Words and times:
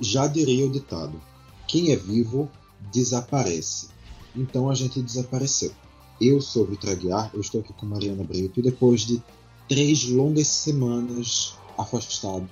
já 0.00 0.26
diria 0.26 0.66
o 0.66 0.70
ditado: 0.70 1.20
quem 1.66 1.92
é 1.92 1.96
vivo 1.96 2.50
desaparece. 2.92 3.88
Então 4.34 4.70
a 4.70 4.74
gente 4.74 5.02
desapareceu. 5.02 5.72
Eu 6.20 6.40
sou 6.40 6.66
Vitor 6.66 6.90
Aguiar, 6.90 7.30
eu 7.32 7.40
estou 7.40 7.60
aqui 7.60 7.72
com 7.72 7.86
Mariana 7.86 8.24
Brito 8.24 8.60
e 8.60 8.62
depois 8.62 9.02
de 9.02 9.22
três 9.68 10.04
longas 10.08 10.48
semanas 10.48 11.54
afastado, 11.78 12.48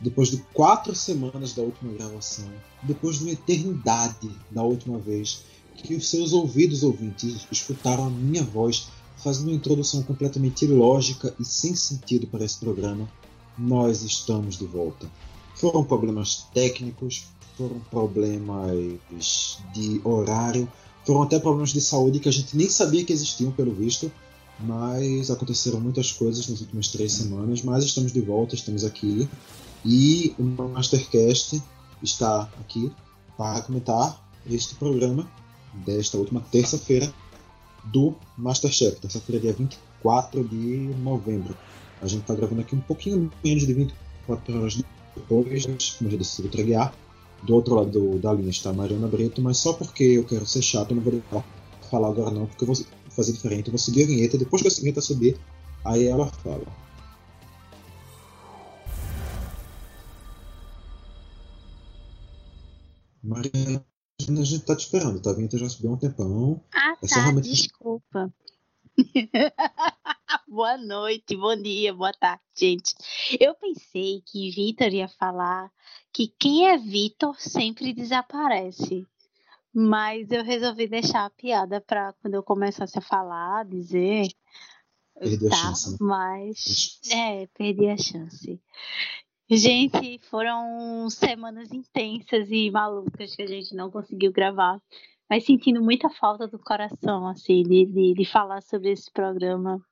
depois 0.00 0.28
de 0.30 0.38
quatro 0.52 0.94
semanas 0.94 1.52
da 1.52 1.62
última 1.62 1.92
gravação, 1.92 2.50
depois 2.82 3.18
de 3.18 3.24
uma 3.24 3.32
eternidade 3.32 4.30
da 4.50 4.62
última 4.62 4.98
vez 4.98 5.44
que 5.76 5.94
os 5.94 6.08
seus 6.08 6.32
ouvidos 6.32 6.82
ouvintes 6.82 7.46
escutaram 7.50 8.06
a 8.06 8.10
minha 8.10 8.42
voz 8.42 8.88
fazendo 9.16 9.48
uma 9.48 9.56
introdução 9.56 10.02
completamente 10.02 10.64
ilógica 10.64 11.34
e 11.38 11.44
sem 11.44 11.76
sentido 11.76 12.26
para 12.26 12.44
esse 12.44 12.58
programa, 12.58 13.08
nós 13.56 14.02
estamos 14.02 14.58
de 14.58 14.66
volta. 14.66 15.08
Foram 15.62 15.84
problemas 15.84 16.48
técnicos, 16.52 17.28
foram 17.56 17.78
problemas 17.88 19.60
de 19.72 20.00
horário, 20.02 20.68
foram 21.06 21.22
até 21.22 21.38
problemas 21.38 21.70
de 21.70 21.80
saúde 21.80 22.18
que 22.18 22.28
a 22.28 22.32
gente 22.32 22.56
nem 22.56 22.68
sabia 22.68 23.04
que 23.04 23.12
existiam, 23.12 23.52
pelo 23.52 23.72
visto, 23.72 24.10
mas 24.58 25.30
aconteceram 25.30 25.78
muitas 25.78 26.10
coisas 26.10 26.48
nas 26.48 26.60
últimas 26.60 26.88
três 26.88 27.12
semanas. 27.12 27.62
Mas 27.62 27.84
estamos 27.84 28.10
de 28.10 28.20
volta, 28.20 28.56
estamos 28.56 28.84
aqui 28.84 29.28
e 29.84 30.34
o 30.36 30.42
Mastercast 30.42 31.62
está 32.02 32.50
aqui 32.58 32.90
para 33.38 33.62
comentar 33.62 34.20
este 34.50 34.74
programa 34.74 35.30
desta 35.86 36.18
última 36.18 36.40
terça-feira 36.40 37.14
do 37.84 38.16
Masterchef, 38.36 39.00
terça-feira, 39.00 39.40
dia 39.40 39.52
24 39.52 40.42
de 40.42 40.92
novembro. 41.04 41.56
A 42.00 42.08
gente 42.08 42.22
está 42.22 42.34
gravando 42.34 42.62
aqui 42.62 42.74
um 42.74 42.80
pouquinho 42.80 43.30
menos 43.44 43.64
de 43.64 43.72
24 43.72 44.58
horas 44.58 44.82
depois, 45.16 45.66
como 45.98 46.10
já 46.10 46.16
disse, 46.16 46.42
Vitor 46.42 46.64
Guiar. 46.64 46.94
Do 47.42 47.54
outro 47.56 47.74
lado 47.74 47.90
do, 47.90 48.18
da 48.18 48.32
linha 48.32 48.50
está 48.50 48.70
a 48.70 48.72
Mariana 48.72 49.08
Brito, 49.08 49.42
mas 49.42 49.58
só 49.58 49.72
porque 49.72 50.04
eu 50.04 50.24
quero 50.24 50.46
ser 50.46 50.62
chato, 50.62 50.92
eu 50.92 50.96
não 50.96 51.02
vou 51.02 51.44
falar 51.90 52.08
agora 52.08 52.30
não, 52.30 52.46
porque 52.46 52.62
eu 52.62 52.68
vou 52.68 52.76
fazer 53.10 53.32
diferente. 53.32 53.66
Eu 53.66 53.72
vou 53.72 53.78
seguir 53.78 54.04
a 54.04 54.06
vinheta, 54.06 54.38
depois 54.38 54.62
que 54.62 54.68
a 54.68 54.70
vinheta 54.70 55.00
subir, 55.00 55.36
aí 55.84 56.06
ela 56.06 56.26
fala. 56.26 56.64
Mariana 63.24 63.84
a 64.28 64.44
gente 64.44 64.64
tá 64.64 64.76
te 64.76 64.84
esperando, 64.84 65.20
tá? 65.20 65.30
A 65.30 65.34
vinheta 65.34 65.58
já 65.58 65.68
subiu 65.68 65.90
há 65.90 65.94
um 65.94 65.96
tempão. 65.96 66.60
Ah, 66.72 66.96
é 67.02 67.06
tá, 67.06 67.20
realmente... 67.22 67.50
desculpa. 67.50 68.32
boa 70.48 70.76
noite, 70.76 71.36
bom 71.36 71.56
dia, 71.56 71.92
boa 71.92 72.12
tarde, 72.12 72.42
gente. 72.54 72.94
Eu 73.40 73.54
pensei 73.54 74.22
que 74.26 74.50
Vitor 74.50 74.88
ia 74.88 75.08
falar 75.08 75.70
que 76.12 76.28
quem 76.38 76.68
é 76.68 76.78
Vitor 76.78 77.38
sempre 77.38 77.92
desaparece. 77.92 79.06
Mas 79.74 80.30
eu 80.30 80.44
resolvi 80.44 80.86
deixar 80.86 81.24
a 81.24 81.30
piada 81.30 81.80
para 81.80 82.12
quando 82.20 82.34
eu 82.34 82.42
começasse 82.42 82.98
a 82.98 83.02
falar, 83.02 83.64
dizer. 83.64 84.28
Perdi 85.18 85.48
tá, 85.48 85.54
a 85.54 85.58
chance. 85.58 85.90
Né? 85.92 85.96
Mas. 86.00 87.00
É, 87.10 87.46
perdi 87.46 87.88
a 87.88 87.96
chance. 87.96 88.60
Gente, 89.50 90.18
foram 90.30 91.08
semanas 91.08 91.72
intensas 91.72 92.50
e 92.50 92.70
malucas 92.70 93.34
que 93.34 93.42
a 93.42 93.46
gente 93.46 93.74
não 93.74 93.90
conseguiu 93.90 94.32
gravar, 94.32 94.80
mas 95.28 95.44
sentindo 95.44 95.82
muita 95.82 96.08
falta 96.10 96.46
do 96.46 96.58
coração, 96.58 97.26
assim, 97.26 97.62
de, 97.62 97.86
de, 97.86 98.14
de 98.14 98.24
falar 98.24 98.62
sobre 98.62 98.92
esse 98.92 99.10
programa. 99.10 99.82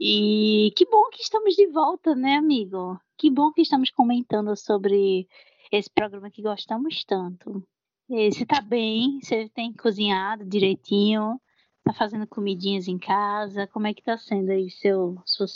E 0.00 0.72
que 0.76 0.86
bom 0.86 1.08
que 1.10 1.22
estamos 1.22 1.54
de 1.54 1.66
volta, 1.68 2.14
né, 2.14 2.36
amigo? 2.36 2.98
Que 3.16 3.30
bom 3.30 3.52
que 3.52 3.62
estamos 3.62 3.90
comentando 3.90 4.56
sobre 4.56 5.28
esse 5.70 5.90
programa 5.90 6.30
que 6.30 6.42
gostamos 6.42 7.04
tanto. 7.04 7.62
Você 8.08 8.44
tá 8.44 8.60
bem? 8.60 9.18
Você 9.22 9.48
tem 9.48 9.72
cozinhado 9.72 10.44
direitinho? 10.44 11.40
Tá 11.82 11.92
fazendo 11.92 12.26
comidinhas 12.26 12.86
em 12.86 12.98
casa? 12.98 13.66
Como 13.66 13.86
é 13.86 13.94
que 13.94 14.02
tá 14.02 14.16
sendo 14.18 14.50
aí 14.50 14.70
seu, 14.70 15.16
seu, 15.24 15.46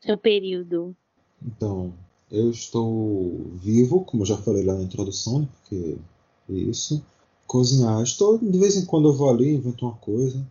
seu 0.00 0.18
período? 0.18 0.96
Então, 1.44 1.92
eu 2.30 2.50
estou 2.50 3.50
vivo, 3.54 4.04
como 4.04 4.24
já 4.24 4.36
falei 4.36 4.64
lá 4.64 4.74
na 4.74 4.82
introdução, 4.82 5.40
né, 5.40 5.48
porque 5.52 5.96
é 6.50 6.52
isso. 6.52 7.04
Cozinhar, 7.46 8.02
estou 8.02 8.38
de 8.38 8.58
vez 8.58 8.76
em 8.76 8.86
quando 8.86 9.08
eu 9.08 9.12
vou 9.12 9.30
ali, 9.30 9.54
invento 9.54 9.86
uma 9.86 9.94
coisa. 9.96 10.44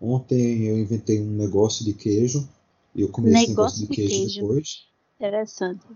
Ontem 0.00 0.64
eu 0.64 0.78
inventei 0.78 1.20
um 1.20 1.30
negócio 1.30 1.84
de 1.84 1.92
queijo 1.92 2.48
e 2.94 3.02
eu 3.02 3.08
comi 3.08 3.30
negócio 3.30 3.42
esse 3.42 3.50
negócio 3.50 3.80
de, 3.80 3.86
de 3.86 3.94
queijo, 3.94 4.14
queijo, 4.14 4.40
depois. 4.40 4.86
Interessante. 5.18 5.86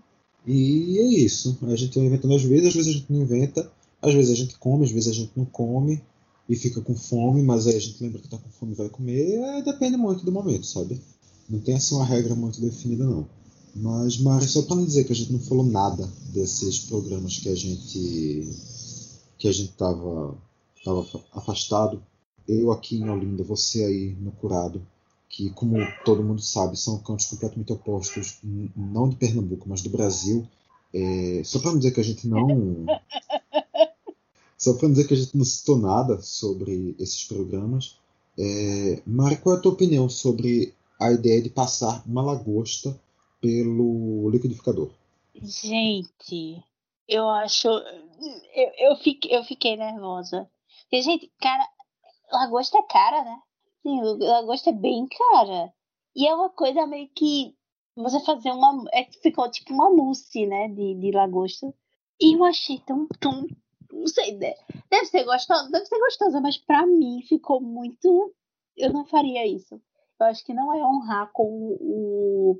E 0.45 0.99
é 0.99 1.03
isso. 1.03 1.57
A 1.63 1.75
gente 1.75 1.97
vai 1.97 2.07
inventando 2.07 2.35
às 2.35 2.43
vezes, 2.43 2.67
às 2.67 2.73
vezes 2.75 2.89
a 2.89 2.97
gente 2.97 3.11
não 3.11 3.21
inventa, 3.21 3.71
às 4.01 4.13
vezes 4.13 4.31
a 4.31 4.35
gente 4.35 4.57
come, 4.59 4.85
às 4.85 4.91
vezes 4.91 5.09
a 5.09 5.13
gente 5.13 5.31
não 5.35 5.45
come 5.45 6.01
e 6.47 6.55
fica 6.55 6.79
com 6.81 6.95
fome, 6.95 7.41
mas 7.41 7.65
aí 7.65 7.75
a 7.75 7.79
gente 7.79 8.01
lembra 8.03 8.21
que 8.21 8.27
tá 8.27 8.37
com 8.37 8.49
fome 8.49 8.73
e 8.73 8.75
vai 8.75 8.89
comer. 8.89 9.39
É, 9.39 9.61
depende 9.63 9.97
muito 9.97 10.23
do 10.23 10.31
momento, 10.31 10.65
sabe? 10.65 11.01
Não 11.49 11.59
tem 11.59 11.75
assim 11.75 11.95
uma 11.95 12.05
regra 12.05 12.35
muito 12.35 12.61
definida 12.61 13.03
não. 13.03 13.27
Mas, 13.75 14.17
Mari, 14.19 14.47
só 14.47 14.61
para 14.61 14.75
não 14.75 14.85
dizer 14.85 15.03
que 15.03 15.11
a 15.11 15.15
gente 15.15 15.33
não 15.33 15.39
falou 15.39 15.65
nada 15.65 16.07
desses 16.31 16.79
programas 16.79 17.37
que 17.39 17.49
a 17.49 17.55
gente 17.55 18.49
que 19.37 19.47
a 19.49 19.51
gente 19.51 19.73
tava, 19.73 20.37
tava 20.83 21.05
afastado, 21.33 22.01
eu 22.47 22.71
aqui 22.71 22.97
em 22.97 23.09
Olinda, 23.09 23.43
você 23.43 23.83
aí 23.83 24.15
no 24.19 24.31
Curado, 24.31 24.85
que 25.29 25.49
como 25.51 25.77
todo 26.03 26.23
mundo 26.23 26.41
sabe 26.41 26.77
são 26.77 26.99
cantos 26.99 27.25
completamente 27.25 27.73
opostos, 27.73 28.39
não 28.75 29.09
de 29.09 29.15
Pernambuco, 29.15 29.67
mas 29.67 29.81
do 29.81 29.89
Brasil. 29.89 30.47
É, 30.93 31.41
só 31.43 31.59
para 31.59 31.71
não 31.71 31.79
dizer 31.79 31.91
que 31.91 31.99
a 31.99 32.03
gente 32.03 32.27
não 32.27 32.85
só 34.57 34.73
para 34.73 34.87
dizer 34.87 35.07
que 35.07 35.13
a 35.13 35.17
gente 35.17 35.35
não 35.35 35.43
citou 35.43 35.77
nada 35.77 36.21
sobre 36.21 36.95
esses 36.97 37.25
programas, 37.25 37.97
é, 38.37 39.01
Mari, 39.05 39.37
qual 39.37 39.55
é 39.55 39.59
a 39.59 39.61
tua 39.61 39.73
opinião 39.73 40.09
sobre 40.09 40.73
a 40.99 41.11
ideia 41.11 41.41
de 41.41 41.49
passar 41.49 42.03
uma 42.05 42.21
lagosta 42.21 42.97
pelo 43.41 44.29
liquidificador. 44.29 44.89
Gente, 45.35 46.63
eu 47.07 47.29
acho. 47.29 47.67
Eu, 47.67 48.71
eu, 48.77 48.95
fiquei, 48.95 49.35
eu 49.35 49.43
fiquei 49.43 49.75
nervosa. 49.75 50.49
Gente, 50.91 51.29
cara, 51.39 51.67
lagosta 52.31 52.77
é 52.77 52.83
cara, 52.83 53.23
né? 53.23 53.39
Sim, 53.81 54.01
lagosta 54.19 54.69
é 54.69 54.73
bem 54.73 55.07
cara. 55.07 55.73
E 56.15 56.27
é 56.27 56.33
uma 56.33 56.49
coisa 56.49 56.85
meio 56.87 57.09
que. 57.15 57.55
Você 57.95 58.19
fazer 58.21 58.51
uma. 58.51 58.83
É, 58.93 59.05
ficou 59.21 59.49
tipo 59.49 59.73
uma 59.73 59.89
mousse, 59.89 60.45
né? 60.45 60.67
De, 60.69 60.95
de 60.95 61.11
lagosta. 61.11 61.73
E 62.19 62.35
eu 62.35 62.43
achei 62.43 62.79
tão. 62.79 63.07
tão 63.19 63.45
não 63.91 64.07
sei, 64.07 64.37
deve 64.37 65.05
ser 65.05 65.23
gostosa, 65.23 65.69
deve 65.71 65.85
ser 65.85 65.99
gostosa, 65.99 66.41
mas 66.41 66.57
pra 66.57 66.85
mim 66.85 67.21
ficou 67.27 67.61
muito. 67.61 68.33
Eu 68.75 68.91
não 68.91 69.05
faria 69.05 69.47
isso. 69.47 69.81
Eu 70.19 70.25
acho 70.27 70.45
que 70.45 70.53
não 70.53 70.73
é 70.73 70.83
honrar 70.85 71.31
com 71.33 71.77
o, 71.79 72.59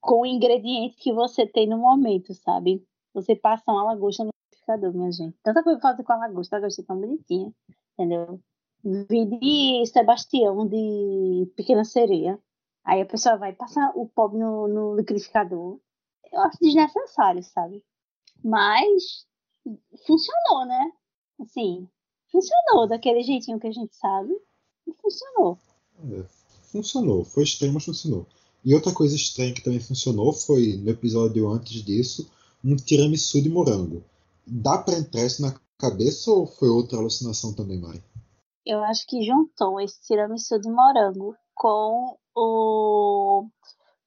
com 0.00 0.20
o 0.22 0.26
ingrediente 0.26 0.96
que 0.96 1.12
você 1.12 1.46
tem 1.46 1.66
no 1.66 1.78
momento, 1.78 2.34
sabe? 2.34 2.84
Você 3.14 3.34
passa 3.34 3.70
uma 3.70 3.84
lagosta 3.84 4.24
no 4.24 4.30
liquidificador, 4.44 4.94
minha 4.94 5.12
gente. 5.12 5.36
Tanta 5.42 5.62
coisa 5.62 5.80
fazer 5.80 6.04
com 6.04 6.12
a 6.12 6.16
lagosta, 6.16 6.56
a 6.56 6.58
lagosta 6.58 6.82
é 6.82 6.84
tão 6.84 7.00
bonitinha, 7.00 7.52
entendeu? 7.98 8.40
Vi 8.84 9.26
de 9.26 9.86
Sebastião, 9.86 10.66
de 10.66 11.50
Pequena 11.56 11.84
Sereia. 11.84 12.38
Aí 12.84 13.02
a 13.02 13.06
pessoa 13.06 13.36
vai 13.36 13.52
passar 13.52 13.92
o 13.94 14.06
pó 14.06 14.28
no, 14.28 14.68
no 14.68 14.96
liquidificador. 14.96 15.78
Eu 16.32 16.40
acho 16.42 16.58
desnecessário, 16.60 17.42
sabe? 17.42 17.82
Mas 18.42 19.26
funcionou, 20.06 20.66
né? 20.66 20.92
Assim, 21.40 21.88
funcionou 22.30 22.88
daquele 22.88 23.22
jeitinho 23.22 23.58
que 23.58 23.66
a 23.66 23.72
gente 23.72 23.94
sabe. 23.96 24.32
E 24.86 24.92
funcionou. 24.94 25.58
É, 26.12 26.24
funcionou. 26.70 27.24
Foi 27.24 27.42
estranho, 27.42 27.74
mas 27.74 27.84
funcionou. 27.84 28.26
E 28.64 28.74
outra 28.74 28.92
coisa 28.92 29.16
estranha 29.16 29.52
que 29.52 29.62
também 29.62 29.80
funcionou 29.80 30.32
foi, 30.32 30.76
no 30.76 30.90
episódio 30.90 31.48
antes 31.50 31.82
disso, 31.84 32.30
um 32.64 32.76
tiramisu 32.76 33.42
de 33.42 33.50
morango. 33.50 34.02
Dá 34.46 34.78
para 34.78 34.98
entrar 34.98 35.24
isso 35.24 35.42
na 35.42 35.54
cabeça 35.78 36.30
ou 36.30 36.46
foi 36.46 36.68
outra 36.68 36.98
alucinação 36.98 37.54
também, 37.54 37.80
Mari? 37.80 38.02
Eu 38.66 38.82
acho 38.84 39.06
que 39.06 39.22
juntou 39.22 39.80
esse 39.80 40.00
tiramisu 40.02 40.60
de 40.60 40.70
morango 40.70 41.34
com 41.54 42.18
o 42.36 43.48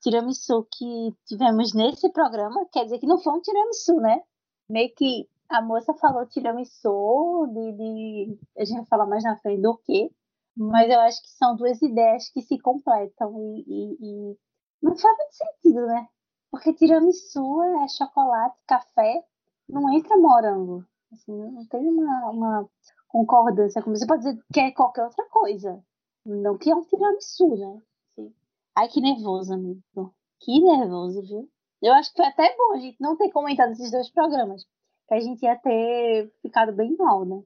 tiramisu 0.01 0.67
que 0.71 1.15
tivemos 1.25 1.73
nesse 1.73 2.11
programa. 2.11 2.65
Quer 2.71 2.83
dizer 2.83 2.99
que 2.99 3.07
não 3.07 3.17
foi 3.17 3.33
um 3.33 3.41
tiramisu, 3.41 3.95
né? 3.95 4.21
Meio 4.69 4.93
que 4.95 5.27
a 5.49 5.61
moça 5.61 5.93
falou 5.95 6.25
tiramisu, 6.27 7.47
de, 7.53 7.71
de... 7.73 8.39
a 8.57 8.65
gente 8.65 8.77
vai 8.77 8.85
falar 8.85 9.05
mais 9.05 9.23
na 9.23 9.37
frente 9.37 9.61
do 9.61 9.77
que, 9.77 10.11
mas 10.55 10.89
eu 10.89 10.99
acho 11.01 11.21
que 11.21 11.29
são 11.29 11.55
duas 11.55 11.81
ideias 11.81 12.29
que 12.29 12.41
se 12.41 12.59
completam 12.59 13.33
e, 13.39 13.63
e, 13.67 14.31
e 14.31 14.37
não 14.81 14.95
faz 14.95 15.17
muito 15.17 15.33
sentido, 15.33 15.87
né? 15.87 16.07
Porque 16.49 16.73
tiramisu 16.73 17.63
é 17.63 17.87
chocolate, 17.87 18.57
café, 18.67 19.23
não 19.67 19.91
entra 19.93 20.17
morango. 20.17 20.85
Assim, 21.11 21.31
não 21.31 21.65
tem 21.65 21.85
uma, 21.87 22.29
uma 22.29 22.69
concordância. 23.07 23.81
Como 23.81 23.95
você 23.95 24.05
pode 24.05 24.23
dizer 24.23 24.39
que 24.53 24.59
é 24.59 24.71
qualquer 24.71 25.03
outra 25.03 25.25
coisa. 25.29 25.83
Não 26.25 26.57
que 26.57 26.69
é 26.69 26.75
um 26.75 26.83
tiramisu, 26.83 27.55
né? 27.55 27.81
Assim. 28.11 28.33
Ai, 28.75 28.87
que 28.87 29.01
nervoso, 29.01 29.53
amigo. 29.53 30.13
Que 30.39 30.59
nervoso, 30.59 31.21
viu? 31.21 31.49
Eu 31.81 31.93
acho 31.93 32.11
que 32.11 32.17
foi 32.17 32.25
até 32.25 32.55
bom 32.55 32.73
a 32.73 32.79
gente 32.79 32.97
não 32.99 33.17
ter 33.17 33.31
comentado 33.31 33.71
esses 33.71 33.91
dois 33.91 34.09
programas. 34.09 34.65
que 35.07 35.13
a 35.15 35.19
gente 35.19 35.43
ia 35.43 35.55
ter 35.55 36.31
ficado 36.41 36.71
bem 36.71 36.95
mal, 36.95 37.25
né? 37.25 37.43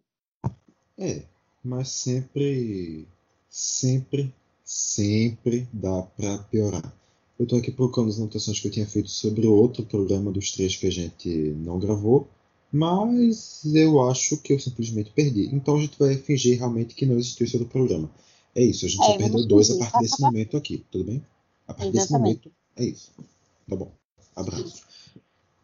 É, 0.97 1.23
mas 1.63 1.89
sempre, 1.89 3.07
sempre, 3.50 4.33
sempre 4.63 5.67
dá 5.73 6.03
para 6.03 6.38
piorar. 6.50 6.94
Eu 7.39 7.47
tô 7.47 7.57
aqui 7.57 7.71
procurando 7.71 8.09
as 8.09 8.19
anotações 8.19 8.59
que 8.59 8.67
eu 8.67 8.71
tinha 8.71 8.85
feito 8.85 9.09
sobre 9.09 9.47
outro 9.47 9.85
programa 9.85 10.31
dos 10.31 10.51
três 10.51 10.75
que 10.75 10.88
a 10.88 10.91
gente 10.91 11.29
não 11.57 11.79
gravou, 11.79 12.27
mas 12.75 13.63
eu 13.74 14.01
acho 14.10 14.36
que 14.42 14.51
eu 14.51 14.60
simplesmente 14.60 15.10
perdi. 15.12 15.50
Então 15.56 15.77
a 15.77 15.80
gente 15.80 15.98
vai 15.98 16.13
fingir 16.18 16.57
realmente 16.57 16.94
que 16.94 17.06
não 17.06 17.18
existiu 17.18 17.45
esse 17.45 17.56
outro 17.56 17.72
programa. 17.72 18.12
É 18.54 18.62
isso, 18.62 18.86
a 18.86 18.89
gente 18.89 19.01
É, 19.01 19.06
só 19.06 19.18
perdeu 19.18 19.48
dois 19.48 19.72
a 19.72 19.77
partir 19.77 20.00
desse 20.00 20.22
momento 20.22 20.57
aqui, 20.57 20.83
tudo 20.92 21.06
bem? 21.06 21.25
A 21.66 21.74
partir 21.74 21.92
desse 21.94 22.07
Exatamente. 22.07 22.50
momento, 22.50 22.51
é 22.75 22.83
isso. 22.83 23.12
Tá 23.69 23.75
bom. 23.77 23.92
Abraço. 24.36 24.83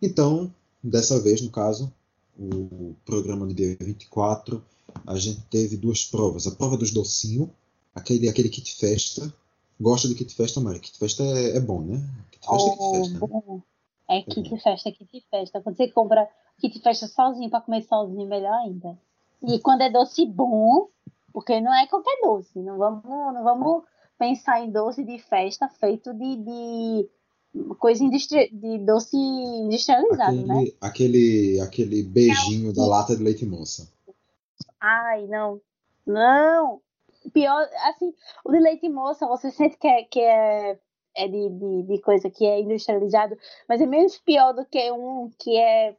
Então, 0.02 0.54
dessa 0.82 1.20
vez, 1.20 1.42
no 1.42 1.50
caso, 1.50 1.92
o 2.40 2.96
programa 3.04 3.46
do 3.46 3.54
dia 3.54 3.76
24, 3.78 4.64
a 5.06 5.18
gente 5.18 5.42
teve 5.50 5.76
duas 5.76 6.06
provas. 6.06 6.48
A 6.48 6.52
prova 6.52 6.78
dos 6.78 6.92
docinhos, 6.92 7.50
aquele, 7.94 8.30
aquele 8.30 8.48
kit 8.48 8.74
festa. 8.76 9.34
Gosta 9.80 10.08
de 10.08 10.16
kit 10.16 10.34
festa, 10.34 10.62
Mari? 10.62 10.80
Kit 10.80 10.98
festa 10.98 11.24
é, 11.24 11.58
é 11.58 11.60
bom, 11.60 11.82
né? 11.82 12.02
Kit 12.32 12.48
festa 12.48 12.70
é 12.70 12.72
kit 12.72 12.80
Oh, 12.82 12.94
festa, 12.96 13.14
né? 13.14 13.20
bom. 13.20 13.62
É 14.10 14.22
kit 14.22 14.50
festa, 14.62 14.92
kit 14.92 15.26
festa. 15.30 15.62
Quando 15.62 15.76
você 15.76 15.88
compra 15.90 16.28
kit 16.62 16.80
festa 16.82 17.08
sozinho 17.08 17.50
pra 17.50 17.62
comer 17.62 17.82
sozinho, 17.84 18.28
melhor 18.28 18.54
ainda. 18.54 18.98
E 19.44 19.60
quando 19.60 19.82
é 19.82 19.90
doce 19.90 20.26
bom, 20.26 20.88
porque 21.34 21.60
não 21.60 21.74
é 21.74 21.88
qualquer 21.88 22.20
doce. 22.22 22.60
Não 22.60 22.78
vamos, 22.78 23.04
não 23.04 23.44
vamos 23.44 23.84
pensar 24.18 24.62
em 24.62 24.72
doce 24.72 25.04
de 25.04 25.18
festa 25.18 25.68
feito 25.68 26.14
de, 26.14 26.36
de 26.36 27.10
coisa 27.80 28.04
industri 28.04 28.50
de 28.52 28.78
doce 28.80 29.18
industrializado, 29.18 30.46
né? 30.46 30.54
Aquele, 30.56 30.78
aquele, 30.82 31.62
aquele 31.62 32.04
beijinho 32.04 32.74
da 32.74 32.86
lata 32.86 33.16
de 33.16 33.24
leite 33.24 33.46
moça. 33.46 33.92
Ai, 34.80 35.26
não. 35.28 35.60
Não. 36.06 36.82
Pior, 37.34 37.68
assim, 37.86 38.14
o 38.44 38.52
de 38.52 38.60
leite 38.60 38.90
moça, 38.90 39.28
você 39.28 39.52
sente 39.52 39.78
que 39.78 39.88
é, 39.88 40.04
que 40.04 40.20
é, 40.20 40.80
é 41.16 41.28
de, 41.28 41.50
de, 41.50 41.84
de 41.84 42.02
coisa 42.02 42.30
que 42.30 42.46
é 42.46 42.60
industrializado, 42.60 43.38
mas 43.68 43.82
é 43.82 43.86
menos 43.86 44.18
pior 44.18 44.54
do 44.54 44.66
que 44.66 44.92
um 44.92 45.32
que 45.38 45.56
é 45.58 45.96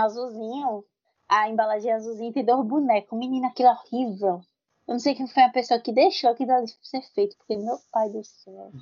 azulzinho. 0.00 0.84
A 1.28 1.48
embalagem 1.48 1.92
azulzinha 1.92 2.32
tem 2.32 2.44
dois 2.44 2.66
bonecos. 2.66 3.18
Menina, 3.18 3.48
aquilo 3.48 3.68
é 3.68 3.72
horrível. 3.72 4.40
Eu 4.86 4.94
não 4.94 4.98
sei 4.98 5.14
quem 5.14 5.26
foi 5.26 5.42
a 5.44 5.50
pessoa 5.50 5.80
que 5.80 5.92
deixou 5.92 6.30
aquilo 6.30 6.52
ali 6.52 6.66
ser 6.82 7.02
feito, 7.14 7.36
porque 7.36 7.56
meu 7.56 7.78
pai 7.90 8.10
do 8.10 8.22
céu. 8.24 8.72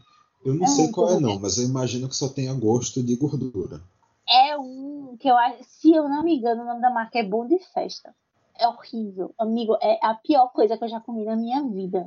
Eu 0.44 0.54
não 0.54 0.64
É 0.64 0.68
sei 0.68 0.90
qual 0.90 1.10
é 1.10 1.20
não, 1.20 1.38
mas 1.38 1.58
eu 1.58 1.64
imagino 1.64 2.08
que 2.08 2.16
só 2.16 2.28
tenha 2.28 2.52
gosto 2.54 3.02
de 3.02 3.14
gordura. 3.16 3.80
É 4.28 4.56
um 4.56 5.16
que 5.18 5.28
eu 5.28 5.36
acho, 5.36 5.62
se 5.64 5.92
eu 5.92 6.08
não 6.08 6.22
me 6.22 6.36
engano, 6.36 6.62
o 6.62 6.64
nome 6.64 6.80
da 6.80 6.90
marca 6.90 7.18
é 7.18 7.22
Bom 7.22 7.46
de 7.46 7.58
Festa. 7.58 8.14
É 8.58 8.66
horrível. 8.66 9.34
Amigo, 9.38 9.76
é 9.80 9.98
a 10.02 10.14
pior 10.14 10.48
coisa 10.52 10.76
que 10.78 10.84
eu 10.84 10.88
já 10.88 11.00
comi 11.00 11.24
na 11.24 11.36
minha 11.36 11.62
vida. 11.62 12.06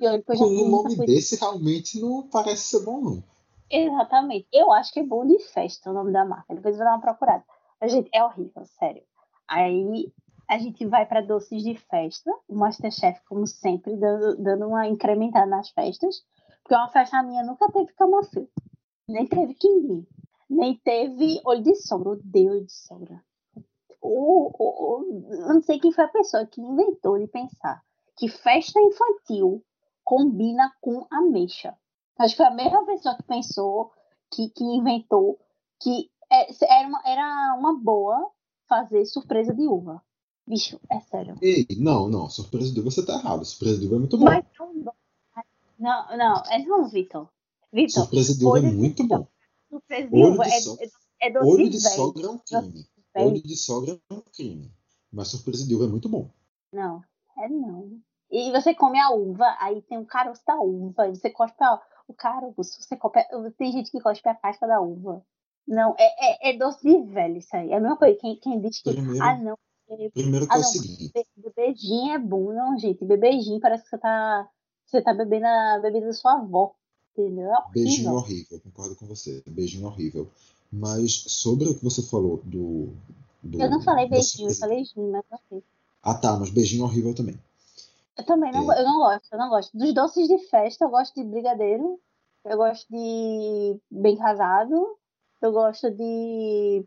E 0.00 0.22
que 0.22 0.32
eu 0.32 0.36
já 0.36 0.44
Com 0.44 0.50
um 0.50 0.70
nome 0.70 0.96
coisa. 0.96 1.06
desse 1.06 1.36
realmente 1.36 2.00
não 2.00 2.22
parece 2.28 2.62
ser 2.64 2.84
bom, 2.84 3.00
não. 3.00 3.22
Exatamente. 3.70 4.46
Eu 4.52 4.72
acho 4.72 4.92
que 4.92 5.00
é 5.00 5.04
Bom 5.04 5.26
de 5.26 5.38
Festa 5.38 5.90
o 5.90 5.94
nome 5.94 6.12
da 6.12 6.24
marca. 6.24 6.54
Depois 6.54 6.74
eu 6.74 6.78
vou 6.78 6.86
dar 6.86 6.94
uma 6.94 7.00
procurada. 7.00 7.44
Mas, 7.80 7.92
gente, 7.92 8.10
é 8.12 8.22
horrível, 8.24 8.64
sério. 8.78 9.02
Aí 9.48 10.12
a 10.48 10.58
gente 10.58 10.86
vai 10.86 11.06
para 11.06 11.20
doces 11.20 11.62
de 11.62 11.74
festa. 11.74 12.30
O 12.48 12.54
Masterchef, 12.54 13.20
como 13.26 13.46
sempre, 13.46 13.96
dando, 13.96 14.36
dando 14.42 14.68
uma 14.68 14.86
incrementada 14.86 15.46
nas 15.46 15.70
festas. 15.70 16.24
Porque 16.62 16.74
uma 16.74 16.88
festa 16.88 17.22
minha 17.22 17.42
nunca 17.44 17.70
teve 17.70 17.92
camafeu. 17.92 18.48
Nem 19.08 19.26
teve 19.26 19.54
quindim. 19.54 20.06
Nem 20.48 20.76
teve 20.78 21.40
olho 21.44 21.62
de. 21.62 21.72
Odeio 21.92 22.50
olho 22.52 22.64
de 22.66 22.72
sogra. 22.72 23.22
O, 24.00 24.50
o, 24.58 25.00
o- 25.00 25.32
eu 25.32 25.54
não 25.54 25.62
sei 25.62 25.78
quem 25.78 25.92
foi 25.92 26.04
a 26.04 26.08
pessoa 26.08 26.46
que 26.46 26.60
inventou 26.60 27.18
de 27.18 27.26
pensar 27.26 27.82
que 28.16 28.28
festa 28.28 28.80
infantil 28.80 29.64
combina 30.04 30.70
com 30.80 31.06
ameixa. 31.10 31.76
Acho 32.18 32.34
que 32.36 32.42
foi 32.42 32.46
a 32.46 32.50
mesma 32.54 32.84
pessoa 32.86 33.16
que 33.16 33.22
pensou, 33.24 33.90
que, 34.30 34.50
que 34.50 34.62
inventou, 34.62 35.38
que 35.82 36.10
é- 36.42 36.48
era 36.78 36.88
uma, 36.88 37.02
era 37.04 37.54
uma 37.58 37.78
boa 37.78 38.30
fazer 38.68 39.04
surpresa 39.06 39.54
de 39.54 39.66
uva. 39.66 40.02
Bicho, 40.46 40.78
é 40.90 41.00
sério. 41.00 41.36
Ei, 41.40 41.66
não, 41.78 42.08
não, 42.08 42.28
surpresa 42.28 42.72
de 42.72 42.80
uva 42.80 42.90
você 42.90 43.04
tá 43.04 43.14
errado. 43.14 43.44
Surpresa 43.44 43.78
de 43.80 43.86
uva 43.86 43.96
é 43.96 43.98
muito 43.98 44.18
bom. 44.18 44.24
Mas 44.24 44.44
não, 44.58 44.74
não, 45.78 46.16
não, 46.16 46.42
é 46.50 46.58
não, 46.64 46.88
Vitor. 46.88 47.28
Vitor, 47.72 48.02
Surpresa 48.04 48.36
de 48.38 48.44
uva 48.44 48.58
é 48.58 48.60
olho 48.62 48.70
de 48.70 48.76
muito 48.76 49.04
bom. 49.06 49.26
surpresa 49.70 50.08
de 50.08 50.14
Olho 50.16 50.34
uva 50.34 50.44
de 50.44 50.50
é, 50.52 50.60
so- 50.60 50.78
é, 50.80 51.26
é 51.28 51.30
doce 51.32 51.46
Olho 51.48 51.70
de 51.70 51.78
velho. 51.78 51.94
sogra 51.94 52.26
é 52.26 52.30
um 52.30 52.38
crime. 52.38 52.86
velho. 53.14 53.26
Olho 53.28 53.42
de 53.42 53.56
sogra 53.56 54.00
é 54.10 54.14
um 54.14 54.20
crime. 54.20 54.72
Mas 55.12 55.28
surpresa 55.28 55.66
de 55.66 55.74
uva 55.74 55.84
é 55.84 55.88
muito 55.88 56.08
bom. 56.08 56.28
Não, 56.72 57.02
é 57.38 57.48
não. 57.48 57.98
E 58.30 58.50
você 58.52 58.74
come 58.74 58.98
a 58.98 59.10
uva, 59.10 59.56
aí 59.60 59.80
tem 59.82 59.98
o 59.98 60.04
caroço 60.06 60.42
da 60.46 60.56
uva, 60.60 61.08
você 61.08 61.30
cospe 61.30 61.62
a, 61.62 61.80
o 62.08 62.14
caroço, 62.14 62.82
você 62.82 62.96
cospe, 62.96 63.20
tem 63.56 63.70
gente 63.72 63.90
que 63.90 64.00
cospe 64.00 64.28
a 64.28 64.34
casca 64.34 64.66
da 64.66 64.80
uva. 64.80 65.24
Não, 65.66 65.94
é, 65.98 66.50
é, 66.50 66.54
é 66.54 66.58
doce 66.58 66.82
de 66.82 67.02
velho 67.12 67.38
isso 67.38 67.54
aí. 67.56 67.70
É 67.72 67.76
a 67.76 67.80
mesma 67.80 67.96
coisa, 67.96 68.18
quem, 68.20 68.36
quem 68.36 68.60
diz 68.60 68.80
que, 68.82 68.92
Primeiro, 68.92 69.24
ah 69.24 69.36
não, 69.38 69.58
é, 69.90 70.08
primeiro 70.10 70.46
que 70.46 70.52
ah, 70.52 70.56
é 70.56 70.60
o 70.60 70.64
seguinte. 70.64 71.12
be- 71.14 71.26
bebejinho 71.36 72.12
é 72.14 72.18
bom, 72.18 72.52
não, 72.52 72.78
gente, 72.78 73.04
bebejinho 73.04 73.60
parece 73.60 73.84
que 73.84 73.90
você 73.90 73.98
tá, 73.98 74.48
você 74.86 75.00
tá 75.02 75.14
bebendo 75.14 75.46
a 75.46 75.78
bebida 75.80 76.06
da 76.06 76.12
sua 76.12 76.34
avó, 76.34 76.74
entendeu? 77.16 77.50
É 77.50 77.56
Beijinho 77.72 78.12
horrível. 78.14 78.60
concordo 78.60 78.94
com 78.96 79.06
você. 79.06 79.42
Beijinho 79.46 79.86
horrível. 79.86 80.28
Mas 80.72 81.12
sobre 81.28 81.68
o 81.68 81.74
que 81.78 81.84
você 81.84 82.02
falou 82.02 82.40
do. 82.44 82.88
do 83.42 83.60
Eu 83.62 83.70
não 83.70 83.80
falei 83.80 84.04
da 84.08 84.16
beijinho, 84.16 84.50
eu 84.50 84.54
falei 84.56 84.84
gin, 84.84 85.08
mas 85.10 85.22
não 85.30 85.38
sei. 85.48 85.62
Ah 86.02 86.14
tá, 86.14 86.36
mas 86.38 86.50
beijinho 86.50 86.84
horrível 86.84 87.14
também. 87.14 87.38
Eu 88.18 88.24
também 88.26 88.52
não, 88.52 88.70
É. 88.72 88.80
eu 88.80 88.84
não 88.84 88.98
gosto, 88.98 89.28
eu 89.32 89.38
não 89.38 89.48
gosto. 89.48 89.76
Dos 89.76 89.94
doces 89.94 90.28
de 90.28 90.38
festa, 90.48 90.84
eu 90.84 90.90
gosto 90.90 91.14
de 91.14 91.24
brigadeiro, 91.24 91.98
eu 92.44 92.56
gosto 92.56 92.86
de 92.90 93.76
bem 93.90 94.16
casado, 94.16 94.96
eu 95.46 95.52
gosto 95.52 95.90
de. 95.90 96.84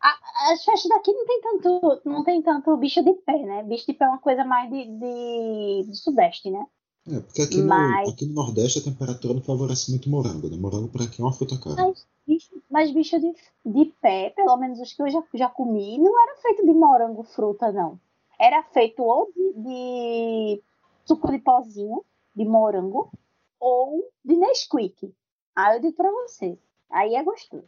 A- 0.00 0.52
as 0.52 0.64
festas 0.64 0.88
daqui 0.90 1.12
não 1.12 1.26
tem 1.26 1.40
tanto, 1.40 2.00
não 2.04 2.24
tem 2.24 2.42
tanto 2.42 2.76
bicho 2.76 3.02
de 3.02 3.12
pé, 3.14 3.38
né? 3.44 3.62
Bicho 3.62 3.86
de 3.86 3.94
pé 3.94 4.04
é 4.04 4.08
uma 4.08 4.18
coisa 4.18 4.44
mais 4.44 4.70
de, 4.70 4.84
de, 4.86 5.84
do 5.88 5.94
sudeste, 5.96 6.50
né? 6.50 6.66
É, 7.08 7.20
porque 7.20 7.42
aqui 7.42 7.58
no, 7.58 7.68
Mas- 7.68 8.08
aqui 8.08 8.26
no 8.26 8.34
Nordeste 8.34 8.78
a 8.80 8.82
temperatura 8.82 9.34
não 9.34 9.42
favorece 9.42 9.90
muito 9.90 10.08
morango, 10.10 10.48
né? 10.48 10.56
Morango 10.56 10.88
por 10.88 11.02
aqui 11.02 11.20
é 11.20 11.24
uma 11.24 11.32
fruta 11.32 11.58
cara. 11.58 11.76
Mas 11.76 12.06
bicho, 12.26 12.62
mas 12.70 12.90
bicho 12.92 13.18
de, 13.20 13.32
de 13.64 13.84
pé, 14.00 14.30
pelo 14.30 14.56
menos 14.56 14.80
os 14.80 14.92
que 14.92 15.02
eu 15.02 15.08
já, 15.10 15.22
já 15.34 15.48
comi, 15.48 15.98
não 15.98 16.20
era 16.22 16.36
feito 16.40 16.64
de 16.64 16.72
morango 16.72 17.22
fruta, 17.22 17.70
não. 17.72 17.98
Era 18.38 18.62
feito 18.64 19.02
ou 19.02 19.30
de, 19.34 19.52
de 19.62 20.62
suco 21.04 21.30
de 21.30 21.38
pozinho, 21.38 22.04
de 22.34 22.44
morango, 22.44 23.10
ou 23.58 24.10
de 24.24 24.36
Nesquik. 24.36 25.12
Aí 25.54 25.76
eu 25.76 25.80
digo 25.80 25.96
pra 25.96 26.10
você. 26.10 26.58
Aí 26.90 27.14
é 27.14 27.22
gostoso. 27.24 27.64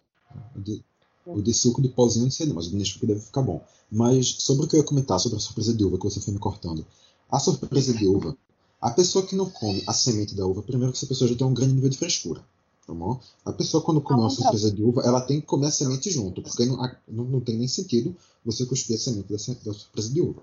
O 0.55 0.61
de, 0.61 0.85
o 1.27 1.43
de 1.43 1.55
suco 1.55 1.83
de 1.83 1.89
pozinho 1.89 2.25
não 2.25 2.31
sei 2.31 2.47
não, 2.47 2.55
mas 2.55 2.67
o 2.67 2.71
de 2.71 2.77
Nesquik 2.77 3.07
deve 3.07 3.21
ficar 3.21 3.43
bom. 3.43 3.63
Mas 3.91 4.27
sobre 4.39 4.65
o 4.65 4.69
que 4.69 4.77
eu 4.77 4.81
ia 4.81 4.87
comentar 4.87 5.19
sobre 5.19 5.39
a 5.39 5.41
surpresa 5.41 5.75
de 5.75 5.85
uva 5.85 5.99
que 5.99 6.05
você 6.05 6.21
foi 6.21 6.33
me 6.35 6.41
cortando. 6.41 6.85
A 7.31 7.39
surpresa 7.39 7.93
de 7.93 8.07
uva, 8.07 8.37
a 8.81 8.91
pessoa 8.91 9.27
que 9.27 9.35
não 9.37 9.49
come 9.51 9.83
a 9.87 9.93
semente 9.93 10.35
da 10.35 10.47
uva, 10.47 10.63
primeiro 10.63 10.93
que 10.93 10.99
essa 10.99 11.07
pessoa 11.07 11.29
já 11.29 11.37
tem 11.37 11.47
um 11.47 11.55
grande 11.55 11.75
nível 11.75 11.91
de 11.91 11.99
frescura. 11.99 12.43
Tá 12.87 12.95
bom? 12.95 13.21
A 13.45 13.53
pessoa 13.53 13.83
quando 13.83 14.01
come 14.01 14.21
uma 14.21 14.29
Ah, 14.29 14.33
então. 14.33 14.45
surpresa 14.45 14.71
de 14.73 14.83
uva, 14.83 15.03
ela 15.03 15.21
tem 15.21 15.41
que 15.41 15.47
comer 15.47 15.67
a 15.67 15.71
semente 15.71 16.11
junto, 16.11 16.41
porque 16.41 16.65
não, 16.65 16.77
não, 17.07 17.25
não 17.25 17.41
tem 17.41 17.57
nem 17.59 17.69
sentido 17.69 18.17
você 18.45 18.65
cuspir 18.65 18.97
a 18.97 18.99
semente 18.99 19.29
da, 19.29 19.37
da 19.37 19.79
surpresa 19.79 20.11
de 20.11 20.21
uva. 20.23 20.43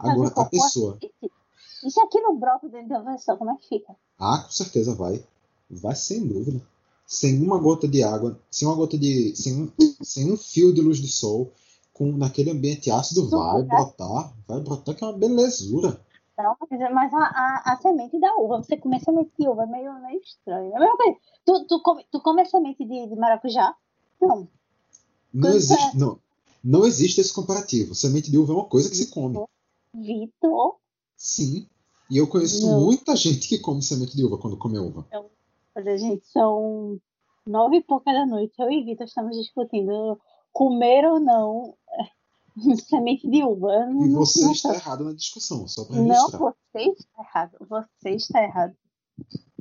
Agora, 0.00 0.32
a 0.36 0.44
pessoa. 0.44 0.98
E 1.82 1.90
se 1.90 2.00
aquilo 2.00 2.36
brota 2.36 2.68
dentro 2.68 2.88
da 2.88 3.00
versão, 3.00 3.36
como 3.38 3.52
é 3.52 3.56
que 3.56 3.68
fica? 3.68 3.94
Ah, 4.18 4.40
com 4.44 4.50
certeza 4.50 4.94
vai. 4.94 5.24
Vai 5.70 5.94
sem 5.94 6.26
dúvida. 6.26 6.60
Sem 7.08 7.42
uma 7.42 7.58
gota 7.58 7.88
de 7.88 8.02
água, 8.02 8.38
sem 8.50 8.68
uma 8.68 8.76
gota 8.76 8.98
de. 8.98 9.34
sem 9.34 9.62
um, 9.62 9.72
sem 10.02 10.30
um 10.30 10.36
fio 10.36 10.74
de 10.74 10.82
luz 10.82 10.98
de 10.98 11.08
sol, 11.08 11.50
com 11.94 12.12
naquele 12.12 12.50
ambiente 12.50 12.90
ácido, 12.90 13.30
vai 13.30 13.62
brotar. 13.62 14.34
Vai 14.46 14.60
brotar 14.60 14.94
que 14.94 15.02
é 15.02 15.06
uma 15.06 15.16
belezura. 15.16 15.98
Não, 16.36 16.54
mas- 16.92 17.14
a, 17.14 17.18
a, 17.18 17.72
a 17.72 17.76
semente 17.80 18.20
da 18.20 18.36
uva, 18.36 18.58
você 18.58 18.76
comer 18.76 19.00
semente 19.00 19.32
de 19.38 19.48
uva 19.48 19.62
é 19.62 19.66
meio, 19.66 19.92
meio 20.02 20.20
estranho. 20.20 20.70
É 20.72 20.76
a 20.76 20.80
mesma 20.80 20.96
coisa. 20.98 21.18
Tu, 21.46 21.64
tu, 21.64 21.82
come, 21.82 22.04
tu 22.12 22.20
come 22.20 22.42
a 22.42 22.44
semente 22.44 22.84
de, 22.84 23.06
de 23.06 23.16
maracujá? 23.16 23.74
Não. 24.20 24.46
Não 25.32 25.50
existe, 25.50 25.96
é. 25.96 25.98
não, 25.98 26.18
não 26.62 26.84
existe 26.84 27.20
esse 27.22 27.32
comparativo. 27.32 27.94
Semente 27.94 28.30
de 28.30 28.36
uva 28.36 28.52
é 28.52 28.56
uma 28.56 28.66
coisa 28.66 28.90
que 28.90 28.96
se 28.96 29.06
come. 29.06 29.38
Vitor, 29.94 30.76
Sim. 31.16 31.66
E 32.10 32.16
eu 32.16 32.26
conheço 32.26 32.64
Não. 32.66 32.80
muita 32.80 33.16
gente 33.16 33.48
que 33.48 33.58
come 33.58 33.82
semente 33.82 34.16
de 34.16 34.24
uva 34.24 34.38
quando 34.38 34.56
come 34.56 34.78
uva. 34.78 35.06
Olha, 35.78 35.98
gente, 35.98 36.26
são 36.28 37.00
nove 37.46 37.76
e 37.76 37.82
pouca 37.82 38.12
da 38.12 38.26
noite. 38.26 38.54
Eu 38.58 38.70
e 38.70 38.84
Vitor 38.84 39.06
estamos 39.06 39.36
discutindo 39.36 40.18
comer 40.52 41.04
ou 41.06 41.18
não 41.20 41.74
semente 42.88 43.28
de 43.28 43.42
uva. 43.42 43.86
Não, 43.86 44.04
E 44.04 44.08
não- 44.08 44.20
você 44.24 44.42
não 44.44 44.52
está 44.52 44.74
errado 44.74 45.04
na 45.04 45.12
discussão, 45.12 45.66
só 45.68 45.84
para 45.84 45.96
Não, 45.96 46.06
registrar. 46.26 46.38
você 46.38 46.80
está 46.90 47.22
errado. 47.22 47.56
Você 47.68 48.10
está 48.10 48.42
errado. 48.42 48.76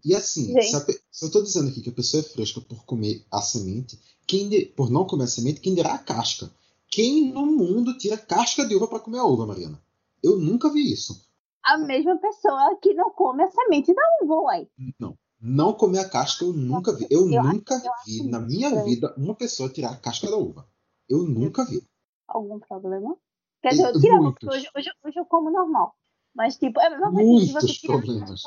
E 0.05 0.15
assim, 0.15 0.45
Gente. 0.53 0.67
se, 0.71 0.85
pe- 0.85 1.01
se 1.11 1.25
eu 1.25 1.27
estou 1.27 1.43
dizendo 1.43 1.69
aqui 1.69 1.81
que 1.81 1.89
a 1.89 1.93
pessoa 1.93 2.21
é 2.21 2.23
fresca 2.23 2.61
por 2.61 2.85
comer 2.85 3.25
a 3.31 3.41
semente, 3.41 3.99
quem 4.25 4.47
de- 4.47 4.65
por 4.67 4.89
não 4.89 5.05
comer 5.05 5.23
a 5.25 5.27
semente, 5.27 5.59
quem 5.61 5.73
dirá 5.73 5.93
a 5.95 5.97
casca? 5.99 6.49
Quem 6.89 7.31
no 7.33 7.45
mundo 7.45 7.97
tira 7.97 8.17
casca 8.17 8.65
de 8.65 8.75
uva 8.75 8.87
para 8.87 8.99
comer 8.99 9.19
a 9.19 9.25
uva, 9.25 9.45
Mariana? 9.45 9.81
Eu 10.23 10.37
nunca 10.37 10.71
vi 10.71 10.91
isso. 10.91 11.25
A 11.63 11.77
mesma 11.77 12.17
pessoa 12.17 12.77
que 12.81 12.93
não 12.93 13.09
come 13.11 13.43
a 13.43 13.51
semente 13.51 13.93
da 13.93 14.01
uva, 14.23 14.35
uai. 14.41 14.67
Não. 14.99 15.17
Não 15.39 15.73
comer 15.73 15.99
a 15.99 16.09
casca 16.09 16.43
eu 16.43 16.53
nunca 16.53 16.95
vi. 16.95 17.07
Eu, 17.09 17.31
eu 17.31 17.43
nunca 17.43 17.75
acho, 17.75 17.85
eu 17.85 17.91
vi 18.05 18.29
na 18.29 18.39
minha 18.39 18.67
estranho. 18.67 18.85
vida 18.85 19.13
uma 19.17 19.35
pessoa 19.35 19.69
tirar 19.69 19.91
a 19.91 19.97
casca 19.97 20.29
da 20.29 20.37
uva. 20.37 20.67
Eu 21.07 21.23
nunca 21.23 21.63
vi. 21.65 21.87
Algum 22.27 22.59
problema? 22.59 23.15
Quer 23.61 23.69
dizer, 23.69 23.85
eu 23.85 24.21
porque 24.23 24.47
hoje, 24.47 24.69
hoje, 24.75 24.89
hoje 25.03 25.19
eu 25.19 25.25
como 25.25 25.51
normal. 25.51 25.95
Mas, 26.33 26.57
tipo, 26.57 26.79
é 26.79 26.87
a 26.87 26.89
mesma 26.89 27.11
coisa 27.11 27.25
Muitos 27.25 27.51
você 27.51 27.67
tirar 27.67 27.93
problemas. 27.93 28.43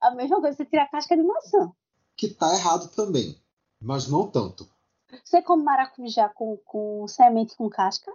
A, 0.00 0.08
a 0.08 0.14
mesma 0.14 0.40
coisa 0.40 0.56
você 0.56 0.64
tirar 0.64 0.84
a 0.84 0.88
casca 0.88 1.16
de 1.16 1.22
maçã. 1.22 1.72
Que 2.16 2.28
tá 2.28 2.54
errado 2.54 2.88
também. 2.94 3.36
Mas 3.80 4.08
não 4.08 4.30
tanto. 4.30 4.68
Você 5.24 5.42
come 5.42 5.62
maracujá 5.62 6.28
com, 6.28 6.56
com 6.64 7.06
semente 7.08 7.56
com 7.56 7.68
casca? 7.68 8.12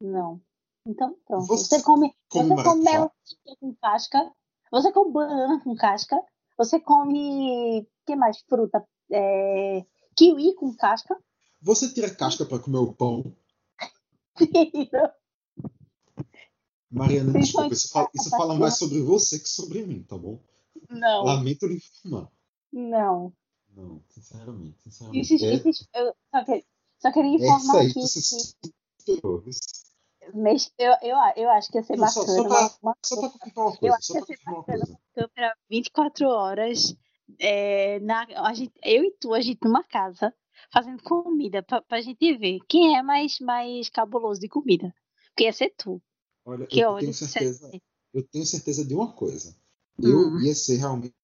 Não. 0.00 0.40
Então, 0.86 1.16
pronto. 1.26 1.46
Você, 1.46 1.76
você 1.76 1.82
come, 1.82 2.14
come 2.28 2.48
você 2.48 2.62
come 2.62 2.84
melancia 2.84 3.56
com 3.60 3.74
casca? 3.74 4.32
Você 4.70 4.92
come 4.92 5.12
banana 5.12 5.60
com 5.62 5.74
casca? 5.76 6.16
Você 6.60 6.78
come. 6.78 7.88
que 8.06 8.14
mais? 8.14 8.38
Fruta? 8.42 8.86
É, 9.10 9.82
kiwi 10.14 10.54
com 10.56 10.76
casca? 10.76 11.16
Você 11.62 11.90
tira 11.90 12.14
casca 12.14 12.44
para 12.44 12.58
comer 12.58 12.76
o 12.76 12.92
pão? 12.92 13.34
Mariana, 16.90 17.32
desculpa, 17.32 17.72
isso 17.72 17.88
fala, 17.88 18.10
isso 18.14 18.28
fala 18.28 18.54
mais 18.56 18.76
sobre 18.76 19.00
você 19.00 19.38
que 19.38 19.48
sobre 19.48 19.86
mim, 19.86 20.02
tá 20.02 20.18
bom? 20.18 20.38
Não. 20.90 21.24
Lamento 21.24 21.66
lhe 21.66 21.76
informar. 21.76 22.30
Não. 22.70 23.32
Não, 23.74 24.04
sinceramente, 24.10 24.82
sinceramente. 24.82 25.34
Isso, 25.34 25.44
é... 25.46 25.54
isso, 25.66 25.88
eu 25.94 26.14
só, 26.30 26.44
que, 26.44 26.66
só 26.98 27.10
queria 27.10 27.36
informar 27.36 27.84
é 27.84 27.86
aqui. 27.86 28.02
Você 28.02 28.54
que... 29.02 29.18
Mas 30.34 30.72
eu, 30.78 30.92
eu, 31.02 31.16
eu 31.36 31.50
acho 31.50 31.70
que 31.70 31.78
ia 31.78 31.82
ser 31.82 31.96
Não, 31.96 32.06
bacana. 32.06 32.26
Só, 32.26 32.44
pra, 32.44 32.78
uma, 32.82 32.96
só 33.04 33.20
pra 33.20 33.28
confirmar 33.30 33.66
uma 33.66 33.76
coisa. 33.76 33.86
Eu 33.86 33.94
acho 33.94 34.12
que 34.12 34.18
ia 34.18 34.24
ser 34.24 34.38
bacana 34.44 34.84
uma 34.86 34.98
câmera 35.14 35.56
24 35.70 36.28
horas. 36.28 36.96
É, 37.38 38.00
na, 38.00 38.26
a 38.36 38.54
gente, 38.54 38.72
eu 38.82 39.04
e 39.04 39.12
tu, 39.20 39.32
a 39.32 39.40
gente 39.40 39.60
numa 39.62 39.84
casa, 39.84 40.34
fazendo 40.72 41.02
comida, 41.02 41.62
pra, 41.62 41.80
pra 41.80 42.00
gente 42.00 42.36
ver 42.36 42.58
quem 42.68 42.96
é 42.96 43.02
mais, 43.02 43.38
mais 43.40 43.88
cabuloso 43.88 44.40
de 44.40 44.48
comida. 44.48 44.92
Porque 45.28 45.44
ia 45.44 45.52
ser 45.52 45.72
tu. 45.76 46.02
Olha, 46.44 46.66
que 46.66 46.80
eu, 46.80 46.96
tenho 46.96 47.14
certeza, 47.14 47.70
eu 48.12 48.22
tenho 48.24 48.44
certeza 48.44 48.84
de 48.84 48.94
uma 48.94 49.12
coisa. 49.12 49.54
Eu 50.02 50.18
hum. 50.18 50.40
ia 50.40 50.54
ser 50.54 50.76
realmente 50.76 51.14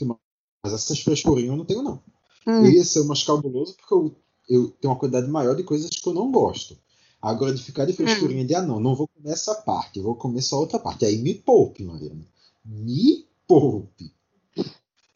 uma 0.00 0.18
mas 0.64 0.72
essas 0.72 1.00
frescurinhas 1.00 1.50
eu 1.50 1.56
não 1.56 1.64
tenho, 1.64 1.82
não. 1.82 2.02
Hum. 2.46 2.64
Eu 2.64 2.70
ia 2.70 2.84
ser 2.84 3.02
mais 3.04 3.22
cabuloso 3.22 3.74
porque 3.76 3.92
eu, 3.92 4.14
eu 4.48 4.70
tenho 4.70 4.92
uma 4.92 4.98
quantidade 4.98 5.28
maior 5.28 5.56
de 5.56 5.64
coisas 5.64 5.90
que 5.90 6.08
eu 6.08 6.14
não 6.14 6.30
gosto. 6.30 6.78
Agora, 7.22 7.54
de 7.54 7.62
ficar 7.62 7.84
de 7.84 7.92
frescurinha 7.92 8.42
hum. 8.42 8.46
de, 8.46 8.54
ah, 8.56 8.62
não, 8.62 8.80
não 8.80 8.96
vou 8.96 9.06
comer 9.06 9.30
essa 9.30 9.54
parte, 9.54 10.00
vou 10.00 10.16
comer 10.16 10.42
só 10.42 10.58
outra 10.58 10.80
parte. 10.80 11.04
Aí 11.04 11.18
me 11.18 11.34
poupe, 11.34 11.84
Mariana. 11.84 12.26
Me 12.64 13.28
poupe. 13.46 14.12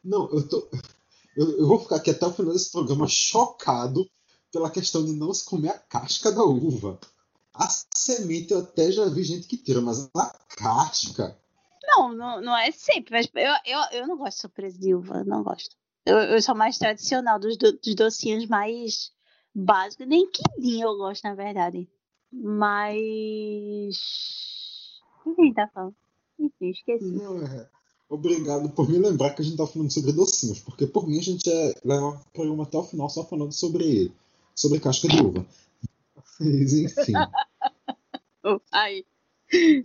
Não, 0.04 0.30
eu 0.30 0.48
tô. 0.48 0.68
Eu, 1.36 1.58
eu, 1.58 1.66
vou 1.66 1.80
ficar 1.80 1.96
aqui 1.96 2.12
até 2.12 2.24
o 2.24 2.32
final 2.32 2.52
desse 2.52 2.70
programa 2.70 3.08
chocado 3.08 4.08
pela 4.52 4.70
questão 4.70 5.04
de 5.04 5.12
não 5.12 5.34
se 5.34 5.44
comer 5.44 5.70
a 5.70 5.78
casca 5.78 6.30
da 6.30 6.44
uva. 6.44 6.98
A 7.52 7.68
semente 7.94 8.52
eu 8.52 8.60
até 8.60 8.92
já 8.92 9.04
vi 9.06 9.24
gente 9.24 9.48
que 9.48 9.56
tira, 9.56 9.80
mas 9.80 10.08
a 10.14 10.38
casca. 10.56 11.36
Não, 11.82 12.12
não, 12.12 12.40
não 12.40 12.56
é 12.56 12.70
sempre, 12.70 13.12
mas 13.12 13.28
eu, 13.34 13.74
eu, 13.74 14.00
eu 14.00 14.06
não 14.06 14.16
gosto 14.16 14.36
de 14.36 14.40
surpresa 14.42 14.78
de 14.78 14.94
uva, 14.94 15.24
não 15.24 15.42
gosto. 15.42 15.74
Eu, 16.04 16.18
eu 16.18 16.40
sou 16.40 16.54
mais 16.54 16.78
tradicional 16.78 17.38
dos, 17.38 17.56
do, 17.56 17.72
dos 17.72 17.94
docinhos 17.96 18.46
mais 18.46 19.10
básicos. 19.52 20.06
Nem 20.06 20.30
quindim 20.30 20.82
eu 20.82 20.96
gosto, 20.96 21.24
na 21.24 21.34
verdade. 21.34 21.88
Mas. 22.42 23.96
O 25.24 25.34
que 25.34 25.40
a 25.40 25.44
gente 25.44 25.54
tá 25.54 25.70
falando? 25.72 25.94
Enfim, 26.38 26.70
esqueci. 26.70 27.04
Não, 27.04 27.42
é. 27.42 27.68
Obrigado 28.08 28.68
por 28.70 28.88
me 28.88 28.98
lembrar 28.98 29.30
que 29.30 29.42
a 29.42 29.44
gente 29.44 29.56
tá 29.56 29.66
falando 29.66 29.90
sobre 29.90 30.12
docinhos, 30.12 30.60
porque 30.60 30.86
por 30.86 31.08
mim 31.08 31.18
a 31.18 31.22
gente 31.22 31.50
é, 31.50 31.74
leva 31.84 32.08
o 32.10 32.20
programa 32.32 32.62
até 32.62 32.78
o 32.78 32.84
final 32.84 33.10
só 33.10 33.24
falando 33.24 33.52
sobre 33.52 34.12
sobre 34.54 34.78
casca 34.78 35.08
de 35.08 35.20
uva. 35.20 35.44
Mas 36.38 36.72
enfim. 36.72 37.12
Aí. 38.70 39.04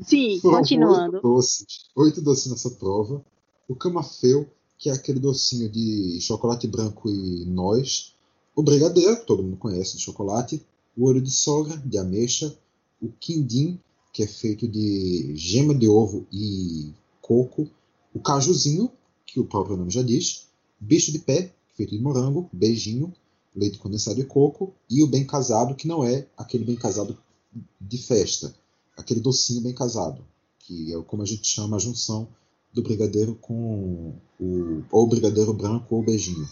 Sim, 0.02 0.40
Foram 0.40 0.58
continuando. 0.58 1.16
Oito 1.16 1.22
doces, 1.28 1.68
oito 1.96 2.22
doces 2.22 2.52
nessa 2.52 2.70
prova. 2.72 3.24
O 3.68 3.76
camafeu, 3.76 4.48
que 4.78 4.90
é 4.90 4.94
aquele 4.94 5.20
docinho 5.20 5.70
de 5.70 6.20
chocolate 6.22 6.68
branco 6.68 7.10
e 7.10 7.46
noz. 7.46 8.16
O 8.56 8.62
brigadeiro, 8.62 9.18
que 9.18 9.26
todo 9.26 9.44
mundo 9.44 9.58
conhece 9.58 9.98
de 9.98 10.04
chocolate. 10.04 10.64
O 10.96 11.06
olho 11.06 11.22
de 11.22 11.32
sogra, 11.32 11.78
de 11.78 11.98
ameixa. 11.98 12.56
O 13.02 13.10
quindim, 13.20 13.80
que 14.14 14.24
é 14.24 14.28
feito 14.28 14.68
de 14.68 15.34
gema 15.36 15.74
de 15.74 15.88
ovo 15.88 16.26
e 16.32 16.92
coco. 17.22 17.68
O 18.14 18.20
cajuzinho, 18.20 18.92
que 19.26 19.40
o 19.40 19.46
próprio 19.46 19.78
nome 19.78 19.92
já 19.92 20.04
diz. 20.04 20.48
Bicho 20.80 21.12
de 21.12 21.20
pé, 21.20 21.54
feito 21.76 21.96
de 21.96 22.02
morango. 22.02 22.50
Beijinho, 22.52 23.14
leite 23.56 23.78
condensado 23.78 24.20
e 24.20 24.26
coco. 24.26 24.74
E 24.90 25.02
o 25.02 25.08
bem 25.08 25.26
casado, 25.26 25.76
que 25.76 25.88
não 25.88 26.04
é 26.04 26.28
aquele 26.38 26.66
bem 26.66 26.76
casado 26.76 27.18
de 27.80 27.98
festa 27.98 28.54
aquele 29.02 29.20
docinho 29.20 29.62
bem 29.62 29.74
casado, 29.74 30.24
que 30.60 30.94
é 30.94 31.02
como 31.04 31.24
a 31.24 31.26
gente 31.26 31.48
chama 31.48 31.76
a 31.76 31.80
junção 31.80 32.28
do 32.74 32.82
brigadeiro 32.82 33.36
com 33.36 34.14
o 34.40 34.84
ou 34.90 35.08
brigadeiro 35.08 35.54
branco 35.54 35.96
ou 35.96 36.04
beijinho. 36.04 36.48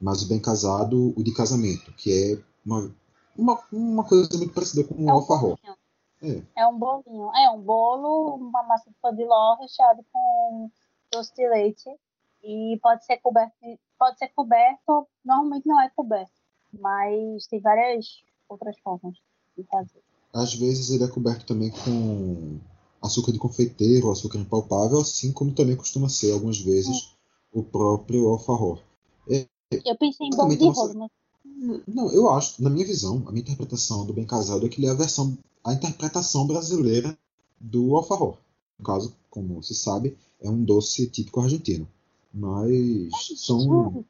Mas 0.00 0.22
o 0.22 0.26
bem 0.26 0.38
casado, 0.38 1.12
o 1.16 1.22
de 1.22 1.32
casamento, 1.32 1.92
que 1.96 2.12
é 2.12 2.38
uma, 2.64 2.94
uma, 3.36 3.60
uma 3.72 4.04
coisa 4.04 4.36
muito 4.36 4.52
parecida 4.52 4.84
com 4.84 4.94
o 4.94 5.08
é 5.08 5.14
um. 5.14 5.56
É. 6.22 6.42
é 6.56 6.66
um 6.66 6.78
bolinho. 6.78 7.30
É 7.34 7.50
um 7.50 7.60
bolo, 7.60 8.36
uma 8.36 8.62
massa 8.62 8.88
de 8.90 8.96
pão 9.00 9.14
de 9.14 9.24
ló 9.24 9.56
recheado 9.56 10.04
com 10.12 10.70
doce 11.10 11.34
de 11.34 11.48
leite. 11.48 11.90
E 12.44 12.78
pode 12.82 13.04
ser 13.04 13.18
coberto, 13.18 13.54
pode 13.98 14.18
ser 14.18 14.28
coberto, 14.34 15.06
normalmente 15.24 15.66
não 15.66 15.80
é 15.80 15.88
coberto, 15.90 16.32
mas 16.72 17.46
tem 17.46 17.60
várias 17.60 18.24
outras 18.48 18.76
formas 18.80 19.14
de 19.56 19.62
fazer. 19.64 20.02
Às 20.34 20.52
vezes 20.54 20.90
ele 20.90 21.04
é 21.04 21.08
coberto 21.08 21.46
também 21.46 21.70
com 21.70 22.58
açúcar 23.00 23.30
de 23.30 23.38
confeiteiro, 23.38 24.10
açúcar 24.10 24.38
impalpável, 24.38 24.98
assim 24.98 25.32
como 25.32 25.54
também 25.54 25.76
costuma 25.76 26.08
ser 26.08 26.32
algumas 26.32 26.58
vezes 26.60 27.14
é. 27.54 27.58
o 27.58 27.62
próprio 27.62 28.28
alfarror. 28.28 28.80
É, 29.30 29.46
eu 29.84 29.96
pensei 29.96 30.26
em 30.26 30.30
bolo 30.30 30.56
de 30.56 30.64
nossa... 30.64 30.94
mas... 30.94 31.10
Não, 31.86 32.12
eu 32.12 32.30
acho, 32.30 32.62
na 32.62 32.70
minha 32.70 32.86
visão, 32.86 33.22
a 33.26 33.30
minha 33.30 33.42
interpretação 33.42 34.04
do 34.04 34.12
bem 34.12 34.26
casado 34.26 34.66
é 34.66 34.68
que 34.68 34.80
ele 34.80 34.88
é 34.88 34.90
a 34.90 34.94
versão, 34.94 35.36
a 35.64 35.72
interpretação 35.72 36.46
brasileira 36.46 37.16
do 37.60 37.94
alfarror. 37.96 38.36
No 38.78 38.84
caso, 38.84 39.14
como 39.30 39.62
se 39.62 39.74
sabe, 39.74 40.16
é 40.40 40.50
um 40.50 40.64
doce 40.64 41.08
típico 41.08 41.40
argentino. 41.40 41.86
Mas 42.32 43.30
é 43.32 43.36
são. 43.36 44.04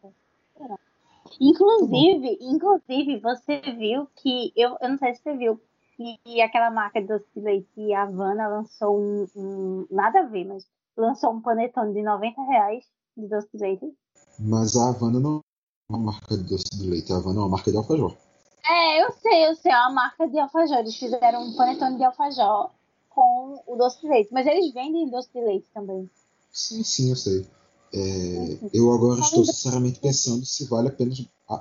Inclusive, 1.40 2.36
tá 2.36 2.44
inclusive, 2.44 3.20
você 3.20 3.60
viu 3.76 4.06
que. 4.16 4.52
Eu, 4.56 4.76
eu 4.80 4.88
não 4.90 4.98
sei 4.98 5.14
se 5.14 5.22
você 5.22 5.36
viu, 5.36 5.60
e 6.26 6.40
aquela 6.40 6.70
marca 6.70 7.00
de 7.00 7.06
doce 7.06 7.26
de 7.34 7.40
leite 7.40 7.92
Havana 7.92 8.48
lançou 8.48 8.98
um, 8.98 9.26
um, 9.36 9.86
Nada 9.90 10.20
a 10.20 10.26
ver, 10.26 10.44
mas 10.44 10.66
lançou 10.96 11.32
um 11.32 11.40
panetone 11.40 11.94
de 11.94 12.02
90 12.02 12.42
reais 12.42 12.84
de 13.16 13.28
doce 13.28 13.48
de 13.52 13.60
leite. 13.60 13.94
Mas 14.38 14.76
a 14.76 14.88
Havana 14.88 15.20
não 15.20 15.41
uma 15.96 16.12
marca 16.12 16.36
de 16.36 16.44
doce 16.44 16.64
de 16.72 16.88
leite, 16.88 17.12
a 17.12 17.16
Havana 17.16 17.38
é 17.38 17.42
uma 17.42 17.48
marca 17.50 17.70
de 17.70 17.76
alfajor. 17.76 18.16
É, 18.68 19.02
eu 19.02 19.12
sei, 19.12 19.48
eu 19.48 19.56
sei, 19.56 19.72
é 19.72 19.76
uma 19.76 19.92
marca 19.92 20.28
de 20.28 20.38
alfajor. 20.38 20.78
Eles 20.78 20.96
fizeram 20.96 21.42
um 21.42 21.54
panetone 21.54 21.96
de 21.96 22.04
alfajor 22.04 22.70
com 23.10 23.62
o 23.66 23.76
doce 23.76 24.00
de 24.00 24.08
leite. 24.08 24.30
Mas 24.32 24.46
eles 24.46 24.72
vendem 24.72 25.10
doce 25.10 25.28
de 25.34 25.40
leite 25.40 25.66
também. 25.74 26.08
Sim, 26.52 26.82
sim, 26.84 27.10
eu 27.10 27.16
sei. 27.16 27.46
É, 27.94 28.58
eu 28.72 28.92
agora 28.92 29.20
estou 29.20 29.44
sinceramente 29.44 30.00
pensando 30.00 30.46
se 30.46 30.64
vale 30.66 30.88
a 30.88 30.92
pena, 30.92 31.12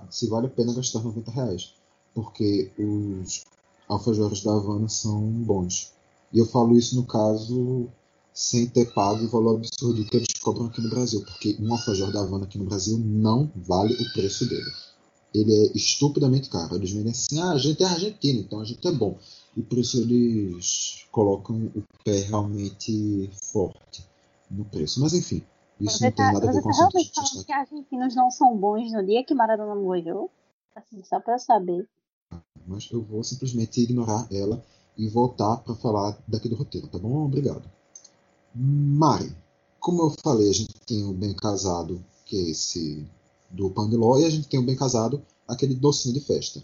se 0.10 0.30
vale 0.30 0.48
a 0.48 0.50
pena 0.50 0.74
gastar 0.74 1.02
90 1.02 1.32
reais. 1.32 1.76
Porque 2.14 2.72
os, 2.78 3.44
alfajores 3.92 4.42
da 4.44 4.54
Havana 4.54 4.88
são 4.88 5.22
bons. 5.22 5.94
E 6.32 6.40
eu 6.40 6.46
falo 6.46 6.78
isso 6.78 6.96
no 6.96 7.06
caso 7.06 7.88
sem 8.34 8.68
ter 8.68 8.94
pago 8.94 9.24
o 9.26 9.30
valor 9.30 9.58
absurdo 9.58 10.06
que 10.06 10.18
eles 10.18 10.34
cobram 10.42 10.68
aqui 10.68 10.82
no 10.82 10.90
Brasil, 10.90 11.24
porque 11.26 11.58
um 11.60 11.72
alfajor 11.72 12.12
da 12.12 12.22
Havana 12.22 12.46
aqui 12.46 12.58
no 12.58 12.66
Brasil 12.66 12.98
não 12.98 13.52
vale 13.56 13.94
o 13.94 14.14
preço 14.14 14.48
dele. 14.48 14.72
Ele 15.34 15.54
é 15.54 15.72
estupidamente 15.76 16.50
caro. 16.50 16.76
Eles 16.76 16.92
vendem 16.92 17.12
assim, 17.12 17.40
ah, 17.40 17.52
a 17.52 17.58
gente 17.58 17.84
é 17.84 17.86
argentino, 17.86 18.40
então 18.40 18.60
a 18.60 18.66
gente 18.66 18.86
é 18.86 18.92
bom. 18.92 19.18
E 19.56 19.62
por 19.62 19.78
isso 19.78 19.98
eles 19.98 21.06
colocam 21.12 21.72
o 21.76 21.84
pé 22.04 22.20
realmente 22.22 23.30
forte 23.52 24.06
no 24.50 24.66
preço. 24.66 25.00
Mas 25.02 25.14
enfim, 25.14 25.42
isso 25.80 25.98
você 25.98 26.06
não 26.06 26.12
tem 26.12 26.26
tá, 26.26 26.32
nada 26.34 26.50
a 26.50 26.54
ver 26.54 26.62
com 26.62 26.68
o 26.68 26.72
assunto. 26.72 26.92
Você 26.92 27.12
tá 27.14 27.22
falando 27.24 27.46
que 27.46 27.54
argentinos 27.54 28.16
não 28.16 28.30
são 28.30 28.58
bons 28.58 28.92
no 28.92 29.06
dia 29.06 29.24
que 29.24 29.34
Maradona 29.34 29.76
morreu? 29.76 30.30
Assim, 30.76 31.02
só 31.04 31.20
pra 31.20 31.38
saber 31.38 31.88
mas 32.66 32.90
eu 32.92 33.02
vou 33.02 33.24
simplesmente 33.24 33.82
ignorar 33.82 34.28
ela 34.32 34.64
e 34.98 35.08
voltar 35.10 35.58
para 35.58 35.76
falar 35.76 36.18
daqui 36.28 36.50
do 36.50 36.56
roteiro, 36.56 36.88
tá 36.88 37.00
bom? 37.00 37.26
Obrigado. 37.26 37.64
Mari, 38.54 39.36
como 39.80 40.04
eu 40.04 40.10
falei, 40.24 40.50
a 40.50 40.54
gente 40.54 40.74
tem 40.86 41.04
o 41.06 41.14
bem 41.14 41.34
casado, 41.34 42.04
que 42.26 42.38
é 42.38 42.50
esse 42.50 43.06
do 43.50 43.70
pão 43.70 43.90
de 43.90 43.96
ló, 43.96 44.18
e 44.18 44.26
a 44.26 44.30
gente 44.30 44.48
tem 44.48 44.60
o 44.60 44.66
bem 44.66 44.76
casado, 44.76 45.22
aquele 45.48 45.76
docinho 45.76 46.14
de 46.14 46.22
festa. 46.22 46.62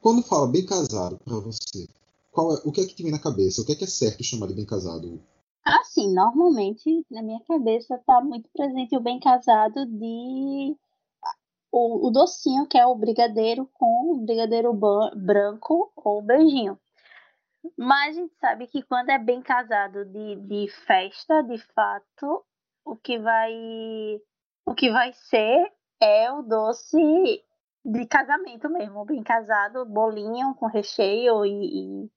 Quando 0.00 0.22
fala 0.22 0.46
bem 0.46 0.64
casado 0.64 1.18
para 1.24 1.38
você, 1.38 1.88
qual 2.32 2.54
é, 2.54 2.60
o 2.64 2.72
que 2.72 2.80
é 2.80 2.86
que 2.86 2.94
te 2.94 3.02
vem 3.02 3.12
na 3.12 3.18
cabeça? 3.18 3.60
O 3.60 3.64
que 3.64 3.72
é 3.72 3.74
que 3.74 3.84
é 3.84 3.86
certo 3.86 4.24
chamar 4.24 4.46
de 4.46 4.54
bem 4.54 4.64
casado? 4.64 5.20
Assim, 5.64 6.12
normalmente 6.12 7.04
na 7.10 7.22
minha 7.22 7.40
cabeça 7.40 7.96
está 7.96 8.20
muito 8.20 8.48
presente 8.52 8.96
o 8.96 9.00
bem 9.00 9.20
casado 9.20 9.84
de 9.86 10.76
o, 11.70 12.08
o, 12.08 12.10
docinho, 12.10 12.66
que 12.66 12.78
é 12.78 12.86
o 12.86 12.94
brigadeiro 12.94 13.68
com 13.74 14.12
o 14.12 14.16
brigadeiro 14.18 14.72
branco 14.72 15.92
ou 15.96 16.22
beijinho. 16.22 16.78
Mas 17.76 18.16
a 18.16 18.20
gente 18.20 18.34
sabe 18.36 18.66
que 18.66 18.82
quando 18.82 19.10
é 19.10 19.18
bem 19.18 19.42
casado 19.42 20.04
de, 20.06 20.36
de 20.36 20.68
festa, 20.86 21.42
de 21.42 21.58
fato, 21.74 22.44
o 22.84 22.96
que 22.96 23.18
vai 23.18 23.52
o 24.66 24.74
que 24.74 24.90
vai 24.90 25.12
ser 25.12 25.72
é 26.00 26.30
o 26.32 26.42
doce 26.42 27.44
de 27.84 28.06
casamento 28.06 28.68
mesmo, 28.68 29.04
bem 29.04 29.22
casado, 29.22 29.86
bolinho 29.86 30.54
com 30.54 30.66
recheio 30.66 31.44
e, 31.44 32.04
e 32.04 32.10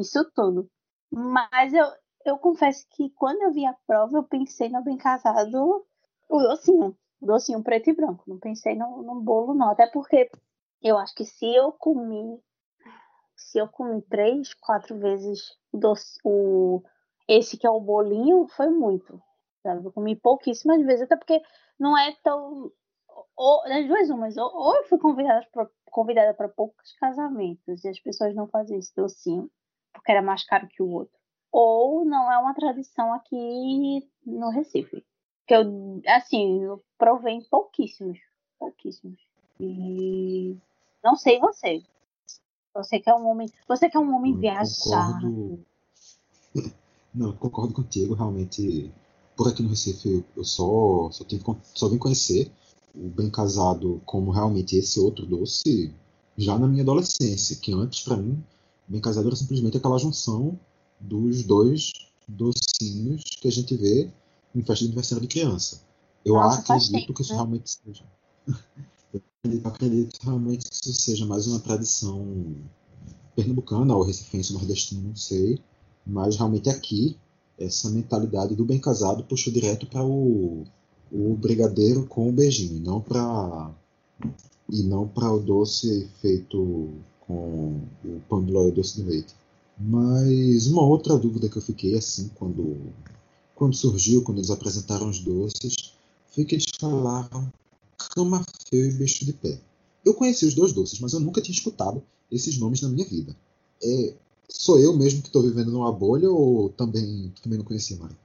isso 0.00 0.24
tudo. 0.34 0.68
Mas 1.10 1.72
eu, 1.72 1.86
eu 2.24 2.38
confesso 2.38 2.86
que 2.90 3.10
quando 3.10 3.42
eu 3.42 3.52
vi 3.52 3.66
a 3.66 3.74
prova, 3.86 4.18
eu 4.18 4.24
pensei 4.24 4.68
no 4.68 4.82
bem 4.82 4.96
casado, 4.96 5.84
o 6.28 6.38
docinho, 6.42 6.96
o 7.20 7.26
docinho 7.26 7.62
preto 7.62 7.90
e 7.90 7.94
branco. 7.94 8.24
Não 8.26 8.38
pensei 8.38 8.74
no, 8.76 9.02
no 9.02 9.20
bolo, 9.20 9.54
não. 9.54 9.70
Até 9.70 9.86
porque 9.88 10.30
eu 10.82 10.96
acho 10.98 11.14
que 11.14 11.24
se 11.24 11.46
eu 11.54 11.72
comi, 11.72 12.40
se 13.40 13.58
eu 13.58 13.68
comi 13.68 14.02
três, 14.02 14.54
quatro 14.54 14.98
vezes 14.98 15.56
doce, 15.72 16.18
o 16.24 16.82
esse 17.28 17.56
que 17.56 17.66
é 17.66 17.70
o 17.70 17.80
bolinho, 17.80 18.48
foi 18.48 18.68
muito. 18.68 19.20
Sabe? 19.62 19.84
Eu 19.84 19.92
comi 19.92 20.16
pouquíssimas 20.16 20.84
vezes, 20.84 21.02
até 21.02 21.16
porque 21.16 21.40
não 21.78 21.96
é 21.96 22.16
tão. 22.22 22.72
Ou, 23.36 23.62
duas 23.86 24.10
umas, 24.10 24.36
ou, 24.36 24.50
ou 24.54 24.76
eu 24.76 24.84
fui 24.84 24.98
convidada 24.98 25.46
para 25.52 25.68
convidada 25.90 26.48
poucos 26.48 26.92
casamentos 27.00 27.84
e 27.84 27.88
as 27.88 27.98
pessoas 27.98 28.34
não 28.34 28.46
faziam 28.46 28.78
esse 28.78 28.94
docinho 28.94 29.50
porque 29.92 30.12
era 30.12 30.22
mais 30.22 30.44
caro 30.44 30.68
que 30.68 30.82
o 30.82 30.90
outro 30.90 31.20
ou 31.52 32.04
não 32.04 32.30
é 32.30 32.38
uma 32.38 32.54
tradição 32.54 33.12
aqui 33.12 34.08
no 34.24 34.50
Recife. 34.50 35.04
Que 35.46 35.54
eu, 35.54 36.00
assim, 36.06 36.62
eu 36.62 36.82
provei 36.96 37.40
pouquíssimos, 37.50 38.18
pouquíssimos. 38.58 39.18
E 39.58 40.56
não 41.02 41.16
sei 41.16 41.40
você. 41.40 41.82
Você 42.74 43.00
que 43.00 43.10
é 43.10 43.14
um 43.14 43.26
homem, 43.26 43.50
você 43.68 43.90
que 43.90 43.96
é 43.96 44.00
um 44.00 44.14
homem 44.14 44.36
viajado. 44.36 44.74
Concordo... 45.20 45.66
Não, 47.14 47.32
concordo 47.32 47.74
contigo, 47.74 48.14
realmente. 48.14 48.92
Por 49.36 49.48
aqui 49.48 49.62
no 49.62 49.70
Recife 49.70 50.24
eu 50.36 50.44
só 50.44 51.10
só, 51.10 51.24
tive, 51.24 51.42
só 51.74 51.88
vim 51.88 51.96
conhecer 51.96 52.52
o 52.94 53.08
bem 53.08 53.30
casado 53.30 54.00
como 54.04 54.30
realmente 54.30 54.76
esse 54.76 55.00
outro 55.00 55.24
doce 55.24 55.94
já 56.36 56.58
na 56.58 56.66
minha 56.66 56.82
adolescência, 56.82 57.56
que 57.56 57.72
antes 57.72 58.02
para 58.02 58.16
mim 58.16 58.42
bem 58.86 59.00
casado 59.00 59.28
era 59.28 59.36
simplesmente 59.36 59.76
aquela 59.76 59.98
junção 59.98 60.58
dos 60.98 61.42
dois 61.44 61.92
docinhos 62.28 63.22
que 63.40 63.48
a 63.48 63.52
gente 63.52 63.74
vê 63.76 64.10
em 64.54 64.62
festa 64.62 64.84
de 64.84 64.86
aniversário 64.86 65.22
de 65.22 65.28
criança. 65.28 65.82
Eu 66.24 66.34
Nossa, 66.34 66.60
acredito 66.60 67.14
que 67.14 67.22
isso 67.22 67.32
né? 67.32 67.36
realmente 67.36 67.70
seja. 67.70 68.04
Eu 69.42 69.58
acredito 69.64 70.18
realmente 70.22 70.68
que 70.68 70.74
isso 70.74 70.92
seja 70.92 71.24
mais 71.24 71.46
uma 71.46 71.58
tradição 71.60 72.54
pernambucana 73.34 73.96
ou 73.96 74.02
recifense 74.02 74.52
nordestina, 74.52 75.00
não 75.00 75.16
sei. 75.16 75.58
Mas 76.06 76.36
realmente 76.36 76.68
aqui, 76.68 77.16
essa 77.58 77.88
mentalidade 77.88 78.54
do 78.54 78.66
bem 78.66 78.78
casado 78.78 79.24
puxou 79.24 79.50
direto 79.50 79.86
para 79.86 80.04
o, 80.04 80.64
o 81.10 81.34
brigadeiro 81.36 82.04
com 82.06 82.28
o 82.28 82.32
beijinho, 82.32 82.80
não 82.80 83.00
para 83.00 83.70
e 84.68 84.82
não 84.82 85.08
para 85.08 85.32
o 85.32 85.40
doce 85.40 86.06
feito 86.20 86.90
com 87.26 87.80
o 88.04 88.20
pão 88.28 88.44
de 88.44 88.52
ló 88.52 88.68
e 88.68 88.72
doce 88.72 88.96
de 88.96 89.08
leite. 89.08 89.34
Mas 89.78 90.66
uma 90.66 90.82
outra 90.82 91.16
dúvida 91.16 91.48
que 91.48 91.56
eu 91.56 91.62
fiquei 91.62 91.96
assim 91.96 92.30
quando, 92.34 92.76
quando 93.54 93.74
surgiu, 93.74 94.22
quando 94.22 94.36
eles 94.36 94.50
apresentaram 94.50 95.08
os 95.08 95.18
doces, 95.20 95.94
foi 96.28 96.44
que 96.44 96.56
eles 96.56 96.66
falaram 96.78 97.50
camafeu 98.14 98.50
e 98.72 98.92
beijo 98.92 99.24
de 99.24 99.32
pé. 99.32 99.60
Eu 100.04 100.14
conheci 100.14 100.46
os 100.46 100.54
dois 100.54 100.72
doces, 100.72 101.00
mas 101.00 101.12
eu 101.12 101.20
nunca 101.20 101.40
tinha 101.40 101.54
escutado 101.54 102.02
esses 102.30 102.58
nomes 102.58 102.82
na 102.82 102.88
minha 102.88 103.06
vida. 103.06 103.36
É, 103.82 104.14
sou 104.48 104.78
eu 104.78 104.96
mesmo 104.96 105.22
que 105.22 105.28
estou 105.28 105.42
vivendo 105.42 105.70
numa 105.70 105.92
bolha 105.92 106.30
ou 106.30 106.70
também, 106.70 107.32
também 107.42 107.58
não 107.58 107.64
conhecia, 107.64 107.98
Mari? 107.98 108.16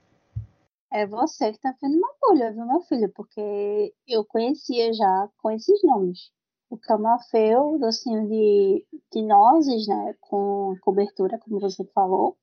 É 0.92 1.06
você 1.06 1.50
que 1.50 1.56
está 1.56 1.72
vivendo 1.72 1.98
uma 1.98 2.14
bolha, 2.20 2.52
viu, 2.52 2.66
meu 2.66 2.80
filho? 2.82 3.12
Porque 3.14 3.92
eu 4.06 4.24
conhecia 4.24 4.92
já 4.92 5.28
com 5.38 5.50
esses 5.50 5.82
nomes 5.82 6.30
o 6.68 6.76
camafeu, 6.76 7.78
docinho 7.78 8.28
de, 8.28 8.84
de 9.12 9.22
nozes, 9.22 9.86
né, 9.86 10.14
com 10.20 10.74
cobertura, 10.80 11.38
como 11.38 11.60
você 11.60 11.84
falou, 11.94 12.36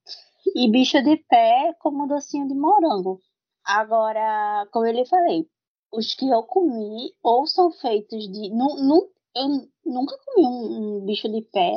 e 0.56 0.70
bicho 0.70 1.02
de 1.04 1.18
pé 1.18 1.74
como 1.80 2.08
docinho 2.08 2.48
de 2.48 2.56
morango. 2.56 3.20
Agora, 3.66 4.68
como 4.72 4.86
eu 4.86 4.94
lhe 4.94 5.06
falei, 5.06 5.48
os 5.94 6.14
que 6.14 6.28
eu 6.28 6.44
comi 6.44 7.14
ou 7.24 7.46
são 7.48 7.72
feitos 7.72 8.28
de. 8.32 8.50
Nu, 8.50 9.10
eu 9.36 9.48
nunca 9.86 10.18
comi 10.26 10.46
um, 10.46 10.98
um, 10.98 11.06
bicho 11.06 11.30
de 11.30 11.42
pé 11.42 11.74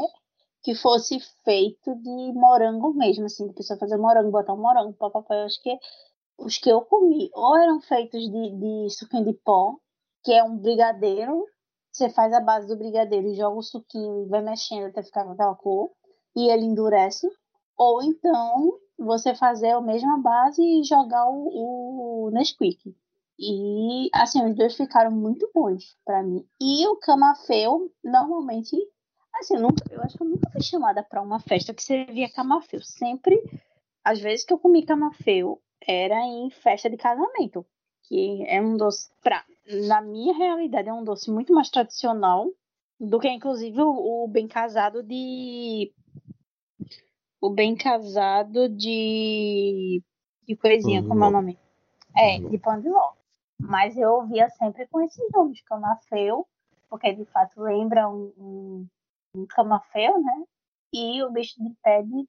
que 0.63 0.75
fosse 0.75 1.21
feito 1.45 1.95
de 1.95 2.33
morango 2.33 2.93
mesmo, 2.93 3.27
assim, 3.27 3.47
de 3.47 3.55
pessoa 3.55 3.79
fazer 3.79 3.97
morango, 3.97 4.33
botar 4.33 4.55
um 4.55 4.61
morango, 4.61 4.93
papapá. 4.95 5.35
Eu 5.37 5.45
acho 5.45 5.63
que 5.63 5.79
os 6.39 6.59
que 6.59 6.71
eu 6.71 6.83
comi 6.83 7.31
ou 7.35 7.57
eram 7.57 7.81
feitos 7.81 8.21
de, 8.21 8.51
de 8.51 8.91
suquinho 8.91 9.25
de 9.25 9.33
pó, 9.33 9.77
que 10.25 10.33
é 10.33 10.43
um 10.43 10.57
brigadeiro 10.59 11.45
você 11.97 12.11
faz 12.11 12.31
a 12.35 12.41
base 12.41 12.69
do 12.69 12.77
brigadeiro 12.77 13.29
e 13.29 13.35
joga 13.35 13.57
o 13.57 13.63
suquinho 13.63 14.27
e 14.27 14.29
vai 14.29 14.43
mexendo 14.43 14.89
até 14.89 15.03
ficar 15.03 15.25
com 15.25 15.31
aquela 15.31 15.55
cor 15.55 15.91
e 16.37 16.51
ele 16.51 16.67
endurece. 16.67 17.27
Ou 17.75 18.03
então 18.03 18.79
você 18.99 19.35
fazer 19.35 19.71
a 19.71 19.81
mesma 19.81 20.19
base 20.19 20.63
e 20.63 20.85
jogar 20.85 21.27
o, 21.31 22.27
o 22.27 22.31
Nesquik. 22.33 22.95
E 23.39 24.09
assim, 24.15 24.45
os 24.45 24.57
dois 24.57 24.77
ficaram 24.77 25.11
muito 25.11 25.51
bons 25.55 25.97
para 26.05 26.23
mim. 26.23 26.47
E 26.61 26.87
o 26.89 26.97
camafeu, 26.97 27.93
normalmente, 28.03 28.77
assim, 29.35 29.57
eu, 29.57 29.61
nunca, 29.61 29.85
eu 29.91 30.03
acho 30.03 30.17
que 30.17 30.23
eu 30.23 30.29
nunca 30.29 30.51
fui 30.51 30.63
chamada 30.63 31.03
para 31.03 31.21
uma 31.21 31.41
festa 31.41 31.75
que 31.75 31.83
servia 31.83 32.33
camafeu. 32.33 32.81
Sempre, 32.83 33.39
às 34.05 34.21
vezes 34.21 34.45
que 34.45 34.53
eu 34.53 34.59
comi 34.59 34.85
camafeu, 34.85 35.61
era 35.87 36.19
em 36.25 36.51
festa 36.51 36.89
de 36.89 36.97
casamento, 36.97 37.65
que 38.05 38.45
é 38.47 38.61
um 38.61 38.77
doce 38.77 39.11
pra 39.23 39.45
na 39.67 40.01
minha 40.01 40.35
realidade, 40.35 40.89
é 40.89 40.93
um 40.93 41.05
doce 41.05 41.31
muito 41.31 41.53
mais 41.53 41.69
tradicional 41.69 42.49
do 42.99 43.19
que, 43.19 43.29
inclusive, 43.29 43.81
o, 43.81 44.25
o 44.25 44.29
bem 44.29 44.47
casado 44.47 45.03
de. 45.03 45.93
O 47.41 47.51
bem 47.51 47.77
casado 47.77 48.69
de. 48.69 50.03
De 50.47 50.57
coisinha, 50.57 51.03
como 51.03 51.25
é 51.25 51.29
o 51.29 51.31
nome? 51.31 51.59
É, 52.17 52.39
de 52.39 52.57
pão 52.59 52.81
de 52.81 52.89
ló. 52.89 53.13
Mas 53.59 53.97
eu 53.97 54.13
ouvia 54.13 54.49
sempre 54.51 54.87
com 54.89 55.01
esses 55.01 55.25
nomes, 55.33 55.61
camafeu, 55.63 56.47
porque 56.89 57.13
de 57.13 57.25
fato 57.27 57.61
lembra 57.61 58.09
um, 58.09 58.33
um, 58.39 58.89
um 59.35 59.47
camafeu, 59.47 60.21
né? 60.23 60.45
E 60.93 61.23
o 61.23 61.31
bicho 61.31 61.63
de 61.63 61.75
pé 61.83 62.03
de, 62.03 62.29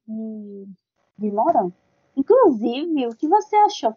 de, 1.18 1.32
morango. 1.32 1.74
Inclusive, 2.16 3.08
o 3.08 3.16
que 3.16 3.28
você 3.28 3.56
achou? 3.58 3.96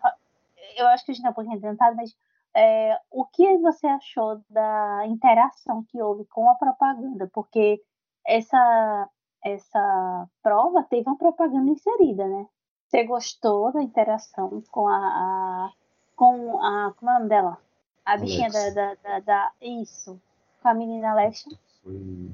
Eu 0.76 0.86
acho 0.88 1.04
que 1.04 1.12
a 1.12 1.14
gente 1.14 1.24
não 1.24 1.32
pode 1.32 1.48
entrar, 1.48 1.94
mas 1.94 2.14
é, 2.54 2.98
o 3.10 3.24
que 3.24 3.58
você 3.58 3.86
achou 3.86 4.42
da 4.50 5.06
interação 5.06 5.84
que 5.84 6.02
houve 6.02 6.24
com 6.26 6.48
a 6.50 6.54
propaganda? 6.54 7.28
Porque 7.32 7.82
essa, 8.26 9.08
essa 9.44 10.28
prova 10.42 10.82
teve 10.84 11.08
uma 11.08 11.16
propaganda 11.16 11.70
inserida, 11.70 12.26
né? 12.26 12.46
Você 12.86 13.04
gostou 13.04 13.72
da 13.72 13.82
interação 13.82 14.62
com 14.70 14.88
a, 14.88 14.96
a 14.96 15.72
com 16.20 16.60
a 16.62 16.92
como 16.98 17.10
é 17.10 17.14
o 17.14 17.18
nome 17.18 17.30
dela? 17.30 17.56
A 18.04 18.18
bichinha 18.18 18.50
da, 18.50 18.68
da, 18.70 18.94
da, 18.96 19.20
da, 19.20 19.52
Isso. 19.62 20.20
Com 20.62 20.68
a 20.68 20.74
menina 20.74 21.12
Alexa. 21.12 21.48
Foi, 21.82 22.30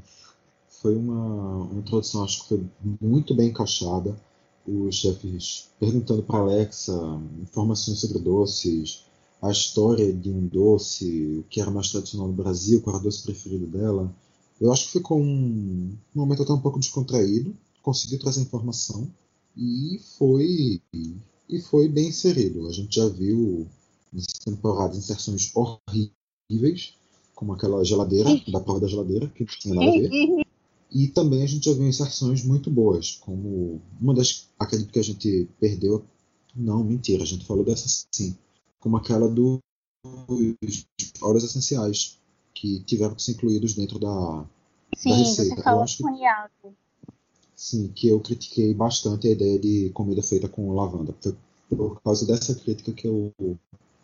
foi 0.69 0.97
uma, 0.97 1.67
uma 1.67 1.79
introdução, 1.79 2.25
acho 2.25 2.43
que 2.43 2.49
foi 2.49 2.67
muito 3.01 3.33
bem 3.33 3.51
encaixada. 3.51 4.17
Os 4.67 4.97
chefes 4.97 5.71
perguntando 5.79 6.25
para 6.25 6.41
Alexa 6.41 6.93
informações 7.41 8.01
sobre 8.01 8.19
doces, 8.19 9.05
a 9.41 9.53
história 9.53 10.13
de 10.13 10.31
um 10.31 10.49
doce, 10.49 11.39
o 11.39 11.45
que 11.45 11.61
era 11.61 11.71
mais 11.71 11.93
tradicional 11.93 12.27
no 12.27 12.35
Brasil, 12.35 12.83
qual 12.83 12.97
era 12.97 13.03
o 13.03 13.05
doce 13.05 13.23
preferido 13.23 13.69
dela. 13.69 14.13
Eu 14.61 14.73
acho 14.73 14.87
que 14.87 14.99
ficou 14.99 15.21
um, 15.21 15.97
um 16.13 16.21
momento 16.21 16.43
até 16.43 16.53
um 16.53 16.61
pouco 16.61 16.81
descontraído, 16.81 17.57
conseguiu 17.83 18.19
trazer 18.19 18.41
informação 18.41 19.09
e 19.57 20.01
foi 20.19 20.83
e 21.49 21.61
foi 21.61 21.89
bem 21.89 22.09
inserido. 22.09 22.67
A 22.69 22.73
gente 22.73 22.97
já 22.97 23.09
viu 23.09 23.67
nessa 24.13 24.39
temporada 24.45 24.97
inserções 24.97 25.53
horríveis, 25.55 26.95
como 27.35 27.53
aquela 27.53 27.85
geladeira, 27.85 28.31
da 28.49 28.61
prova 28.61 28.81
da 28.81 28.89
geladeira, 28.89 29.29
que 29.29 29.45
não 29.45 29.51
tinha 29.59 29.75
nada 29.75 29.89
a 29.89 29.93
ver. 29.93 30.47
E 30.91 31.09
também 31.09 31.43
a 31.43 31.47
gente 31.47 31.67
já 31.67 31.73
viu 31.73 31.87
inserções 31.87 32.45
muito 32.45 32.71
boas, 32.71 33.17
como 33.21 33.81
uma 34.01 34.15
das. 34.15 34.49
Acredito 34.59 34.93
que 34.93 34.99
a 34.99 35.05
gente 35.05 35.49
perdeu. 35.61 36.05
Não, 36.55 36.83
mentira, 36.83 37.23
a 37.23 37.27
gente 37.27 37.45
falou 37.45 37.65
dessa 37.65 37.87
sim 38.11 38.37
como 38.87 38.97
aquela 38.97 39.29
dos 39.29 39.61
óleos 41.21 41.43
essenciais, 41.43 42.21
que 42.55 42.85
tiveram 42.85 43.17
que 43.17 43.23
ser 43.23 43.33
incluídos 43.33 43.75
dentro 43.75 43.99
da, 43.99 44.47
Sim, 44.97 45.11
da 45.11 45.17
receita. 45.17 45.57
Você 45.57 45.63
falou 45.63 45.81
Eu 45.81 45.85
acho 45.85 45.97
que... 45.97 46.69
Sim, 47.57 47.89
que 47.89 48.07
eu 48.09 48.21
critiquei 48.21 48.75
bastante 48.75 49.27
a 49.27 49.31
ideia 49.31 49.59
de 49.59 49.91
comida 49.95 50.23
feita 50.23 50.47
com 50.47 50.75
lavanda. 50.75 51.15
Foi 51.21 51.35
por 51.71 52.01
causa 52.03 52.27
dessa 52.27 52.55
crítica 52.55 52.93
que 52.93 53.09
eu 53.09 53.33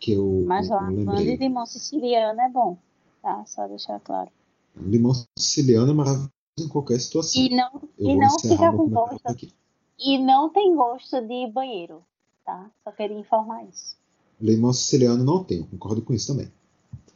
que 0.01 0.13
eu 0.13 0.45
Mas 0.49 0.69
eu 0.69 0.75
lavanda 0.75 1.23
e 1.23 1.37
limão 1.37 1.65
siciliano 1.67 2.41
é 2.41 2.49
bom, 2.49 2.77
tá? 3.23 3.45
Só 3.47 3.69
deixar 3.69 4.01
claro. 4.01 4.31
Limão 4.77 5.13
siciliano 5.39 5.93
é 5.93 5.95
maravilhoso 5.95 6.33
em 6.59 6.67
qualquer 6.67 6.99
situação. 6.99 7.41
E 7.41 7.51
não, 7.51 7.83
eu 7.99 8.09
e 8.09 8.17
não 8.17 8.39
fica 8.41 8.73
com 8.73 8.89
gosto. 8.89 9.21
aqui. 9.27 9.53
E 9.99 10.19
não 10.19 10.49
tem 10.49 10.75
gosto 10.75 11.21
de 11.21 11.47
banheiro, 11.53 12.03
tá? 12.45 12.69
Só 12.83 12.91
queria 12.91 13.19
informar 13.19 13.65
isso. 13.69 13.97
Limão 14.41 14.73
siciliano 14.73 15.23
não 15.23 15.45
tem, 15.45 15.59
eu 15.59 15.67
concordo 15.67 16.03
com 16.03 16.13
isso 16.15 16.33
também. 16.33 16.51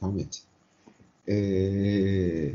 Realmente. 0.00 0.44
É, 1.26 2.54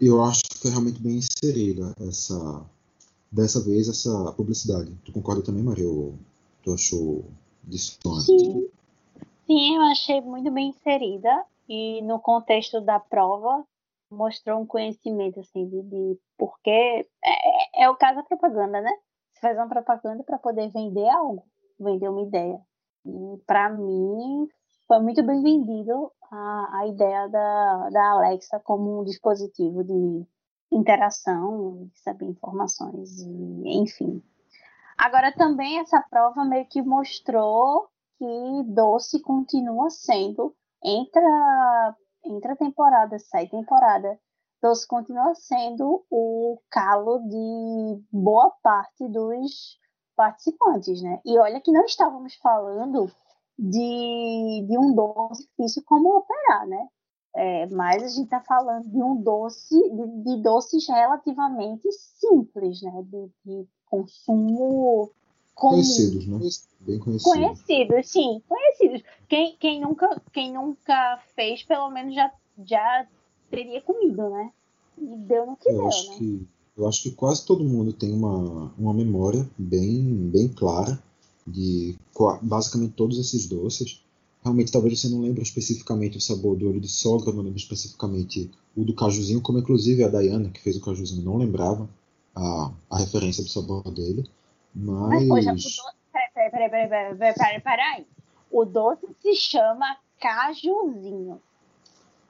Eu 0.00 0.22
acho 0.24 0.42
que 0.42 0.58
foi 0.58 0.70
realmente 0.70 1.00
bem 1.00 1.18
inserida 1.18 1.94
essa. 2.00 2.64
Dessa 3.30 3.62
vez, 3.62 3.88
essa 3.88 4.32
publicidade. 4.32 4.94
Tu 5.04 5.12
concorda 5.12 5.42
também, 5.42 5.62
Maria? 5.62 5.88
Ou 5.88 6.14
tu 6.62 6.72
achou 6.72 7.24
distante? 7.62 8.24
Sim. 8.24 8.68
Sim, 9.46 9.76
eu 9.76 9.82
achei 9.82 10.20
muito 10.20 10.50
bem 10.50 10.68
inserida 10.68 11.44
e 11.68 12.02
no 12.02 12.20
contexto 12.20 12.80
da 12.80 13.00
prova 13.00 13.64
mostrou 14.10 14.60
um 14.60 14.66
conhecimento 14.66 15.40
assim 15.40 15.66
de, 15.68 15.82
de 15.82 16.18
porque 16.36 16.70
é, 17.24 17.84
é 17.84 17.90
o 17.90 17.96
caso 17.96 18.16
da 18.16 18.22
propaganda, 18.24 18.80
né? 18.80 18.90
Você 19.32 19.40
faz 19.40 19.56
uma 19.56 19.68
propaganda 19.68 20.22
para 20.22 20.38
poder 20.38 20.70
vender 20.70 21.08
algo, 21.08 21.44
vender 21.80 22.08
uma 22.08 22.22
ideia. 22.22 22.60
E 23.06 23.38
para 23.46 23.70
mim 23.70 24.48
foi 24.86 25.00
muito 25.00 25.22
bem 25.22 25.42
vendido 25.42 26.10
a, 26.30 26.80
a 26.80 26.86
ideia 26.86 27.28
da, 27.28 27.90
da 27.90 28.10
Alexa 28.10 28.60
como 28.60 29.00
um 29.00 29.04
dispositivo 29.04 29.82
de 29.82 30.26
interação, 30.70 31.90
saber 31.94 32.26
informações, 32.26 33.18
e, 33.20 33.78
enfim. 33.80 34.22
Agora 34.96 35.32
também 35.32 35.78
essa 35.78 36.00
prova 36.10 36.44
meio 36.44 36.66
que 36.66 36.82
mostrou 36.82 37.88
que 38.18 38.62
doce 38.66 39.20
continua 39.20 39.90
sendo 39.90 40.54
entre 40.82 41.22
entre 42.24 42.52
a 42.52 42.56
temporada, 42.56 43.18
sai 43.18 43.46
temporada, 43.46 44.18
doce 44.60 44.86
continua 44.86 45.34
sendo 45.34 46.04
o 46.10 46.60
calo 46.70 47.20
de 47.28 48.02
boa 48.12 48.50
parte 48.62 49.08
dos 49.08 49.78
participantes, 50.16 51.00
né? 51.00 51.20
E 51.24 51.38
olha 51.38 51.60
que 51.60 51.70
não 51.70 51.84
estávamos 51.84 52.34
falando 52.36 53.06
de, 53.58 54.66
de 54.68 54.78
um 54.78 54.94
doce 54.94 55.48
difícil 55.48 55.82
como 55.86 56.16
operar, 56.16 56.66
né? 56.66 56.88
É, 57.40 57.66
mas 57.66 58.02
a 58.02 58.08
gente 58.08 58.24
está 58.24 58.40
falando 58.40 58.90
de 58.90 59.00
um 59.00 59.22
doce, 59.22 59.76
de, 59.90 60.24
de 60.24 60.42
doces 60.42 60.88
relativamente 60.88 61.86
simples, 61.92 62.82
né? 62.82 63.04
De, 63.06 63.28
de 63.46 63.66
consumo 63.86 65.12
comum. 65.54 65.74
Conhecidos, 65.74 66.26
né? 66.26 66.38
Bem 66.80 66.98
conhecidos. 66.98 67.22
Conhecidos, 67.22 68.08
sim, 68.10 68.42
conhecidos. 68.48 69.04
Quem, 69.28 69.56
quem, 69.60 69.80
nunca, 69.80 70.20
quem 70.32 70.52
nunca 70.52 71.22
fez, 71.36 71.62
pelo 71.62 71.88
menos 71.92 72.12
já, 72.12 72.32
já 72.64 73.06
teria 73.48 73.80
comido, 73.82 74.30
né? 74.30 74.50
E 75.00 75.06
deu 75.06 75.46
no 75.46 75.56
que 75.56 75.68
Eu 75.68 75.74
deu, 75.74 75.86
acho 75.86 76.10
né? 76.10 76.16
que, 76.18 76.48
eu 76.76 76.88
acho 76.88 77.02
que 77.04 77.12
quase 77.12 77.46
todo 77.46 77.62
mundo 77.62 77.92
tem 77.92 78.12
uma, 78.12 78.72
uma 78.76 78.92
memória 78.92 79.48
bem, 79.56 80.28
bem 80.28 80.48
clara 80.48 81.00
de 81.46 81.96
basicamente 82.42 82.94
todos 82.94 83.16
esses 83.16 83.46
doces. 83.46 84.02
Realmente, 84.42 84.72
talvez 84.72 85.00
você 85.00 85.08
não 85.08 85.20
lembre 85.20 85.42
especificamente 85.42 86.16
o 86.16 86.20
sabor 86.20 86.56
do 86.56 86.68
olho 86.68 86.80
de 86.80 86.88
sogra, 86.88 87.32
não 87.32 87.42
lembre 87.42 87.58
especificamente 87.58 88.50
o 88.76 88.84
do 88.84 88.94
cajuzinho, 88.94 89.40
como 89.40 89.58
inclusive 89.58 90.04
a 90.04 90.08
Dayana, 90.08 90.50
que 90.50 90.60
fez 90.60 90.76
o 90.76 90.80
cajuzinho, 90.80 91.24
não 91.24 91.36
lembrava 91.36 91.88
a, 92.34 92.72
a 92.90 92.98
referência 92.98 93.42
do 93.42 93.50
sabor 93.50 93.82
dele. 93.90 94.28
Mas, 94.74 95.26
Mas, 95.26 95.28
poxa, 95.28 95.52
o 95.52 95.54
doce. 95.54 95.80
Peraí, 96.12 96.50
peraí, 96.50 96.70
peraí, 96.70 96.88
peraí, 96.88 97.16
peraí, 97.16 97.34
peraí, 97.34 97.60
peraí. 97.60 98.06
O 98.50 98.64
doce 98.64 99.06
se 99.20 99.34
chama 99.34 99.96
cajuzinho. 100.20 101.40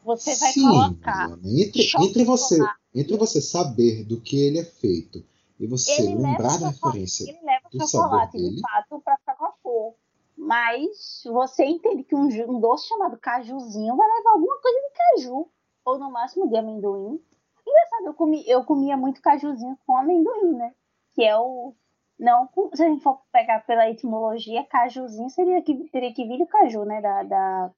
Você 0.05 0.35
vai 0.37 0.53
sim, 0.53 0.63
colocar. 0.63 1.29
Mariana, 1.29 1.61
entre, 1.61 1.91
entre, 2.01 2.25
você, 2.25 2.59
entre 2.95 3.17
você 3.17 3.41
saber 3.43 4.05
do 4.05 4.21
que 4.21 4.39
ele 4.39 4.59
é 4.59 4.65
feito 4.65 5.23
e 5.61 5.67
você 5.67 6.03
Ele 6.03 6.15
lembrar 6.15 6.59
da 6.59 6.69
referência 6.71 7.29
ele 7.29 7.41
leva 7.45 7.69
do 7.71 7.87
sabor 7.87 8.07
chocolate 8.07 8.33
dele. 8.39 8.57
de 8.57 8.61
fato 8.63 9.01
para 9.05 9.17
ficar 9.19 9.35
com 9.35 9.45
a 9.45 9.53
cor. 9.63 9.95
Mas 10.39 11.23
você 11.27 11.65
entende 11.65 12.05
que 12.05 12.15
um, 12.15 12.29
um 12.49 12.61
doce 12.61 12.87
chamado 12.89 13.19
cajuzinho 13.19 13.97
vai 13.97 14.07
levar 14.09 14.31
alguma 14.31 14.57
coisa 14.61 14.79
de 14.79 14.95
caju. 15.25 15.49
Ou 15.85 15.99
no 15.99 16.11
máximo 16.13 16.49
de 16.49 16.57
amendoim. 16.57 17.21
Engraçado, 17.67 18.07
eu, 18.07 18.15
comi, 18.15 18.45
eu 18.47 18.63
comia 18.65 18.97
muito 18.97 19.21
cajuzinho 19.21 19.77
com 19.87 19.97
amendoim, 19.97 20.55
né? 20.55 20.73
Que 21.15 21.25
é 21.25 21.37
o. 21.37 21.75
Não, 22.19 22.49
se 22.75 22.83
a 22.83 22.89
gente 22.89 23.03
for 23.03 23.21
pegar 23.33 23.61
pela 23.67 23.89
etimologia, 23.91 24.65
cajuzinho 24.65 25.29
seria 25.31 25.61
que 25.63 25.75
teria 25.91 26.13
que 26.15 26.27
vir 26.27 26.39
do 26.39 26.47
caju, 26.47 26.85
né? 26.85 27.01
Da, 27.01 27.23
da, 27.25 27.71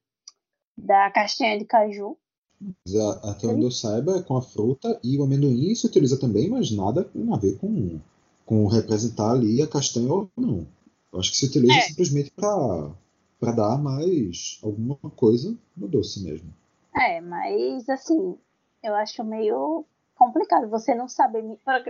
da 0.77 1.11
castanha 1.11 1.57
de 1.57 1.65
caju. 1.65 2.15
Mas 2.61 2.95
a- 2.95 3.31
Até 3.31 3.47
onde 3.47 3.63
eu 3.63 3.71
saiba, 3.71 4.17
é 4.17 4.21
com 4.21 4.37
a 4.37 4.41
fruta 4.41 4.99
e 5.03 5.17
o 5.17 5.23
amendoim 5.23 5.73
se 5.73 5.87
utiliza 5.87 6.19
também, 6.19 6.49
mas 6.49 6.71
nada 6.71 7.03
tem 7.03 7.33
a 7.33 7.37
ver 7.37 7.57
com, 7.57 7.99
com 8.45 8.67
representar 8.67 9.31
ali 9.31 9.61
a 9.61 9.67
castanha 9.67 10.13
ou 10.13 10.29
não. 10.37 10.65
Eu 11.11 11.19
acho 11.19 11.31
que 11.31 11.37
se 11.37 11.45
utiliza 11.45 11.73
É. 11.73 11.81
simplesmente 11.81 12.31
para 12.31 13.51
dar 13.51 13.77
mais 13.77 14.59
alguma 14.63 14.95
coisa 15.15 15.55
no 15.75 15.87
doce 15.87 16.23
mesmo. 16.23 16.53
É, 16.95 17.19
mas 17.21 17.87
assim, 17.89 18.37
eu 18.83 18.95
acho 18.95 19.23
meio 19.23 19.85
complicado 20.15 20.69
você 20.69 20.93
não 20.93 21.07
saber. 21.07 21.43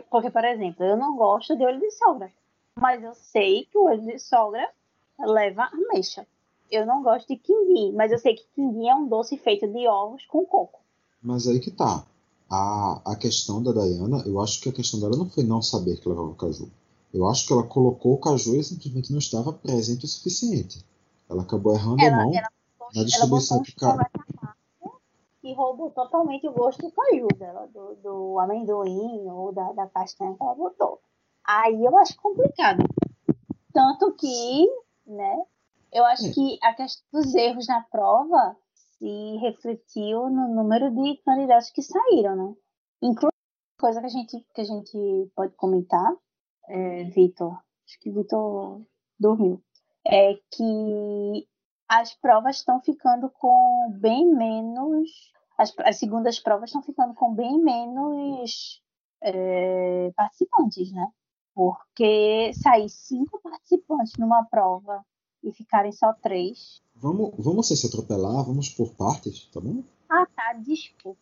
Porque, 0.10 0.30
por 0.30 0.46
exemplo, 0.46 0.86
eu 0.86 0.96
não 0.98 1.16
gosto 1.18 1.56
de 1.56 1.66
olho 1.66 1.80
de 1.80 1.92
sogra. 1.92 2.32
Mas 2.80 3.04
eu 3.04 3.14
sei 3.14 3.66
que 3.66 3.78
o 3.78 3.86
olho 3.86 4.02
de 4.02 4.18
sogra 4.20 4.68
leva 5.20 5.70
ameixa. 5.74 6.26
Eu 6.70 6.86
não 6.86 7.04
gosto 7.04 7.28
de 7.28 7.36
quindim, 7.36 7.92
mas 7.92 8.12
eu 8.12 8.18
sei 8.18 8.36
que 8.36 8.46
quindim 8.56 8.88
é 8.88 8.96
um 8.96 9.08
doce 9.08 9.38
feito 9.38 9.68
de 9.68 9.88
ovos 9.88 10.26
com 10.26 10.46
coco. 10.46 10.80
Mas 11.22 11.48
aí 11.48 11.60
que 11.60 11.70
tá. 11.70 12.06
A, 12.50 13.02
a 13.06 13.16
questão 13.16 13.62
da 13.62 13.72
Diana, 13.72 14.24
eu 14.26 14.40
acho 14.42 14.62
que 14.62 14.70
a 14.70 14.74
questão 14.74 15.00
dela 15.00 15.18
não 15.18 15.30
foi 15.30 15.44
não 15.44 15.62
saber 15.62 15.98
que 16.00 16.08
levava 16.08 16.34
caju. 16.36 16.70
Eu 17.14 17.28
acho 17.28 17.46
que 17.46 17.54
ela 17.54 17.64
colocou 17.68 18.14
o 18.14 18.20
caju 18.20 18.56
e 18.56 18.64
simplesmente 18.64 19.12
não 19.12 19.20
estava 19.20 19.52
presente 19.52 20.06
o 20.06 20.08
suficiente. 20.08 20.86
Ela 21.30 21.44
acabou 21.44 21.74
errando 21.74 22.02
a 22.02 22.06
Ela, 22.06 22.18
mão 22.18 22.32
ela, 22.34 22.50
na 22.96 23.04
distribuição 23.04 23.62
de 23.62 23.76
cara. 23.76 24.10
e 25.44 25.54
roubou 25.54 25.90
totalmente 25.92 26.48
o 26.48 26.54
gosto 26.54 26.82
do 26.82 26.92
caju 26.92 27.28
dela, 27.38 27.68
do, 27.74 27.96
do 27.96 28.40
amendoim 28.40 29.28
ou 29.30 29.52
da, 29.52 29.72
da 29.74 29.88
castanha 29.88 30.36
que 30.36 30.44
ela 30.44 30.56
botou. 30.56 31.00
Aí 31.46 31.84
eu 31.84 31.98
acho 31.98 32.16
complicado. 32.22 32.84
Tanto 33.74 34.14
que, 34.14 34.68
né, 35.08 35.44
eu 35.92 36.06
acho 36.06 36.28
É. 36.28 36.32
que 36.32 36.60
a 36.64 36.74
questão 36.74 37.04
dos 37.12 37.34
erros 37.34 37.68
na 37.68 37.82
prova 37.82 38.56
se 39.00 39.38
refletiu 39.38 40.30
no 40.30 40.54
número 40.54 40.92
de 40.92 41.18
candidatos 41.26 41.72
que 41.72 41.82
saíram, 41.82 42.36
né? 42.36 42.56
Inclusive, 43.02 43.32
coisa 43.80 44.00
que 44.00 44.06
a 44.06 44.10
gente, 44.10 44.46
que 44.54 44.62
a 44.62 44.64
gente 44.66 45.32
pode 45.36 45.54
comentar, 45.56 46.14
é, 46.68 47.04
Vitor, 47.06 47.58
acho 47.86 48.00
que 48.00 48.12
Vitor 48.12 48.82
dormiu, 49.20 49.62
é 50.06 50.34
que 50.52 51.48
as 51.88 52.14
provas 52.16 52.58
estão 52.58 52.82
ficando 52.82 53.30
com 53.30 53.92
bem 54.00 54.26
menos. 54.34 55.32
As, 55.58 55.74
as 55.80 55.98
segundas 55.98 56.40
provas 56.40 56.70
estão 56.70 56.82
ficando 56.82 57.14
com 57.14 57.34
bem 57.34 57.62
menos 57.62 58.82
é, 59.22 60.12
participantes, 60.16 60.92
né? 60.92 61.08
Porque 61.54 62.52
sair 62.54 62.90
cinco 62.90 63.40
participantes 63.42 64.14
numa 64.18 64.44
prova 64.46 65.06
e 65.44 65.52
ficarem 65.52 65.92
só 65.92 66.14
três. 66.14 66.82
Vamos, 66.96 67.32
vamos 67.38 67.68
sem 67.68 67.76
se 67.76 67.88
atropelar, 67.88 68.46
vamos 68.46 68.70
por 68.70 68.94
partes, 68.94 69.50
tá 69.52 69.60
bom? 69.60 69.84
Ah, 70.10 70.26
tá, 70.36 70.54
desculpa. 70.54 71.20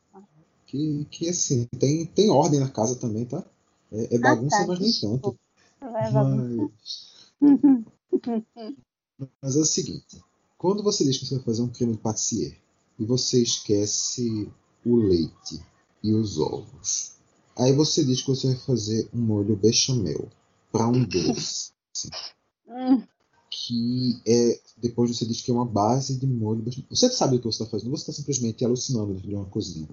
Que, 0.65 1.06
que 1.06 1.30
assim, 1.30 1.65
tem, 1.80 2.06
tem 2.06 2.30
ordem 2.30 2.60
na 2.60 2.69
casa 2.69 2.99
também, 2.99 3.25
tá? 3.25 3.43
É, 3.91 4.15
é 4.15 4.19
bagunça, 4.19 4.58
tá, 4.58 4.67
mas 4.67 4.80
nem 4.80 4.93
tanto. 4.93 5.38
Vai. 5.82 6.12
Mas, 6.12 6.71
mas 9.41 9.56
é 9.56 9.60
o 9.60 9.65
seguinte: 9.65 10.23
quando 10.58 10.84
você 10.84 11.04
diz 11.04 11.17
que 11.17 11.25
você 11.25 11.36
vai 11.36 11.43
fazer 11.43 11.62
um 11.62 11.69
creme 11.69 11.97
pâtissier 11.97 12.58
e 12.97 13.06
você 13.06 13.41
esquece 13.41 14.49
o 14.86 14.95
leite 14.95 15.63
e 16.04 16.13
os 16.13 16.38
ovos, 16.38 17.13
aí 17.58 17.73
você 17.73 18.04
diz 18.04 18.21
que 18.21 18.28
você 18.28 18.47
vai 18.47 18.58
fazer 18.58 19.10
um 19.13 19.19
molho 19.19 19.56
bechamel 19.56 20.30
para 20.71 20.88
um 20.88 21.04
doce, 21.04 21.71
que 23.49 24.21
é 24.25 24.60
depois 24.78 25.15
você 25.15 25.25
diz 25.25 25.41
que 25.41 25.52
é 25.52 25.54
uma 25.54 25.65
base 25.65 26.17
de 26.17 26.28
molho 26.28 26.62
bechamel. 26.62 26.89
Você 26.89 27.10
sabe 27.10 27.38
o 27.38 27.39
que 27.39 27.45
você 27.45 27.63
está 27.63 27.71
fazendo? 27.71 27.91
Você 27.91 28.04
está 28.04 28.13
simplesmente 28.13 28.63
alucinando 28.63 29.13
dentro 29.13 29.28
de 29.28 29.36
uma 29.36 29.45
cozinha. 29.45 29.89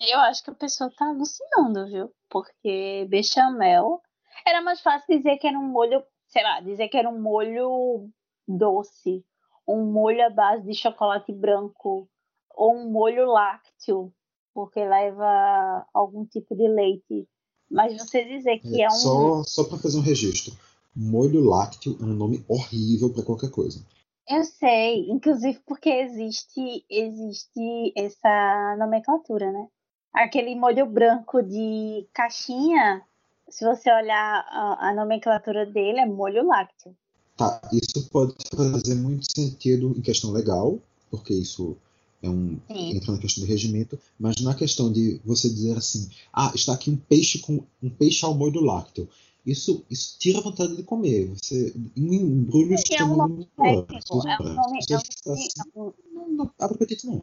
Eu 0.00 0.18
acho 0.20 0.44
que 0.44 0.50
a 0.50 0.54
pessoa 0.54 0.90
tá 0.96 1.06
alucinando, 1.06 1.86
viu? 1.86 2.10
Porque 2.30 3.06
bechamel. 3.08 4.00
Era 4.46 4.62
mais 4.62 4.80
fácil 4.80 5.16
dizer 5.16 5.38
que 5.38 5.46
era 5.46 5.58
um 5.58 5.68
molho, 5.68 6.02
sei 6.28 6.42
lá, 6.42 6.60
dizer 6.60 6.88
que 6.88 6.96
era 6.96 7.08
um 7.08 7.20
molho 7.20 8.08
doce, 8.46 9.24
um 9.66 9.84
molho 9.90 10.24
à 10.24 10.30
base 10.30 10.64
de 10.64 10.74
chocolate 10.74 11.32
branco, 11.32 12.08
ou 12.54 12.76
um 12.76 12.90
molho 12.90 13.26
lácteo, 13.26 14.12
porque 14.54 14.80
leva 14.84 15.86
algum 15.92 16.24
tipo 16.24 16.54
de 16.56 16.68
leite. 16.68 17.28
Mas 17.70 17.96
você 17.98 18.24
dizer 18.24 18.60
que 18.60 18.80
é, 18.80 18.84
é 18.84 18.88
um. 18.88 18.90
Só, 18.90 19.42
só 19.42 19.64
para 19.64 19.78
fazer 19.78 19.98
um 19.98 20.02
registro. 20.02 20.56
Molho 20.94 21.44
lácteo 21.44 21.96
é 22.00 22.04
um 22.04 22.14
nome 22.14 22.44
horrível 22.48 23.12
para 23.12 23.24
qualquer 23.24 23.50
coisa. 23.50 23.84
Eu 24.28 24.44
sei, 24.44 25.08
inclusive 25.10 25.60
porque 25.66 25.88
existe 25.88 26.84
existe 26.90 27.92
essa 27.96 28.76
nomenclatura, 28.78 29.50
né? 29.50 29.68
Aquele 30.12 30.54
molho 30.54 30.86
branco 30.86 31.42
de 31.42 32.06
caixinha, 32.12 33.02
se 33.48 33.64
você 33.64 33.92
olhar 33.92 34.44
a, 34.48 34.88
a 34.88 34.94
nomenclatura 34.94 35.66
dele, 35.66 36.00
é 36.00 36.06
molho 36.06 36.46
lácteo. 36.46 36.94
Tá, 37.36 37.60
isso 37.72 38.08
pode 38.10 38.34
fazer 38.54 38.96
muito 38.96 39.26
sentido 39.32 39.94
em 39.96 40.00
questão 40.00 40.32
legal, 40.32 40.78
porque 41.08 41.32
isso 41.32 41.76
é 42.20 42.28
um 42.28 42.58
Sim. 42.66 42.96
entra 42.96 43.12
na 43.12 43.18
questão 43.18 43.44
de 43.44 43.50
regimento, 43.50 43.98
mas 44.18 44.40
na 44.40 44.54
questão 44.54 44.92
de 44.92 45.20
você 45.24 45.48
dizer 45.48 45.76
assim, 45.76 46.10
ah, 46.32 46.50
está 46.54 46.72
aqui 46.72 46.90
um 46.90 46.96
peixe 46.96 47.38
com 47.38 47.62
um 47.80 47.88
peixe 47.88 48.24
ao 48.24 48.34
molho 48.34 48.60
lácteo. 48.60 49.08
Isso, 49.46 49.84
isso 49.88 50.16
tira 50.18 50.40
a 50.40 50.42
vontade 50.42 50.76
de 50.76 50.82
comer. 50.82 51.32
Você 51.34 51.72
embrulha 51.96 52.72
o 52.72 52.74
estômago. 52.74 53.48
É 53.56 53.62
um 53.62 53.82
técnico. 53.86 54.28
É 54.28 54.42
um 54.42 54.54
nome, 54.54 54.78
é 54.90 55.78
um, 55.78 55.92
não, 56.12 56.28
não 56.30 56.50
abre 56.58 56.74
apetite 56.74 57.06
não. 57.06 57.22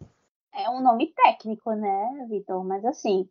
É 0.56 0.70
um 0.70 0.82
nome 0.82 1.14
técnico, 1.14 1.72
né, 1.74 2.26
Vitor? 2.30 2.64
Mas 2.64 2.86
assim, 2.86 3.30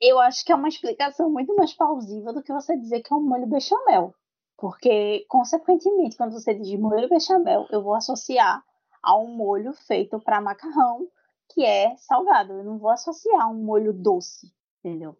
eu 0.00 0.18
acho 0.18 0.44
que 0.44 0.50
é 0.50 0.54
uma 0.54 0.68
explicação 0.68 1.30
muito 1.30 1.54
mais 1.54 1.72
plausível 1.72 2.32
do 2.32 2.42
que 2.42 2.52
você 2.52 2.76
dizer 2.76 3.02
que 3.02 3.12
é 3.12 3.16
um 3.16 3.22
molho 3.22 3.46
bechamel. 3.46 4.14
Porque, 4.56 5.24
consequentemente, 5.28 6.16
quando 6.16 6.32
você 6.32 6.52
diz 6.52 6.78
molho 6.78 7.08
bechamel, 7.08 7.66
eu 7.70 7.82
vou 7.82 7.94
associar 7.94 8.62
a 9.02 9.16
um 9.16 9.34
molho 9.34 9.72
feito 9.72 10.18
para 10.20 10.40
macarrão, 10.40 11.06
que 11.48 11.64
é 11.64 11.96
salgado. 11.96 12.52
Eu 12.52 12.64
não 12.64 12.78
vou 12.78 12.90
associar 12.90 13.50
um 13.50 13.62
molho 13.62 13.92
doce, 13.92 14.52
entendeu? 14.84 15.16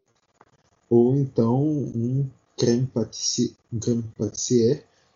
Ou 0.91 1.15
então 1.15 1.63
um 1.63 2.29
creme 2.59 2.87
pâtissier, 2.87 3.55
um 3.73 3.79
creme 3.79 4.05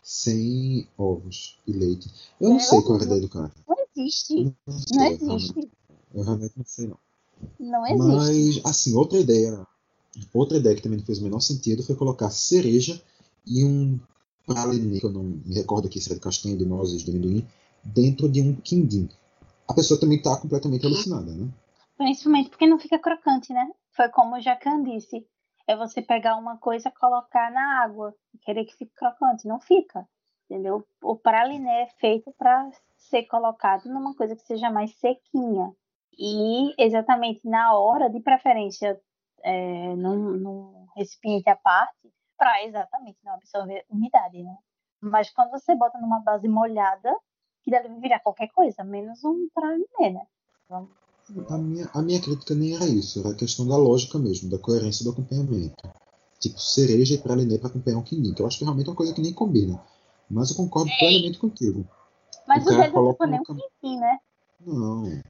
sem 0.03 0.87
ovos 0.98 1.59
e 1.66 1.72
leite. 1.72 2.09
Eu 2.40 2.50
não 2.50 2.57
é, 2.57 2.61
sei 2.61 2.83
qual 2.83 2.98
é 2.98 3.03
a 3.03 3.05
ideia 3.05 3.20
do 3.20 3.29
cara. 3.29 3.53
Não 3.66 3.77
existe. 3.96 4.44
Não, 4.44 4.55
não 4.94 5.07
existe. 5.07 5.70
Eu 6.14 6.22
realmente 6.22 6.57
não 6.57 6.64
sei, 6.64 6.87
não. 6.87 6.98
Não 7.59 7.87
existe. 7.87 8.62
Mas, 8.62 8.66
assim, 8.66 8.94
outra 8.94 9.18
ideia, 9.18 9.66
outra 10.33 10.59
ideia 10.59 10.77
que 10.77 10.83
também 10.83 10.98
não 10.98 11.07
fez 11.07 11.18
o 11.18 11.24
menor 11.24 11.40
sentido 11.40 11.83
foi 11.83 11.96
colocar 11.96 12.31
cereja 12.31 13.00
e 13.46 13.64
um 13.64 13.98
pralinê, 14.46 15.00
que 15.00 15.07
eu 15.07 15.12
não 15.12 15.24
me 15.24 15.55
recordo 15.55 15.88
aqui 15.88 16.00
se 16.00 16.09
era 16.09 16.16
de 16.16 16.22
castanha, 16.22 16.57
de 16.57 16.64
nozes, 16.64 17.03
de 17.03 17.11
amendoim, 17.11 17.46
dentro 17.83 18.29
de 18.29 18.40
um 18.40 18.55
quindim. 18.55 19.09
A 19.66 19.74
pessoa 19.74 19.98
também 19.98 20.18
está 20.18 20.37
completamente 20.37 20.87
alucinada, 20.87 21.33
né? 21.33 21.48
Principalmente 21.96 22.50
porque 22.50 22.66
não 22.66 22.79
fica 22.79 22.98
crocante, 22.98 23.53
né? 23.53 23.66
Foi 23.92 24.09
como 24.09 24.37
o 24.37 24.40
Jacan 24.40 24.83
disse 24.83 25.27
é 25.66 25.77
você 25.77 26.03
pegar 26.03 26.37
uma 26.37 26.59
coisa 26.59 26.90
colocar 26.90 27.50
na 27.50 27.83
água 27.83 28.14
e 28.35 28.38
querer 28.38 28.64
que 28.64 28.77
fique 28.77 28.92
crocante. 28.94 29.48
Não 29.48 29.61
fica, 29.61 30.07
entendeu? 30.48 30.87
O 31.03 31.16
praliné 31.16 31.83
é 31.83 31.87
feito 31.98 32.33
para 32.37 32.70
ser 32.96 33.24
colocado 33.24 33.87
numa 33.87 34.14
coisa 34.14 34.37
que 34.37 34.42
seja 34.42 34.70
mais 34.70 34.94
sequinha. 34.98 35.72
E 36.18 36.74
exatamente 36.79 37.40
na 37.44 37.74
hora, 37.74 38.11
de 38.11 38.20
preferência, 38.20 39.00
é, 39.42 39.96
num, 39.96 40.37
num 40.38 40.87
recipiente 40.96 41.48
à 41.48 41.57
parte, 41.57 42.12
para 42.37 42.64
exatamente 42.64 43.18
não 43.24 43.35
absorver 43.35 43.85
umidade, 43.88 44.42
né? 44.42 44.57
Mas 45.00 45.31
quando 45.31 45.50
você 45.50 45.74
bota 45.74 45.98
numa 45.98 46.20
base 46.20 46.48
molhada, 46.48 47.14
que 47.62 47.70
deve 47.70 47.88
virar 48.00 48.20
qualquer 48.20 48.48
coisa, 48.48 48.85
menos 48.85 49.22
um 49.24 49.48
praliné, 49.55 50.11
né? 50.11 50.27
Então, 50.66 50.88
a 51.48 51.59
minha, 51.59 51.90
a 51.94 52.03
minha 52.03 52.20
crítica 52.20 52.55
nem 52.55 52.74
era 52.74 52.87
isso, 52.87 53.20
era 53.20 53.31
a 53.31 53.37
questão 53.37 53.66
da 53.66 53.77
lógica 53.77 54.18
mesmo, 54.18 54.50
da 54.50 54.59
coerência 54.59 55.05
do 55.05 55.11
acompanhamento. 55.11 55.88
Tipo, 56.38 56.59
cereja 56.59 57.14
e 57.14 57.18
pralinê 57.18 57.59
para 57.59 57.68
acompanhar 57.68 57.98
um 57.98 58.03
quindim, 58.03 58.35
que 58.35 58.42
eu 58.42 58.46
acho 58.46 58.59
que 58.59 58.64
realmente 58.64 58.87
é 58.87 58.90
uma 58.90 58.96
coisa 58.96 59.14
que 59.14 59.22
nem 59.22 59.33
combina. 59.33 59.83
Mas 60.31 60.50
eu 60.50 60.57
concordo 60.57 60.90
Ei. 60.90 60.98
plenamente 60.98 61.38
contigo. 61.38 61.87
Mas 62.46 62.66
o, 62.66 62.68
o 62.68 62.77
cara 62.77 62.90
coloca 62.90 63.27
nem 63.27 63.40
um 63.40 63.44
quindim, 63.44 63.98
né? 63.98 64.18
Não. 64.61 65.22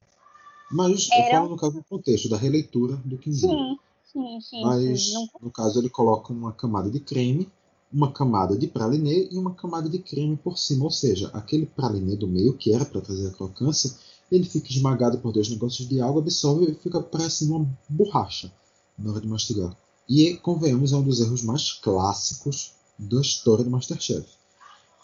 Mas 0.71 1.09
era... 1.11 1.27
eu 1.27 1.31
falo 1.31 1.49
no 1.49 1.57
caso 1.57 1.73
do 1.73 1.83
contexto, 1.83 2.29
da 2.29 2.37
releitura 2.37 2.95
do 3.05 3.17
quindim. 3.17 3.39
Sim, 3.39 3.77
sim, 4.11 4.41
sim. 4.41 4.61
Mas 4.63 5.07
sim, 5.07 5.13
não... 5.13 5.27
no 5.41 5.51
caso 5.51 5.79
ele 5.79 5.89
coloca 5.89 6.33
uma 6.33 6.51
camada 6.51 6.89
de 6.89 6.99
creme, 6.99 7.49
uma 7.91 8.11
camada 8.11 8.57
de 8.57 8.67
pralinê 8.67 9.29
e 9.31 9.37
uma 9.37 9.53
camada 9.53 9.87
de 9.87 9.99
creme 9.99 10.35
por 10.35 10.57
cima. 10.57 10.85
Ou 10.85 10.91
seja, 10.91 11.29
aquele 11.33 11.65
pralinê 11.65 12.15
do 12.15 12.27
meio, 12.27 12.53
que 12.53 12.73
era 12.73 12.85
para 12.85 13.01
trazer 13.01 13.27
a 13.27 13.31
crocância, 13.31 13.93
ele 14.31 14.45
fica 14.45 14.69
esmagado 14.69 15.19
por 15.19 15.31
dois 15.31 15.49
negócios 15.49 15.87
de 15.87 16.01
água, 16.01 16.21
absorve 16.21 16.71
e 16.71 16.75
fica 16.75 17.01
parecendo 17.01 17.55
uma 17.55 17.77
borracha 17.87 18.51
na 18.97 19.11
hora 19.11 19.21
de 19.21 19.27
mastigar. 19.27 19.75
E, 20.07 20.35
convenhamos, 20.35 20.93
é 20.93 20.97
um 20.97 21.03
dos 21.03 21.19
erros 21.19 21.43
mais 21.43 21.73
clássicos 21.73 22.73
da 22.97 23.19
história 23.21 23.63
do 23.63 23.69
Masterchef. 23.69 24.25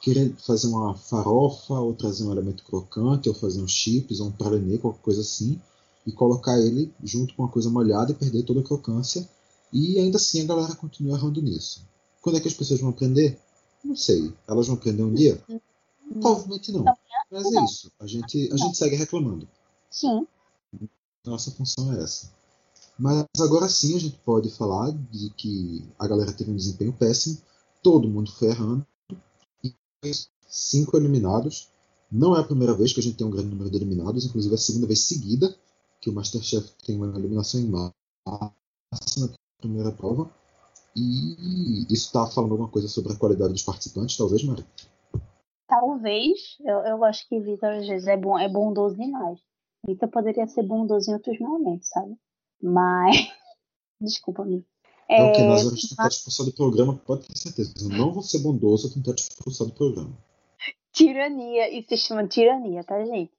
Querer 0.01 0.33
fazer 0.37 0.67
uma 0.67 0.95
farofa, 0.95 1.75
ou 1.75 1.93
trazer 1.93 2.23
um 2.23 2.31
elemento 2.31 2.63
crocante, 2.63 3.29
ou 3.29 3.35
fazer 3.35 3.61
um 3.61 3.67
chips, 3.67 4.19
ou 4.19 4.27
um 4.27 4.31
pralinê, 4.31 4.77
qualquer 4.77 5.01
coisa 5.01 5.21
assim, 5.21 5.61
e 6.05 6.11
colocar 6.11 6.59
ele 6.59 6.91
junto 7.03 7.35
com 7.35 7.43
uma 7.43 7.51
coisa 7.51 7.69
molhada 7.69 8.11
e 8.11 8.15
perder 8.15 8.43
toda 8.43 8.61
a 8.61 8.63
crocância. 8.63 9.29
E 9.71 9.99
ainda 9.99 10.17
assim 10.17 10.41
a 10.41 10.45
galera 10.45 10.75
continua 10.75 11.17
errando 11.17 11.41
nisso. 11.41 11.85
Quando 12.21 12.37
é 12.37 12.39
que 12.41 12.47
as 12.47 12.53
pessoas 12.53 12.81
vão 12.81 12.89
aprender? 12.89 13.39
Não 13.83 13.95
sei. 13.95 14.33
Elas 14.47 14.67
vão 14.67 14.75
aprender 14.75 15.03
um 15.03 15.13
dia? 15.13 15.41
Provavelmente 16.19 16.71
não. 16.71 16.83
Mas 17.31 17.53
é 17.53 17.63
isso. 17.63 17.91
A 17.99 18.05
gente, 18.05 18.49
a 18.51 18.57
gente 18.57 18.77
segue 18.77 18.95
reclamando. 18.95 19.47
Sim. 19.89 20.27
Nossa 21.25 21.51
função 21.51 21.93
é 21.93 22.03
essa. 22.03 22.31
Mas 22.97 23.25
agora 23.39 23.69
sim 23.69 23.95
a 23.95 23.99
gente 23.99 24.17
pode 24.25 24.49
falar 24.49 24.91
de 24.91 25.29
que 25.31 25.85
a 25.97 26.07
galera 26.07 26.33
teve 26.33 26.51
um 26.51 26.55
desempenho 26.55 26.93
péssimo, 26.93 27.37
todo 27.81 28.07
mundo 28.07 28.31
foi 28.31 28.49
errando, 28.49 28.85
cinco 30.47 30.97
eliminados. 30.97 31.69
Não 32.11 32.35
é 32.35 32.39
a 32.39 32.43
primeira 32.43 32.73
vez 32.73 32.91
que 32.93 32.99
a 32.99 33.03
gente 33.03 33.17
tem 33.17 33.25
um 33.25 33.31
grande 33.31 33.49
número 33.49 33.69
de 33.69 33.77
eliminados, 33.77 34.25
inclusive 34.25 34.53
é 34.53 34.57
a 34.57 34.59
segunda 34.59 34.87
vez 34.87 35.01
seguida 35.01 35.55
que 36.01 36.09
o 36.09 36.13
Masterchef 36.13 36.73
tem 36.85 36.97
uma 36.97 37.17
eliminação 37.17 37.59
em 37.59 37.67
massa 37.67 37.93
na 39.19 39.29
primeira 39.59 39.91
prova. 39.91 40.29
E 40.95 41.85
isso 41.85 42.07
está 42.07 42.27
falando 42.27 42.51
alguma 42.51 42.69
coisa 42.69 42.87
sobre 42.87 43.13
a 43.13 43.15
qualidade 43.15 43.53
dos 43.53 43.63
participantes, 43.63 44.17
talvez, 44.17 44.43
Maria? 44.43 44.65
talvez, 45.71 46.57
eu, 46.65 46.79
eu 46.79 47.03
acho 47.05 47.25
que 47.29 47.39
Vitor 47.39 47.69
às 47.69 47.87
vezes 47.87 48.05
é, 48.05 48.17
bom, 48.17 48.37
é 48.37 48.49
bondoso 48.49 48.97
demais. 48.97 49.39
Vitor 49.87 50.09
poderia 50.09 50.45
ser 50.45 50.63
bondoso 50.63 51.09
em 51.09 51.13
outros 51.13 51.39
momentos, 51.39 51.87
sabe? 51.87 52.13
Mas. 52.61 53.15
Desculpa, 54.01 54.41
amigo. 54.41 54.65
É, 55.11 55.23
o 55.23 55.33
que 55.33 55.41
nós 55.43 55.63
vamos 55.63 55.89
tentar 55.89 56.09
te 56.09 56.13
expulsar 56.13 56.45
do 56.45 56.53
programa, 56.53 56.97
pode 57.05 57.27
ter 57.27 57.37
certeza. 57.37 57.73
Eu 57.81 57.89
não 57.89 58.13
vou 58.13 58.23
ser 58.23 58.39
bondoso 58.39 58.87
a 58.87 58.93
tentar 58.93 59.13
te 59.13 59.23
expulsar 59.23 59.67
do 59.67 59.73
programa. 59.73 60.17
Tirania, 60.93 61.69
isso 61.77 61.89
se 61.89 61.97
chama 61.97 62.27
tirania, 62.27 62.83
tá, 62.83 63.03
gente? 63.03 63.31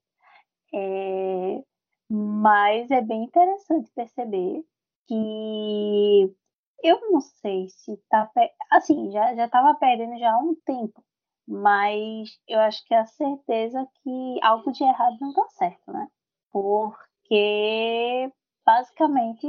É, 0.75 1.63
mas 2.09 2.91
é 2.91 3.01
bem 3.01 3.25
interessante 3.25 3.91
perceber 3.95 4.65
que 5.07 6.35
eu 6.83 7.11
não 7.11 7.21
sei 7.21 7.69
se 7.69 7.97
tá. 8.09 8.31
Assim, 8.71 9.11
já, 9.11 9.35
já 9.35 9.49
tava 9.49 9.75
perdendo 9.75 10.19
já 10.19 10.33
há 10.33 10.39
um 10.39 10.55
tempo 10.67 11.03
mas 11.47 12.39
eu 12.49 12.61
acho 12.61 12.85
que 12.87 12.95
é 12.95 13.01
a 13.01 13.07
certeza 13.07 13.87
que 14.03 14.39
algo 14.43 14.73
de 14.73 14.85
errado 14.85 15.19
não 15.21 15.31
está 15.31 15.49
certo, 15.51 15.93
né? 15.93 16.09
Porque 16.51 18.33
basicamente 18.65 19.47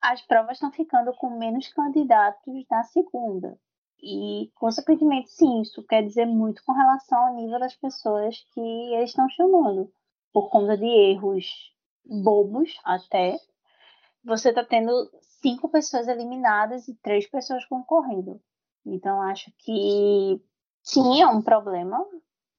as 0.00 0.22
provas 0.22 0.54
estão 0.54 0.70
ficando 0.72 1.12
com 1.14 1.38
menos 1.38 1.68
candidatos 1.68 2.64
na 2.70 2.84
segunda. 2.84 3.58
E, 4.00 4.50
consequentemente, 4.54 5.30
sim, 5.30 5.62
isso 5.62 5.84
quer 5.84 6.02
dizer 6.02 6.26
muito 6.26 6.62
com 6.64 6.72
relação 6.72 7.18
ao 7.18 7.34
nível 7.34 7.58
das 7.58 7.74
pessoas 7.74 8.36
que 8.54 8.60
eles 8.94 9.10
estão 9.10 9.28
chamando. 9.30 9.92
Por 10.32 10.50
conta 10.50 10.76
de 10.76 10.86
erros 10.86 11.74
bobos, 12.04 12.78
até, 12.84 13.36
você 14.24 14.50
está 14.50 14.64
tendo 14.64 15.10
cinco 15.42 15.68
pessoas 15.68 16.06
eliminadas 16.06 16.86
e 16.86 16.94
três 16.96 17.26
pessoas 17.28 17.64
concorrendo. 17.66 18.40
Então, 18.86 19.20
acho 19.20 19.52
que 19.58 20.40
Sim, 20.82 21.20
é 21.20 21.26
um 21.26 21.42
problema, 21.42 22.02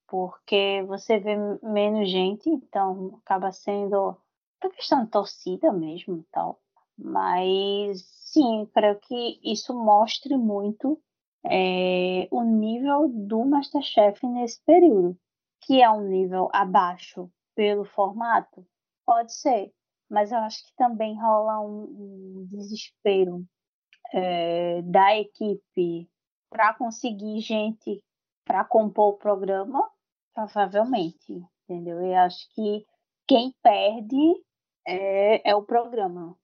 porque 0.06 0.84
você 0.86 1.18
vê 1.18 1.36
menos 1.64 2.08
gente, 2.08 2.48
então 2.48 3.18
acaba 3.24 3.50
sendo 3.50 4.16
uma 4.62 4.70
questão 4.72 5.04
de 5.04 5.10
torcida 5.10 5.72
mesmo 5.72 6.18
e 6.18 6.22
tal. 6.30 6.60
Mas 7.02 8.04
sim, 8.32 8.66
creio 8.74 8.98
que 9.00 9.40
isso 9.42 9.74
mostre 9.74 10.36
muito 10.36 11.00
é, 11.44 12.28
o 12.30 12.42
nível 12.42 13.08
do 13.08 13.44
Masterchef 13.44 14.26
nesse 14.26 14.62
período, 14.64 15.18
que 15.62 15.82
é 15.82 15.90
um 15.90 16.02
nível 16.02 16.48
abaixo 16.52 17.30
pelo 17.54 17.84
formato, 17.84 18.66
pode 19.06 19.34
ser, 19.34 19.72
mas 20.08 20.30
eu 20.32 20.38
acho 20.38 20.64
que 20.66 20.74
também 20.76 21.18
rola 21.20 21.60
um, 21.60 22.42
um 22.42 22.46
desespero 22.46 23.44
é, 24.12 24.82
da 24.82 25.16
equipe 25.16 26.08
para 26.50 26.74
conseguir 26.74 27.40
gente 27.40 28.02
para 28.44 28.64
compor 28.64 29.14
o 29.14 29.18
programa, 29.18 29.88
provavelmente, 30.34 31.42
entendeu? 31.64 32.04
Eu 32.04 32.16
acho 32.16 32.48
que 32.54 32.84
quem 33.26 33.54
perde 33.62 34.44
é, 34.86 35.50
é 35.50 35.54
o 35.54 35.62
programa, 35.62 36.36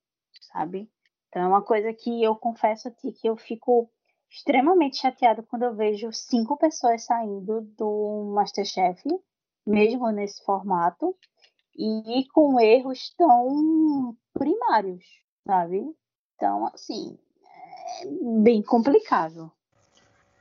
sabe? 0.57 0.91
Então 1.29 1.43
é 1.43 1.47
uma 1.47 1.63
coisa 1.63 1.93
que 1.93 2.23
eu 2.23 2.35
confesso 2.35 2.89
a 2.89 2.91
ti 2.91 3.13
que 3.13 3.29
eu 3.29 3.37
fico 3.37 3.91
extremamente 4.31 4.97
chateada 4.97 5.43
quando 5.43 5.65
eu 5.65 5.75
vejo 5.75 6.11
cinco 6.13 6.57
pessoas 6.57 7.05
saindo 7.05 7.61
do 7.77 8.33
Masterchef, 8.35 9.03
mesmo 9.67 10.11
nesse 10.11 10.43
formato, 10.45 11.15
e 11.77 12.25
com 12.33 12.59
erros 12.59 13.15
tão 13.19 14.17
primários, 14.33 15.05
sabe? 15.47 15.85
Então, 16.35 16.67
assim, 16.69 17.19
é 18.01 18.07
bem 18.43 18.63
complicado. 18.63 19.53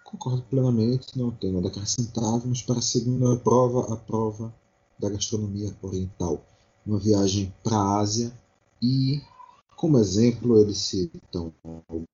Concordo 0.03 0.43
plenamente, 0.43 1.17
não 1.17 1.31
tenho 1.31 1.55
nada 1.55 1.67
a 1.67 1.71
acrescentar. 1.71 2.39
Vamos 2.39 2.61
para 2.61 2.77
a 2.77 2.81
segunda 2.81 3.37
prova, 3.37 3.93
a 3.93 3.97
prova 3.97 4.53
da 4.97 5.09
gastronomia 5.09 5.75
oriental. 5.81 6.41
Uma 6.85 6.99
viagem 6.99 7.53
para 7.63 7.75
a 7.75 7.99
Ásia 7.99 8.31
e, 8.81 9.21
como 9.75 9.97
exemplo, 9.97 10.59
eles 10.59 10.77
citam 10.77 11.53
alguns 11.63 12.05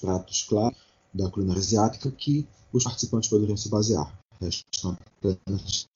pratos 0.00 0.42
claros 0.48 0.78
da 1.12 1.28
culinária 1.30 1.60
asiática 1.60 2.10
que 2.10 2.46
os 2.72 2.84
participantes 2.84 3.28
poderiam 3.28 3.56
se 3.56 3.68
basear. 3.68 4.18
Restam 4.40 4.96
apenas 5.18 5.86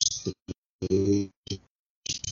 três 0.80 1.30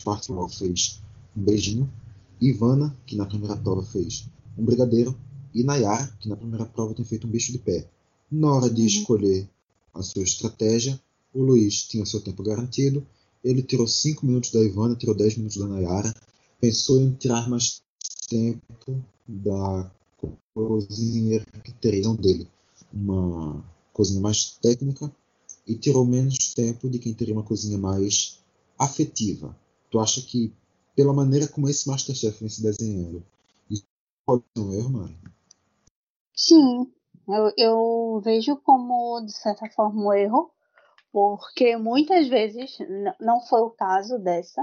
participantes 0.05 0.59
fez 0.59 1.03
um 1.37 1.43
beijinho, 1.43 1.93
Ivana, 2.41 2.97
que 3.07 3.17
na 3.17 3.25
primeira 3.25 3.57
prova 3.57 3.83
fez 3.85 4.29
um 4.59 4.65
brigadeiro, 4.65 5.19
e 5.55 5.63
Nayara, 5.63 6.07
que 6.21 6.29
na 6.29 6.37
primeira 6.37 6.67
prova 6.67 6.95
tem 6.95 7.05
feito 7.05 7.27
um 7.27 7.31
bicho 7.31 7.53
de 7.53 7.59
pé. 7.59 7.89
Na 8.31 8.53
hora 8.55 8.71
de 8.71 8.81
uhum. 8.81 8.87
escolher 8.87 9.49
a 9.95 10.03
sua 10.03 10.23
estratégia, 10.23 11.01
o 11.33 11.43
Luiz 11.43 11.85
tinha 11.85 12.05
seu 12.05 12.21
tempo 12.21 12.43
garantido, 12.43 13.07
ele 13.45 13.63
tirou 13.63 13.87
5 13.87 14.25
minutos 14.27 14.51
da 14.51 14.61
Ivana, 14.61 14.97
tirou 14.97 15.15
10 15.15 15.37
minutos 15.37 15.59
da 15.59 15.67
Nayara, 15.67 16.15
pensou 16.61 17.01
em 17.01 17.13
tirar 17.13 17.49
mais 17.49 17.83
da 19.27 19.91
cozinheira 20.55 21.45
que 21.65 21.73
teriam 21.73 22.15
dele, 22.15 22.49
uma 22.93 23.65
cozinha 23.93 24.21
mais 24.21 24.59
técnica, 24.63 25.11
e 25.67 25.77
tirou 25.77 26.05
menos 26.05 26.55
tempo 26.55 26.89
de 26.91 26.99
quem 26.99 27.15
teria 27.15 27.35
uma 27.35 27.45
cozinha 27.45 27.79
mais 27.79 28.43
afetiva. 28.79 29.57
Tu 29.91 29.99
acha 30.01 30.21
que, 30.23 30.53
pela 30.95 31.13
maneira 31.13 31.47
como 31.47 31.69
esse 31.69 31.89
Masterchef 31.89 32.41
vem 32.41 32.49
se 32.49 32.63
desenhando, 32.63 33.25
isso 33.71 33.85
pode 34.27 34.43
ser 34.57 34.63
um 34.63 34.73
erro, 34.73 34.91
Mari? 34.91 35.19
Sim, 36.35 36.91
eu, 37.29 37.53
eu 37.57 38.21
vejo 38.25 38.57
como, 38.57 39.21
de 39.21 39.33
certa 39.33 39.69
forma, 39.71 40.03
um 40.03 40.13
erro, 40.13 40.51
porque 41.13 41.77
muitas 41.77 42.27
vezes, 42.29 42.79
não 43.21 43.41
foi 43.41 43.61
o 43.61 43.71
caso 43.71 44.19
dessa, 44.19 44.63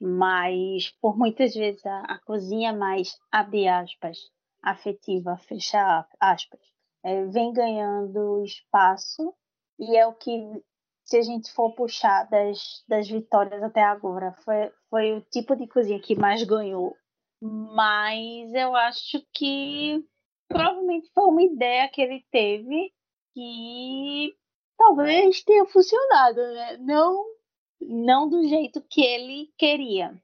mas 0.00 0.90
por 1.00 1.16
muitas 1.16 1.54
vezes 1.54 1.84
a, 1.86 2.00
a 2.00 2.18
cozinha 2.20 2.72
mais, 2.72 3.18
abre 3.30 3.68
aspas, 3.68 4.18
afetiva, 4.62 5.36
fecha 5.36 6.06
aspas, 6.20 6.60
é, 7.02 7.24
vem 7.26 7.52
ganhando 7.52 8.42
espaço 8.44 9.34
e 9.78 9.96
é 9.96 10.06
o 10.06 10.14
que, 10.14 10.62
se 11.04 11.18
a 11.18 11.22
gente 11.22 11.52
for 11.52 11.74
puxar 11.74 12.24
das, 12.30 12.82
das 12.88 13.08
vitórias 13.08 13.62
até 13.62 13.82
agora, 13.82 14.32
foi, 14.44 14.72
foi 14.88 15.12
o 15.12 15.20
tipo 15.20 15.54
de 15.54 15.66
cozinha 15.66 16.00
que 16.00 16.16
mais 16.16 16.42
ganhou. 16.42 16.96
Mas 17.40 18.54
eu 18.54 18.74
acho 18.74 19.22
que 19.32 20.02
provavelmente 20.48 21.10
foi 21.12 21.24
uma 21.24 21.42
ideia 21.42 21.88
que 21.88 22.00
ele 22.00 22.24
teve 22.30 22.92
que 23.34 24.34
talvez 24.78 25.42
tenha 25.42 25.66
funcionado, 25.66 26.40
né? 26.40 26.76
Não, 26.78 27.24
não 27.86 28.28
do 28.28 28.46
jeito 28.48 28.82
que 28.88 29.02
ele 29.02 29.52
queria, 29.58 30.14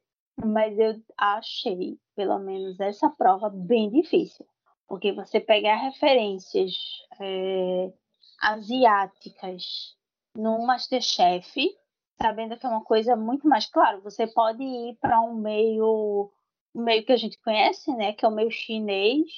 mas 0.44 0.78
eu 0.78 1.00
achei, 1.16 1.98
pelo 2.14 2.38
menos, 2.38 2.80
essa 2.80 3.10
prova 3.10 3.48
bem 3.50 3.90
difícil. 3.90 4.46
Porque 4.88 5.12
você 5.12 5.38
pegar 5.38 5.76
referências 5.76 6.72
é, 7.20 7.92
asiáticas 8.40 9.94
no 10.34 10.64
Masterchef, 10.66 11.76
sabendo 12.20 12.56
que 12.56 12.66
é 12.66 12.68
uma 12.68 12.82
coisa 12.82 13.14
muito 13.16 13.46
mais 13.46 13.66
claro, 13.66 14.02
você 14.02 14.26
pode 14.26 14.62
ir 14.62 14.96
para 15.00 15.20
um 15.20 15.34
meio, 15.34 16.30
meio 16.74 17.04
que 17.04 17.12
a 17.12 17.16
gente 17.16 17.38
conhece, 17.42 17.94
né? 17.94 18.12
Que 18.12 18.24
é 18.24 18.28
o 18.28 18.32
meio 18.32 18.50
chinês, 18.50 19.30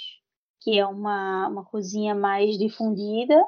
que 0.61 0.79
é 0.79 0.87
uma, 0.87 1.49
uma 1.49 1.65
cozinha 1.65 2.15
mais 2.15 2.57
difundida. 2.57 3.45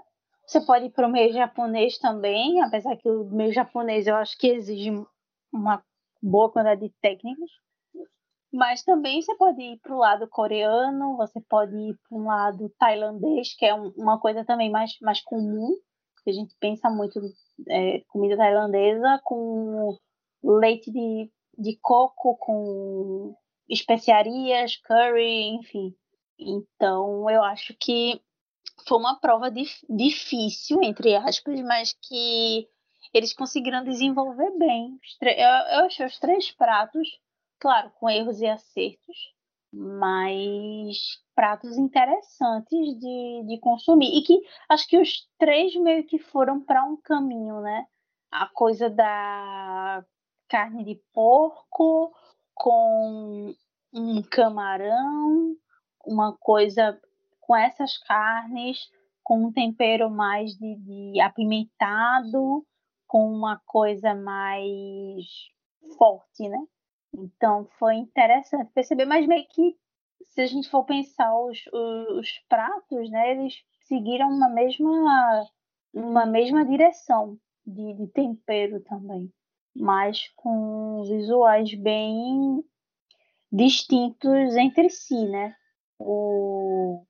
Você 0.47 0.61
pode 0.61 0.87
ir 0.87 0.91
para 0.91 1.07
o 1.07 1.11
meio 1.11 1.33
japonês 1.33 1.99
também, 1.99 2.61
apesar 2.63 2.97
que 2.97 3.09
o 3.09 3.25
meio 3.25 3.53
japonês 3.53 4.07
eu 4.07 4.17
acho 4.17 4.37
que 4.39 4.49
exige 4.49 4.91
uma 5.53 5.83
boa 6.23 6.51
quantidade 6.51 6.83
de 6.83 6.95
técnicas. 7.01 7.51
Mas 8.53 8.85
também 8.85 9.21
você 9.21 9.35
pode 9.37 9.61
ir 9.61 9.81
para 9.81 9.95
o 9.95 9.99
lado 9.99 10.29
coreano, 10.29 11.17
você 11.17 11.41
pode 11.41 11.75
ir 11.75 11.99
para 12.09 12.19
um 12.19 12.25
lado 12.25 12.73
tailandês, 12.79 13.57
que 13.57 13.67
é 13.67 13.75
um, 13.75 13.93
uma 13.97 14.21
coisa 14.21 14.45
também 14.45 14.71
mais, 14.71 14.97
mais 15.01 15.21
comum, 15.21 15.77
que 16.23 16.31
a 16.31 16.33
gente 16.33 16.55
pensa 16.61 16.89
muito 16.89 17.21
é, 17.69 18.01
comida 18.09 18.37
tailandesa 18.37 19.21
com 19.25 19.99
leite 20.43 20.91
de, 20.93 21.31
de 21.59 21.79
coco, 21.83 22.37
com 22.37 23.35
especiarias, 23.69 24.77
curry, 24.77 25.49
enfim. 25.57 25.95
Então, 26.39 27.29
eu 27.29 27.43
acho 27.43 27.75
que 27.79 28.21
foi 28.87 28.99
uma 28.99 29.19
prova 29.19 29.51
dif 29.51 29.85
difícil, 29.89 30.83
entre 30.83 31.15
aspas, 31.15 31.61
mas 31.63 31.93
que 31.93 32.69
eles 33.13 33.33
conseguiram 33.33 33.85
desenvolver 33.85 34.51
bem. 34.59 34.99
Eu, 35.23 35.79
eu 35.79 35.87
achei 35.87 36.07
os 36.07 36.19
três 36.19 36.51
pratos, 36.51 37.09
claro, 37.61 37.91
com 37.99 38.11
erros 38.11 38.41
e 38.41 38.47
acertos, 38.47 39.17
mas 39.73 40.99
pratos 41.35 41.77
interessantes 41.77 42.99
de, 42.99 43.45
de 43.47 43.59
consumir. 43.61 44.19
E 44.19 44.23
que 44.23 44.41
acho 44.69 44.87
que 44.89 44.99
os 44.99 45.29
três 45.39 45.75
meio 45.77 46.05
que 46.07 46.19
foram 46.19 46.61
para 46.61 46.85
um 46.85 46.97
caminho, 46.97 47.61
né? 47.61 47.87
A 48.31 48.47
coisa 48.49 48.91
da 48.91 50.05
carne 50.49 50.85
de 50.85 51.01
porco 51.13 52.13
com 52.55 53.55
um 53.93 54.23
camarão 54.23 55.57
uma 56.07 56.37
coisa 56.37 56.99
com 57.47 57.55
essas 57.55 57.99
carnes, 57.99 58.79
com 59.23 59.47
um 59.47 59.53
tempero 59.53 60.11
mais 60.11 60.53
de, 60.57 60.77
de 60.77 61.21
apimentado, 61.21 62.67
com 63.07 63.31
uma 63.31 63.61
coisa 63.67 64.15
mais 64.15 65.25
forte, 65.99 66.49
né? 66.49 66.59
Então 67.15 67.67
foi 67.79 67.95
interessante 67.97 68.73
perceber, 68.73 69.05
mas 69.05 69.27
meio 69.27 69.47
que 69.49 69.77
se 70.23 70.41
a 70.41 70.47
gente 70.47 70.69
for 70.69 70.85
pensar 70.85 71.33
os, 71.39 71.59
os, 71.73 72.19
os 72.19 72.29
pratos, 72.49 73.11
né, 73.11 73.33
eles 73.33 73.63
seguiram 73.87 74.29
uma 74.29 74.49
mesma 74.49 75.47
uma 75.93 76.27
mesma 76.27 76.65
direção 76.65 77.39
de, 77.65 77.95
de 77.95 78.09
tempero 78.09 78.81
também, 78.81 79.33
mas 79.77 80.29
com 80.35 81.05
visuais 81.05 81.73
bem 81.75 82.65
distintos 83.53 84.57
entre 84.57 84.91
si, 84.91 85.29
né? 85.29 85.55
o, 85.99 87.05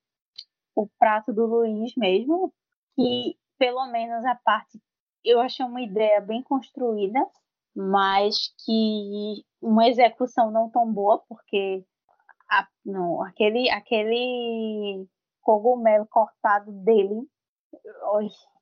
o 0.74 0.88
prato 0.98 1.32
do 1.32 1.46
Luiz 1.46 1.94
mesmo, 1.96 2.52
que 2.94 3.36
pelo 3.58 3.86
menos 3.86 4.24
a 4.24 4.34
parte 4.34 4.80
eu 5.24 5.40
achei 5.40 5.64
uma 5.64 5.80
ideia 5.80 6.20
bem 6.20 6.42
construída, 6.42 7.26
mas 7.74 8.54
que 8.64 9.44
uma 9.60 9.88
execução 9.88 10.50
não 10.50 10.70
tão 10.70 10.92
boa, 10.92 11.18
porque 11.28 11.84
a, 12.50 12.68
não, 12.84 13.22
aquele, 13.22 13.70
aquele 13.70 15.08
cogumelo 15.40 16.06
cortado 16.06 16.70
dele, 16.70 17.26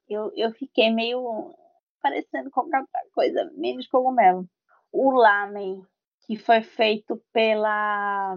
eu, 0.08 0.32
eu 0.36 0.52
fiquei 0.52 0.90
meio 0.90 1.54
parecendo 2.00 2.50
qualquer 2.50 2.84
coisa, 3.12 3.50
menos 3.54 3.86
cogumelo. 3.88 4.48
O 4.92 5.10
lamen, 5.12 5.84
que 6.26 6.36
foi 6.36 6.62
feito 6.62 7.22
pela 7.32 8.36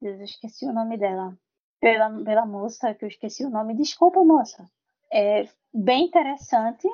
Deus, 0.00 0.18
eu 0.18 0.24
esqueci 0.24 0.66
o 0.66 0.72
nome 0.72 0.98
dela. 0.98 1.36
Pela, 1.82 2.08
pela 2.22 2.46
moça, 2.46 2.94
que 2.94 3.04
eu 3.04 3.08
esqueci 3.08 3.44
o 3.44 3.50
nome. 3.50 3.74
Desculpa, 3.74 4.24
moça. 4.24 4.70
É 5.12 5.48
bem 5.74 6.06
interessante 6.06 6.88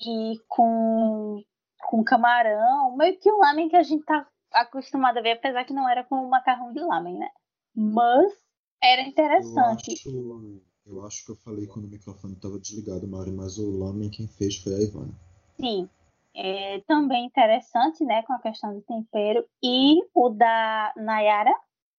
e 0.00 0.38
com, 0.46 1.42
com 1.88 2.04
camarão, 2.04 2.94
meio 2.96 3.18
que 3.18 3.30
o 3.30 3.38
lamen 3.38 3.68
que 3.68 3.76
a 3.76 3.82
gente 3.82 4.04
tá 4.04 4.28
acostumado 4.52 5.18
a 5.18 5.22
ver, 5.22 5.32
apesar 5.32 5.64
que 5.64 5.72
não 5.72 5.88
era 5.88 6.04
com 6.04 6.16
o 6.16 6.28
macarrão 6.28 6.72
de 6.72 6.80
lamen, 6.80 7.18
né? 7.18 7.30
Mas 7.74 8.32
era 8.82 9.02
interessante. 9.02 9.94
Eu 10.04 10.36
acho, 10.36 10.62
eu 10.86 11.06
acho 11.06 11.24
que 11.24 11.32
eu 11.32 11.36
falei 11.36 11.66
quando 11.66 11.86
o 11.86 11.90
microfone 11.90 12.34
estava 12.34 12.58
desligado, 12.58 13.08
Mari, 13.08 13.32
mas 13.32 13.58
o 13.58 13.78
lamen 13.78 14.10
quem 14.10 14.28
fez 14.28 14.58
foi 14.58 14.74
a 14.74 14.82
Ivana. 14.82 15.14
Sim. 15.58 15.88
É, 16.34 16.80
também 16.86 17.24
interessante, 17.24 18.04
né, 18.04 18.22
com 18.24 18.34
a 18.34 18.38
questão 18.38 18.74
do 18.74 18.82
tempero. 18.82 19.42
E 19.62 20.02
o 20.14 20.28
da 20.28 20.92
Nayara, 20.94 21.54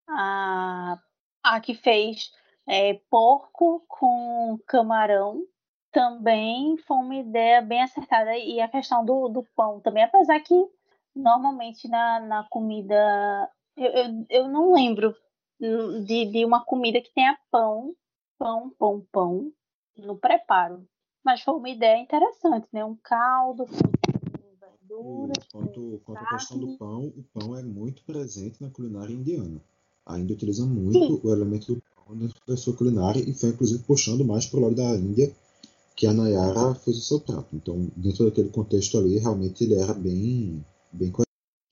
a, 0.08 1.00
a 1.56 1.60
que 1.60 1.74
fez 1.74 2.32
é, 2.68 2.96
porco 3.10 3.84
com 3.88 4.60
camarão 4.68 5.46
também 5.92 6.78
foi 6.78 6.98
uma 6.98 7.16
ideia 7.16 7.62
bem 7.62 7.82
acertada. 7.82 8.38
E 8.38 8.60
a 8.60 8.68
questão 8.68 9.04
do, 9.06 9.30
do 9.30 9.44
pão 9.56 9.80
também, 9.80 10.04
apesar 10.04 10.40
que 10.42 10.70
normalmente 11.16 11.88
na, 11.88 12.20
na 12.20 12.44
comida. 12.50 13.50
Eu, 13.76 13.92
eu, 13.92 14.26
eu 14.30 14.48
não 14.48 14.74
lembro 14.74 15.16
de, 15.60 16.26
de 16.26 16.46
uma 16.46 16.64
comida 16.64 17.02
que 17.02 17.14
tenha 17.14 17.38
pão, 17.52 17.96
pão, 18.38 18.72
pão, 18.78 19.06
pão, 19.12 19.52
no 19.98 20.18
preparo. 20.18 20.88
Mas 21.24 21.42
foi 21.42 21.56
uma 21.56 21.70
ideia 21.70 21.98
interessante, 21.98 22.68
né? 22.72 22.84
Um 22.84 22.96
caldo 22.96 23.66
com 23.66 24.56
verduras. 24.60 25.48
Quanto, 25.52 26.02
quanto 26.06 26.24
à 26.24 26.28
questão 26.30 26.60
do 26.60 26.78
pão, 26.78 27.08
o 27.08 27.24
pão 27.34 27.56
é 27.56 27.64
muito 27.64 28.04
presente 28.04 28.62
na 28.62 28.70
culinária 28.70 29.14
indiana. 29.14 29.62
Ainda 30.08 30.34
utiliza 30.34 30.66
muito 30.66 30.98
Sim. 30.98 31.22
o 31.24 31.32
elemento 31.32 31.76
do 31.76 31.82
pão 32.46 32.58
sua 32.58 32.76
culinária 32.76 33.20
e 33.20 33.34
foi 33.34 33.50
inclusive 33.50 33.84
puxando 33.84 34.24
mais 34.24 34.46
para 34.46 34.60
o 34.60 34.64
lado 34.64 34.76
da 34.76 34.96
Índia 34.96 35.36
que 35.96 36.06
a 36.06 36.14
Nayara 36.14 36.76
fez 36.76 36.98
o 36.98 37.02
seu 37.02 37.20
prato. 37.20 37.56
Então, 37.56 37.92
dentro 37.96 38.26
daquele 38.26 38.50
contexto 38.50 38.98
ali, 38.98 39.18
realmente 39.18 39.64
ele 39.64 39.74
era 39.76 39.94
bem, 39.94 40.64
bem 40.94 41.12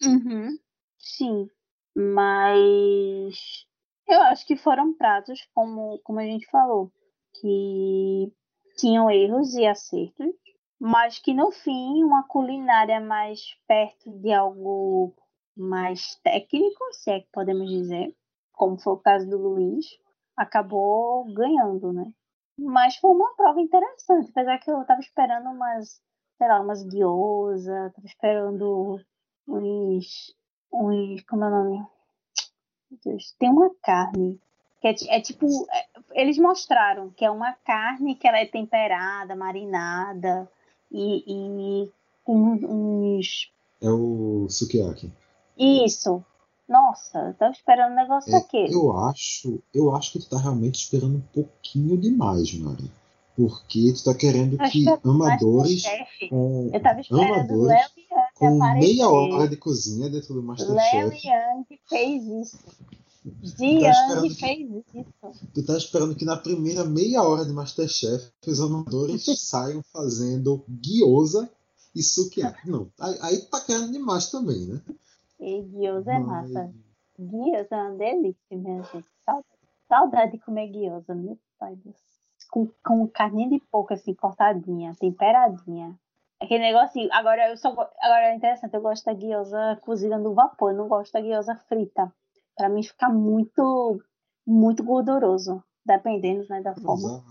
Uhum. 0.04 0.58
Sim, 0.98 1.48
mas 1.96 3.66
eu 4.08 4.20
acho 4.24 4.46
que 4.46 4.58
foram 4.58 4.94
pratos, 4.94 5.40
como, 5.54 6.00
como 6.04 6.20
a 6.20 6.24
gente 6.24 6.50
falou, 6.50 6.92
que 7.40 8.34
tinham 8.78 9.10
erros 9.10 9.54
e 9.54 9.66
acertos, 9.66 10.34
mas 10.80 11.20
que 11.20 11.34
no 11.34 11.52
fim 11.52 12.04
uma 12.04 12.24
culinária 12.24 13.00
mais 13.00 13.42
perto 13.68 14.12
de 14.20 14.34
algo 14.34 15.14
mais 15.56 16.16
técnico, 16.24 16.84
se 16.92 17.12
é 17.12 17.20
que 17.22 17.28
podemos 17.32 17.70
dizer, 17.70 18.14
como 18.56 18.80
foi 18.80 18.94
o 18.94 18.98
caso 18.98 19.30
do 19.30 19.38
Luiz, 19.38 19.86
acabou 20.36 21.26
ganhando, 21.34 21.94
né? 21.94 22.12
Mas 22.58 22.96
foi 22.98 23.12
uma 23.12 23.36
prova 23.36 23.60
interessante, 23.60 24.30
apesar 24.30 24.60
que 24.60 24.72
eu 24.72 24.82
estava 24.82 25.00
esperando 25.00 25.50
umas, 25.50 26.02
sei 26.38 26.48
lá, 26.48 26.62
umas 26.62 26.84
gyoza, 26.86 27.88
estava 27.88 28.08
esperando 28.08 29.00
uns, 29.48 30.36
uns, 30.72 31.24
como 31.24 31.44
é 31.44 31.48
o 31.48 31.52
nome? 31.52 31.88
Deus, 33.04 33.36
tem 33.38 33.50
uma 33.50 33.70
carne 33.84 34.40
que 34.82 34.88
é, 34.88 35.18
é 35.18 35.22
tipo, 35.22 35.48
é, 35.74 35.86
eles 36.14 36.38
mostraram 36.38 37.10
que 37.10 37.26
é 37.26 37.32
uma 37.32 37.54
carne 37.66 38.16
que 38.16 38.28
ela 38.28 38.40
é 38.40 38.46
temperada, 38.46 39.36
marinada 39.36 40.50
e, 40.92 41.24
e 41.28 41.92
com 42.24 42.54
uns. 43.18 43.52
É 43.82 43.90
o 43.90 44.48
sukiyaki. 44.50 45.12
Isso. 45.58 46.24
Nossa, 46.68 47.20
eu 47.20 47.34
tava 47.36 47.52
esperando 47.52 47.92
um 47.92 47.96
negócio 47.96 48.30
é, 48.30 48.40
daquele. 48.40 48.74
Eu 48.74 48.98
acho, 48.98 49.62
eu 49.74 49.96
acho 49.96 50.14
que 50.14 50.20
tu 50.20 50.30
tá 50.30 50.40
realmente 50.40 50.76
esperando 50.76 51.18
um 51.18 51.34
pouquinho 51.34 51.98
demais, 51.98 52.54
Mari. 52.54 52.92
Porque 53.36 53.94
tu 53.94 54.04
tá 54.04 54.14
querendo 54.16 54.58
que 54.58 54.86
amadores 55.04 55.84
com 56.30 56.70
eu 56.74 56.82
tava 56.82 57.02
esperando 57.02 57.34
amadores 57.34 57.82
com 58.34 58.58
meia 58.80 59.10
hora 59.10 59.48
de 59.48 59.58
cozinha 59.58 60.10
dentro 60.10 60.34
do 60.34 60.42
Masterchef. 60.42 60.74
Léo 60.74 61.12
Yang 61.12 61.80
fez 61.90 62.24
isso. 62.26 62.60
Jiang 63.44 64.30
tá 64.30 64.36
fez 64.36 64.70
isso. 64.70 65.06
Tu 65.54 65.66
tá 65.66 65.78
esperando 65.78 66.16
que 66.16 66.26
na 66.26 66.38
primeira 66.38 66.86
meia 66.86 67.24
hora 67.24 67.46
de 67.46 67.52
Masterchef 67.52 68.32
os 68.46 68.62
amadores 68.62 69.26
saiam 69.42 69.84
fazendo 69.92 70.64
guiosa 70.70 71.50
e 71.96 72.04
sukiyaki. 72.04 72.70
Não, 72.70 72.92
aí, 73.00 73.18
aí 73.22 73.38
tá 73.38 73.60
querendo 73.62 73.92
demais 73.92 74.30
também, 74.30 74.66
né? 74.66 74.82
E 75.40 75.62
gyoza 75.64 76.14
é 76.14 76.20
massa. 76.20 76.74
Gyoza 77.18 77.76
é 77.76 77.76
uma 77.76 77.98
delícia, 77.98 78.58
minha 78.58 78.84
gente. 78.84 79.08
Saudade, 79.88 80.34
de 80.34 80.40
comer 80.40 80.72
gyoza, 80.72 81.14
meu 81.14 81.38
pai 81.60 81.76
do 81.76 81.94
com, 82.56 82.70
com 82.82 83.08
carninha 83.08 83.50
de 83.50 83.60
porco, 83.70 83.94
assim, 83.94 84.14
cortadinha, 84.14 84.96
temperadinha. 84.98 86.00
Aquele 86.42 86.72
negocinho. 86.72 87.10
Agora, 87.12 87.50
eu 87.50 87.58
só, 87.58 87.70
agora 87.70 88.32
é 88.32 88.36
interessante, 88.36 88.74
eu 88.74 88.82
gosto 88.82 89.04
da 89.06 89.14
gyoza 89.14 89.78
cozida 89.82 90.18
no 90.18 90.34
vapor, 90.34 90.72
eu 90.72 90.78
não 90.78 90.88
gosto 90.88 91.12
da 91.12 91.22
gyoza 91.22 91.56
frita. 91.68 92.14
Pra 92.56 92.70
mim 92.70 92.82
fica 92.82 93.10
muito, 93.10 94.02
muito 94.48 94.84
gorduroso, 94.84 95.62
dependendo 95.86 96.48
né, 96.50 96.62
da 96.62 96.72
Mas 96.72 96.82
forma. 96.82 97.24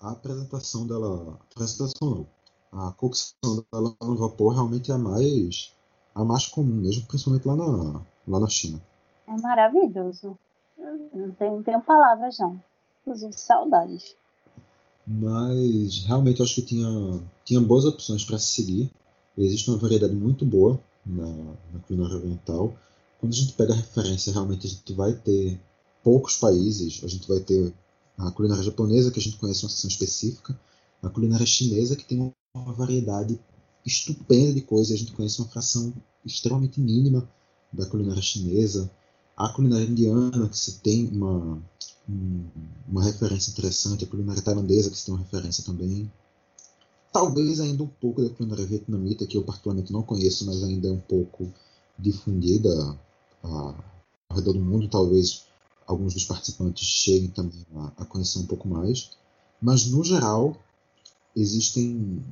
A, 0.00 0.08
a 0.08 0.12
apresentação 0.12 0.86
dela. 0.86 1.38
A 1.40 1.44
apresentação 1.44 2.10
não. 2.10 2.34
A 2.72 2.92
cocção 2.92 3.64
dela 3.72 3.94
no 4.02 4.16
vapor 4.16 4.54
realmente 4.54 4.90
é 4.90 4.96
mais 4.96 5.73
a 6.14 6.24
mais 6.24 6.46
comum 6.46 6.76
mesmo, 6.76 7.06
principalmente 7.06 7.46
lá 7.46 7.56
na, 7.56 8.00
lá 8.28 8.40
na 8.40 8.48
China. 8.48 8.80
É 9.26 9.36
maravilhoso. 9.40 10.38
Não 10.78 11.30
tenho, 11.32 11.56
não 11.56 11.62
tenho 11.62 11.80
palavras, 11.80 12.38
não. 12.38 12.60
Inclusive, 13.02 13.32
saudades. 13.32 14.14
Mas 15.06 16.04
realmente 16.04 16.40
eu 16.40 16.44
acho 16.44 16.54
que 16.54 16.62
tinha, 16.62 17.20
tinha 17.44 17.60
boas 17.60 17.84
opções 17.84 18.24
para 18.24 18.38
se 18.38 18.46
seguir. 18.46 18.90
Existe 19.36 19.68
uma 19.68 19.78
variedade 19.78 20.14
muito 20.14 20.44
boa 20.44 20.80
na, 21.04 21.26
na 21.72 21.80
culinária 21.86 22.16
oriental. 22.16 22.74
Quando 23.20 23.32
a 23.32 23.36
gente 23.36 23.52
pega 23.52 23.72
a 23.72 23.76
referência, 23.76 24.32
realmente 24.32 24.66
a 24.66 24.70
gente 24.70 24.92
vai 24.92 25.12
ter 25.12 25.60
poucos 26.02 26.36
países. 26.36 27.02
A 27.04 27.08
gente 27.08 27.28
vai 27.28 27.40
ter 27.40 27.72
a 28.16 28.30
culinária 28.30 28.62
japonesa, 28.62 29.10
que 29.10 29.18
a 29.18 29.22
gente 29.22 29.36
conhece 29.36 29.64
uma 29.64 29.70
seção 29.70 29.88
específica, 29.88 30.58
a 31.02 31.08
culinária 31.08 31.44
chinesa, 31.44 31.96
que 31.96 32.04
tem 32.04 32.32
uma 32.54 32.72
variedade 32.72 33.38
estupenda 33.84 34.52
de 34.52 34.60
coisas. 34.62 34.92
A 34.92 34.96
gente 34.96 35.12
conhece 35.12 35.40
uma 35.40 35.48
fração 35.48 35.92
extremamente 36.24 36.80
mínima 36.80 37.28
da 37.72 37.86
culinária 37.86 38.22
chinesa. 38.22 38.90
A 39.36 39.48
culinária 39.48 39.84
indiana, 39.84 40.48
que 40.48 40.58
se 40.58 40.78
tem 40.78 41.08
uma, 41.08 41.60
uma 42.88 43.02
referência 43.02 43.50
interessante. 43.50 44.04
A 44.04 44.08
culinária 44.08 44.42
tailandesa, 44.42 44.90
que 44.90 44.96
se 44.96 45.06
tem 45.06 45.14
uma 45.14 45.22
referência 45.22 45.64
também. 45.64 46.10
Talvez 47.12 47.60
ainda 47.60 47.82
um 47.82 47.88
pouco 47.88 48.22
da 48.22 48.30
culinária 48.30 48.66
vietnamita, 48.66 49.26
que 49.26 49.36
eu 49.36 49.42
particularmente 49.42 49.92
não 49.92 50.02
conheço, 50.02 50.46
mas 50.46 50.62
ainda 50.62 50.88
é 50.88 50.92
um 50.92 51.00
pouco 51.00 51.52
difundida 51.98 52.98
ao 53.42 53.76
redor 54.30 54.52
do 54.52 54.60
mundo. 54.60 54.88
Talvez 54.88 55.44
alguns 55.86 56.14
dos 56.14 56.24
participantes 56.24 56.86
cheguem 56.86 57.28
também 57.28 57.64
a, 57.76 57.92
a 57.98 58.04
conhecer 58.04 58.38
um 58.38 58.46
pouco 58.46 58.66
mais. 58.66 59.10
Mas, 59.60 59.86
no 59.86 60.02
geral, 60.04 60.56
existem 61.36 62.22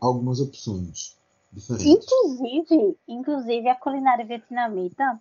algumas 0.00 0.40
opções 0.40 1.16
diferentes. 1.52 1.86
Inclusive, 1.86 2.98
inclusive 3.08 3.68
a 3.68 3.74
culinária 3.74 4.24
vietnamita, 4.24 5.20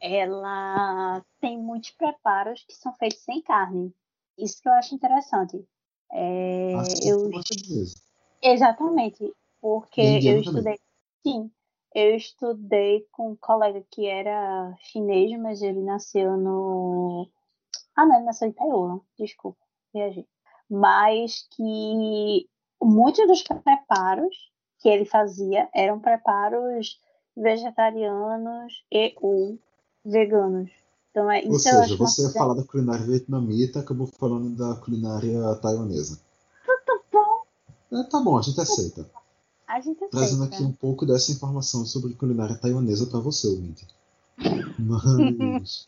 ela 0.00 1.24
tem 1.40 1.58
muitos 1.58 1.90
preparos 1.90 2.64
que 2.64 2.74
são 2.74 2.92
feitos 2.94 3.20
sem 3.20 3.42
carne. 3.42 3.94
Isso 4.38 4.60
que 4.62 4.68
eu 4.68 4.72
acho 4.72 4.94
interessante. 4.94 5.64
É, 6.12 6.74
assim 6.76 7.08
eu 7.08 7.30
Exatamente, 8.42 9.32
porque 9.60 10.00
eu 10.00 10.40
estudei. 10.40 10.78
Sim, 11.24 11.50
eu 11.94 12.16
estudei 12.16 13.06
com 13.12 13.30
um 13.30 13.36
colega 13.36 13.84
que 13.90 14.06
era 14.06 14.74
chinês, 14.80 15.38
mas 15.38 15.62
ele 15.62 15.80
nasceu 15.80 16.36
no. 16.36 17.28
Ah, 17.94 18.04
não, 18.04 18.16
ele 18.16 18.24
nasceu 18.24 18.48
em 18.48 18.52
Taiwan, 18.52 19.00
desculpa, 19.18 19.60
viajei. 19.94 20.26
Mas 20.68 21.46
que 21.50 22.48
muitos 22.82 23.26
dos 23.26 23.42
preparos 23.42 24.34
que 24.80 24.88
ele 24.88 25.04
fazia 25.04 25.68
eram 25.74 26.00
preparos 26.00 26.98
vegetarianos 27.36 28.84
e 28.90 29.14
ou 29.20 29.58
veganos. 30.04 30.70
Então, 31.10 31.30
é, 31.30 31.42
ou 31.46 31.58
seja, 31.58 31.96
você 31.96 32.22
ia 32.22 32.30
falar 32.30 32.54
da 32.54 32.64
culinária 32.64 33.04
vietnamita 33.04 33.80
acabou 33.80 34.06
falando 34.06 34.56
da 34.56 34.76
culinária 34.76 35.54
taiwanesa. 35.56 36.18
Tá 36.66 36.98
bom. 37.12 37.98
É, 37.98 38.02
tá 38.04 38.20
bom, 38.20 38.38
a 38.38 38.42
gente 38.42 38.60
aceita. 38.60 39.08
A 39.66 39.80
gente 39.80 40.02
aceita. 40.04 40.16
Trazendo 40.16 40.44
aqui 40.44 40.62
um 40.62 40.72
pouco 40.72 41.04
dessa 41.04 41.30
informação 41.30 41.84
sobre 41.84 42.14
culinária 42.14 42.56
taiwanesa 42.56 43.06
para 43.06 43.20
você, 43.20 43.46
ouvinte. 43.46 43.86
Mas. 44.78 45.86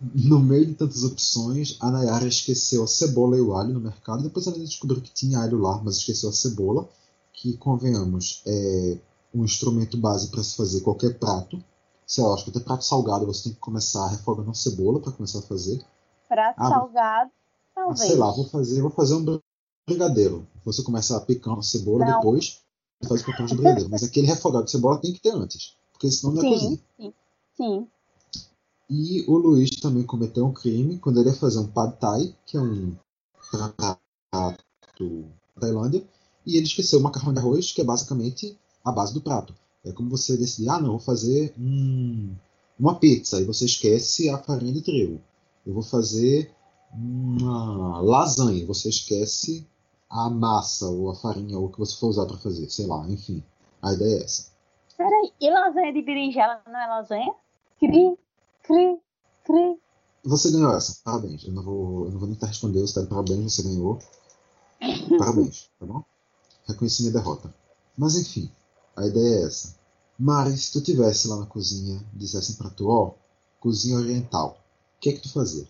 No 0.00 0.40
meio 0.40 0.66
de 0.66 0.74
tantas 0.74 1.04
opções, 1.04 1.76
a 1.80 1.90
Nayara 1.90 2.26
esqueceu 2.26 2.82
a 2.82 2.86
cebola 2.86 3.36
e 3.36 3.40
o 3.40 3.54
alho 3.54 3.74
no 3.74 3.80
mercado. 3.80 4.22
Depois 4.22 4.46
ela 4.46 4.58
descobriu 4.58 5.00
que 5.00 5.12
tinha 5.12 5.40
alho 5.40 5.58
lá, 5.58 5.80
mas 5.84 5.98
esqueceu 5.98 6.30
a 6.30 6.32
cebola, 6.32 6.88
que, 7.32 7.56
convenhamos, 7.58 8.42
é 8.46 8.98
um 9.34 9.44
instrumento 9.44 9.96
base 9.96 10.28
para 10.28 10.42
se 10.42 10.56
fazer 10.56 10.80
qualquer 10.80 11.18
prato. 11.18 11.62
Sei 12.06 12.24
lá, 12.24 12.34
acho 12.34 12.44
que 12.44 12.50
até 12.50 12.60
prato 12.60 12.84
salgado 12.84 13.26
você 13.26 13.44
tem 13.44 13.52
que 13.52 13.58
começar 13.58 14.08
refogando 14.08 14.50
a 14.50 14.54
cebola 14.54 15.00
para 15.00 15.12
começar 15.12 15.40
a 15.40 15.42
fazer. 15.42 15.84
Prato 16.28 16.56
ah, 16.58 16.68
salgado, 16.68 17.30
talvez. 17.74 18.00
Sei 18.00 18.16
lá, 18.16 18.30
vou 18.32 18.48
fazer, 18.48 18.80
vou 18.80 18.90
fazer 18.90 19.14
um 19.14 19.40
brigadeiro. 19.86 20.46
Você 20.64 20.82
começa 20.82 21.16
a 21.16 21.20
picar 21.20 21.58
a 21.58 21.62
cebola, 21.62 22.04
Não. 22.04 22.16
depois 22.16 22.62
faz 23.06 23.20
o 23.20 23.26
papel 23.26 23.46
de 23.46 23.54
brigadeiro. 23.54 23.90
Mas 23.90 24.02
aquele 24.02 24.26
refogado 24.26 24.64
de 24.64 24.70
cebola 24.70 24.98
tem 24.98 25.12
que 25.12 25.20
ter 25.20 25.34
antes, 25.34 25.76
porque 25.92 26.10
senão 26.10 26.34
não 26.34 26.40
é 26.40 26.44
sim, 26.44 26.50
cozinha. 26.50 26.80
Sim, 26.96 27.14
sim. 27.56 27.88
E 28.90 29.24
o 29.28 29.36
Luiz 29.36 29.70
também 29.78 30.02
cometeu 30.02 30.44
um 30.44 30.52
crime 30.52 30.98
quando 30.98 31.20
ele 31.20 31.28
ia 31.28 31.36
fazer 31.36 31.60
um 31.60 31.68
pad 31.68 31.96
thai, 32.00 32.34
que 32.44 32.56
é 32.56 32.60
um 32.60 32.96
prato 33.48 34.00
da 34.32 35.60
Tailândia, 35.60 36.04
e 36.44 36.56
ele 36.56 36.66
esqueceu 36.66 36.98
o 36.98 37.02
macarrão 37.02 37.32
de 37.32 37.38
arroz, 37.38 37.70
que 37.70 37.80
é 37.80 37.84
basicamente 37.84 38.58
a 38.84 38.90
base 38.90 39.14
do 39.14 39.20
prato. 39.20 39.54
É 39.84 39.92
como 39.92 40.10
você 40.10 40.36
decidir, 40.36 40.68
ah, 40.68 40.80
não, 40.80 40.90
vou 40.90 40.98
fazer 40.98 41.54
um, 41.56 42.34
uma 42.78 42.96
pizza, 42.96 43.40
e 43.40 43.44
você 43.44 43.64
esquece 43.64 44.28
a 44.28 44.38
farinha 44.38 44.72
de 44.72 44.82
trigo. 44.82 45.20
Eu 45.64 45.72
vou 45.72 45.84
fazer 45.84 46.52
uma 46.92 48.00
lasanha, 48.00 48.66
você 48.66 48.88
esquece 48.88 49.64
a 50.08 50.28
massa 50.28 50.88
ou 50.88 51.10
a 51.10 51.14
farinha 51.14 51.56
ou 51.56 51.66
o 51.66 51.70
que 51.70 51.78
você 51.78 51.96
for 51.96 52.08
usar 52.08 52.26
para 52.26 52.38
fazer, 52.38 52.68
sei 52.68 52.86
lá, 52.88 53.08
enfim. 53.08 53.40
A 53.80 53.92
ideia 53.92 54.18
é 54.18 54.24
essa. 54.24 54.50
Peraí, 54.96 55.32
e 55.40 55.48
lasanha 55.48 55.92
de 55.92 56.02
berinjela 56.02 56.60
não 56.66 56.78
é 56.78 56.86
lasanha? 56.88 57.32
Cri, 57.78 58.18
cri. 58.62 59.00
crer. 59.44 59.78
Você 60.24 60.50
ganhou 60.50 60.74
essa, 60.76 61.00
parabéns. 61.04 61.44
Eu 61.44 61.52
não 61.52 61.62
vou, 61.62 62.04
eu 62.06 62.12
não 62.12 62.18
vou 62.18 62.26
nem 62.26 62.34
estar 62.34 62.46
respondendo, 62.46 62.86
você 62.86 62.94
tá 62.94 63.02
de 63.02 63.08
parabéns, 63.08 63.54
você 63.54 63.62
ganhou. 63.62 63.98
Parabéns, 65.18 65.70
tá 65.78 65.86
bom? 65.86 66.02
Reconheci 66.66 67.02
minha 67.02 67.14
derrota. 67.14 67.52
Mas 67.96 68.16
enfim, 68.16 68.50
a 68.96 69.06
ideia 69.06 69.40
é 69.40 69.46
essa. 69.46 69.78
Mari, 70.18 70.56
se 70.56 70.72
tu 70.72 70.82
tivesse 70.82 71.28
lá 71.28 71.36
na 71.36 71.46
cozinha, 71.46 71.98
dissessem 72.12 72.56
pra 72.56 72.70
tu, 72.70 72.88
ó, 72.88 73.14
cozinha 73.58 73.98
oriental, 73.98 74.58
o 74.96 75.00
que 75.00 75.10
é 75.10 75.12
que 75.14 75.22
tu 75.22 75.32
fazia? 75.32 75.66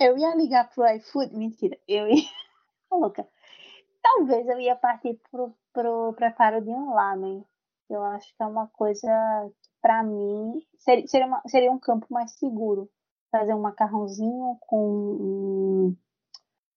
Eu 0.00 0.18
ia 0.18 0.34
ligar 0.34 0.68
pro 0.70 0.86
iFood, 0.96 1.36
mentira. 1.36 1.78
Eu 1.86 2.08
ia. 2.08 2.24
Louca. 2.90 3.26
Talvez 4.02 4.48
eu 4.48 4.58
ia 4.58 4.74
partir 4.74 5.20
pro, 5.30 5.54
pro 5.72 6.12
preparo 6.14 6.60
de 6.60 6.70
um 6.70 6.92
lamen. 6.92 7.44
Eu 7.88 8.02
acho 8.02 8.34
que 8.34 8.42
é 8.42 8.46
uma 8.46 8.66
coisa, 8.68 9.08
pra 9.82 10.02
mim, 10.04 10.60
seria, 10.78 11.06
seria, 11.08 11.26
uma- 11.26 11.42
seria 11.46 11.72
um 11.72 11.78
campo 11.78 12.06
mais 12.10 12.30
seguro. 12.32 12.88
Fazer 13.30 13.54
um 13.54 13.60
macarrãozinho 13.60 14.56
com 14.60 14.88
um 15.20 15.96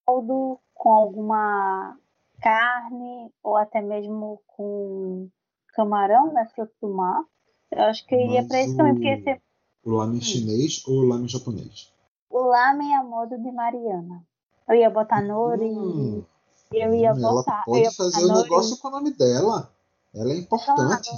caldo, 0.06 0.60
com 0.74 0.92
alguma 0.92 1.98
carne, 2.42 3.32
ou 3.44 3.58
até 3.58 3.82
mesmo 3.82 4.42
com 4.48 5.30
camarão, 5.74 6.34
né? 6.34 6.46
Fruto 6.56 6.74
do 6.82 6.90
mar. 6.94 7.24
Eu 7.72 7.84
acho 7.86 8.06
que 8.08 8.16
eu 8.16 8.20
iria 8.20 8.42
Mas 8.42 8.48
pra 8.48 8.62
isso 8.64 8.78
também, 8.78 8.94
porque 8.96 9.08
o- 9.10 9.14
esse, 9.32 9.42
O 9.86 9.92
lamen 9.92 10.22
chinês 10.22 10.84
ou 10.88 10.96
o 10.96 11.06
lamen 11.08 11.28
japonês? 11.28 11.94
o 12.30 12.40
lamen 12.40 12.94
é 12.94 12.98
a 12.98 13.04
modo 13.04 13.38
de 13.38 13.52
Mariana. 13.52 14.24
Eu 14.68 14.76
ia 14.76 14.90
botar 14.90 15.22
nori, 15.22 15.66
Hum, 15.66 16.24
eu 16.72 16.94
ia 16.94 17.14
hum, 17.14 17.20
ela 17.20 17.36
botar. 17.36 17.64
eu 17.68 17.74
pode 17.74 17.84
ia 17.84 17.92
fazer 17.92 18.24
o 18.24 18.28
nori. 18.30 18.44
negócio 18.44 18.78
com 18.80 18.88
o 18.88 18.92
nome 18.92 19.12
dela. 19.12 19.72
Ela 20.14 20.32
é 20.34 20.38
importante. 20.38 21.10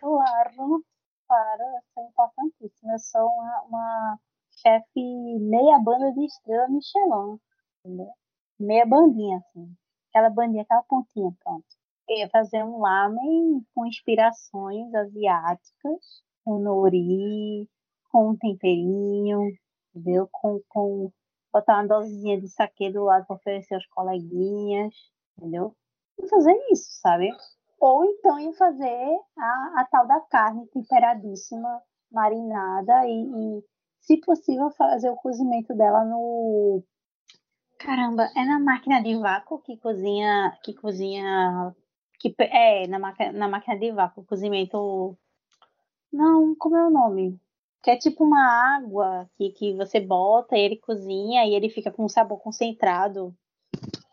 Claro, 0.00 0.24
claro, 0.58 0.84
eu 1.34 1.80
sou 1.94 2.04
importantíssima. 2.04 2.92
Eu 2.92 2.98
sou 2.98 3.26
uma, 3.26 3.62
uma 3.62 4.20
chefe 4.50 5.38
meia 5.40 5.78
banda 5.78 6.12
de 6.12 6.24
estrela 6.24 6.68
Michelin, 6.68 7.38
entendeu? 7.84 8.12
Meia 8.58 8.86
bandinha, 8.86 9.38
assim. 9.38 9.74
Aquela 10.10 10.30
bandinha, 10.30 10.62
aquela 10.62 10.82
pontinha, 10.82 11.32
pronto. 11.42 11.66
Eu 12.08 12.18
ia 12.18 12.28
fazer 12.30 12.64
um 12.64 12.78
lamen 12.80 13.64
com 13.74 13.86
inspirações 13.86 14.92
asiáticas, 14.94 16.22
com 16.44 16.58
nori, 16.58 17.68
com 18.10 18.30
um 18.30 18.36
temperinho, 18.36 19.52
entendeu? 19.94 20.28
Com, 20.32 20.60
com 20.68 21.12
botar 21.52 21.76
uma 21.76 21.86
dosezinha 21.86 22.40
de 22.40 22.48
saquê 22.48 22.90
do 22.90 23.04
lado 23.04 23.26
para 23.26 23.36
oferecer 23.36 23.74
aos 23.74 23.86
coleguinhas, 23.86 24.94
entendeu? 25.38 25.74
Fazer 26.28 26.54
isso, 26.70 26.90
sabe? 27.00 27.30
Ou 27.80 28.04
então 28.04 28.38
ia 28.38 28.52
fazer 28.52 29.18
a, 29.38 29.80
a 29.80 29.88
tal 29.90 30.06
da 30.06 30.20
carne 30.20 30.66
temperadíssima, 30.66 31.82
marinada 32.12 33.06
e, 33.06 33.22
e, 33.22 33.64
se 34.02 34.18
possível, 34.18 34.70
fazer 34.72 35.08
o 35.08 35.16
cozimento 35.16 35.74
dela 35.74 36.04
no. 36.04 36.84
Caramba, 37.78 38.28
é 38.36 38.44
na 38.44 38.58
máquina 38.58 39.02
de 39.02 39.16
vácuo 39.16 39.62
que 39.62 39.78
cozinha. 39.78 40.58
Que 40.62 40.74
cozinha. 40.74 41.74
Que, 42.18 42.34
é, 42.38 42.86
na, 42.86 42.98
máquina, 42.98 43.32
na 43.32 43.48
máquina 43.48 43.78
de 43.78 43.90
vácuo, 43.92 44.26
cozimento. 44.26 45.16
Não, 46.12 46.54
como 46.56 46.76
é 46.76 46.86
o 46.86 46.90
nome? 46.90 47.40
Que 47.82 47.92
é 47.92 47.96
tipo 47.96 48.24
uma 48.24 48.76
água 48.76 49.26
que, 49.38 49.50
que 49.52 49.74
você 49.74 50.00
bota 50.00 50.54
e 50.54 50.60
ele 50.60 50.76
cozinha 50.76 51.46
e 51.46 51.54
ele 51.54 51.70
fica 51.70 51.90
com 51.90 52.04
um 52.04 52.08
sabor 52.10 52.38
concentrado. 52.40 53.34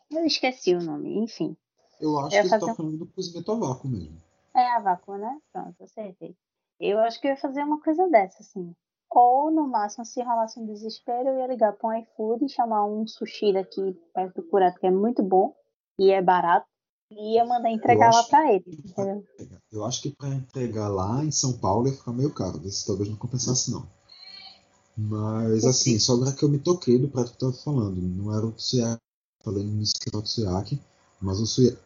Eu 0.10 0.26
esqueci 0.26 0.74
o 0.74 0.82
nome, 0.82 1.18
enfim. 1.18 1.58
Eu 2.00 2.18
acho 2.20 2.36
Eu 2.38 2.42
que 2.44 2.50
você 2.50 2.50
fazer 2.50 2.66
tá 2.66 2.72
um- 2.72 2.76
falando 2.76 2.98
do 2.98 3.06
cozimento 3.08 3.52
a 3.52 3.56
vácuo 3.56 3.88
mesmo. 3.88 4.18
É 4.56 4.68
a 4.76 4.80
vácuo, 4.80 5.18
né? 5.18 5.38
Pronto, 5.52 5.76
acertei. 5.84 6.36
Eu 6.80 7.00
acho 7.00 7.20
que 7.20 7.28
eu 7.28 7.32
ia 7.32 7.38
fazer 7.38 7.64
uma 7.64 7.82
coisa 7.82 8.08
dessa, 8.10 8.42
assim. 8.42 8.74
Ou, 9.10 9.50
no 9.50 9.68
máximo, 9.68 10.06
se 10.06 10.22
rolasse 10.22 10.60
um 10.60 10.66
desespero, 10.66 11.30
eu 11.30 11.40
ia 11.40 11.48
ligar 11.48 11.74
para 11.74 11.90
um 11.90 11.94
iFood 12.02 12.46
e 12.46 12.50
chamar 12.50 12.86
um 12.86 13.08
sushi 13.08 13.54
daqui 13.54 13.94
perto 14.14 14.42
do 14.42 14.48
Curato, 14.48 14.80
que 14.80 14.86
é 14.88 14.92
muito 14.92 15.24
bom 15.24 15.56
e 15.98 16.12
é 16.12 16.22
barato, 16.22 16.68
e 17.10 17.36
ia 17.36 17.46
mandar 17.46 17.72
entregar 17.72 18.12
lá 18.12 18.24
para 18.24 18.54
ele, 18.54 18.64
entendeu? 18.68 19.24
Eu 19.72 19.86
acho 19.86 20.02
que 20.02 20.12
para 20.16 20.30
entregar 20.30 20.90
lá 20.90 21.24
em 21.24 21.32
São 21.32 21.58
Paulo 21.58 21.88
ia 21.88 21.94
ficar 21.94 22.12
meio 22.12 22.32
caro, 22.34 22.60
desse 22.60 22.86
talvez 22.86 23.10
não 23.10 23.16
compensasse 23.18 23.72
não. 23.72 23.88
Mas 24.98 25.64
assim, 25.66 25.98
só 26.00 26.14
agora 26.14 26.34
que 26.34 26.44
eu 26.44 26.50
me 26.50 26.60
toquei 26.60 26.98
do 27.00 27.08
prato 27.08 27.30
que 27.32 27.44
eu 27.44 27.52
tava 27.52 27.64
falando, 27.64 27.96
não 28.02 28.36
era 28.36 28.46
o 28.46 28.52
tsuyaki, 28.52 29.02
falei 29.44 29.64
no 29.64 29.72
início 29.72 29.96
que 30.00 30.10
era 30.10 30.18
o 30.18 30.24
tsuyaki, 30.24 30.82
mas 31.22 31.40
o 31.40 31.46
suya- 31.46 31.78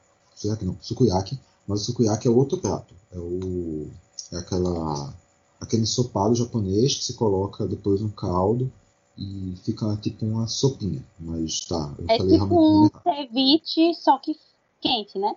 tsuyaki 0.42 0.66
não, 0.66 0.76
sukiyaki, 0.82 1.40
mas 1.68 1.82
o 1.82 1.86
sukiyaki 1.86 2.28
é 2.28 2.32
outro 2.32 2.58
prato, 2.58 2.94
é 3.12 3.20
o 3.20 3.88
é 4.32 4.38
aquela 4.38 5.14
aquele 5.60 5.84
ensopado 5.84 6.34
japonês 6.36 6.96
que 6.96 7.04
se 7.04 7.14
coloca 7.14 7.68
depois 7.68 8.02
um 8.02 8.10
caldo 8.10 8.72
e 9.18 9.54
fica 9.64 9.96
tipo 9.98 10.26
uma 10.26 10.48
sopinha, 10.48 11.06
mas 11.20 11.66
tá, 11.66 11.94
eu 12.00 12.06
É 12.10 12.18
falei 12.18 12.40
tipo 12.40 12.56
um 12.56 12.90
ceviche, 13.04 13.94
só 13.96 14.18
que 14.18 14.36
quente, 14.82 15.20
né? 15.20 15.36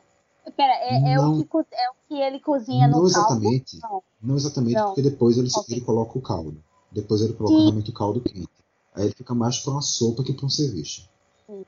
Pera, 0.56 0.72
é, 0.74 1.12
é 1.12 1.18
o, 1.20 1.22
Não. 1.22 1.38
que, 1.38 1.44
co- 1.46 1.60
é 1.60 1.90
o 1.90 1.94
que 2.08 2.14
ele 2.14 2.38
cozinha 2.40 2.86
no 2.86 2.92
Não 2.96 3.00
caldo? 3.00 3.08
exatamente. 3.08 3.78
Não. 3.82 4.02
Não 4.22 4.36
exatamente, 4.36 4.74
Não. 4.76 4.86
porque 4.86 5.02
depois 5.02 5.36
ele, 5.38 5.48
Ok. 5.54 5.64
ele 5.76 5.80
coloca 5.84 6.18
o 6.18 6.22
caldo. 6.22 6.62
Depois 6.92 7.20
ele 7.20 7.32
coloca 7.34 7.56
Sim. 7.56 7.62
realmente 7.62 7.90
o 7.90 7.94
caldo 7.94 8.20
quente. 8.20 8.48
Aí 8.94 9.06
ele 9.06 9.14
fica 9.14 9.34
mais 9.34 9.58
para 9.58 9.72
uma 9.72 9.82
sopa 9.82 10.22
que 10.22 10.32
para 10.32 10.46
um 10.46 10.50
ceviche. 10.50 11.08
Sim. 11.46 11.64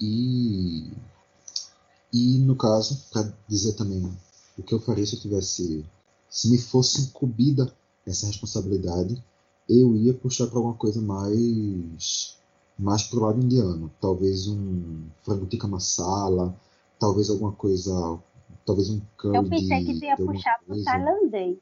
E, 0.00 0.90
e 2.12 2.38
no 2.38 2.56
caso, 2.56 3.04
para 3.12 3.32
dizer 3.46 3.74
também 3.74 4.10
o 4.56 4.62
que 4.62 4.74
eu 4.74 4.80
faria 4.80 5.06
se 5.06 5.16
eu 5.16 5.20
tivesse. 5.20 5.84
Se 6.30 6.50
me 6.50 6.58
fosse 6.58 7.02
incumbida 7.02 7.72
essa 8.06 8.26
responsabilidade, 8.26 9.22
eu 9.68 9.96
ia 9.96 10.14
puxar 10.14 10.46
para 10.46 10.58
alguma 10.58 10.74
coisa 10.74 11.00
mais. 11.00 12.36
mais 12.78 13.02
pro 13.02 13.20
lado 13.20 13.40
indiano. 13.40 13.90
Talvez 14.00 14.46
um 14.48 15.04
frango 15.22 15.46
tikka 15.46 15.68
masala, 15.68 16.54
talvez 16.98 17.30
alguma 17.30 17.52
coisa. 17.52 18.18
Talvez 18.64 18.90
um 18.90 19.00
curry 19.16 19.36
Eu 19.36 19.48
pensei 19.48 19.84
que 19.84 19.98
tu 19.98 20.04
ia 20.04 20.16
puxar 20.16 20.58
pro 20.66 20.82
tailandês. 20.84 21.58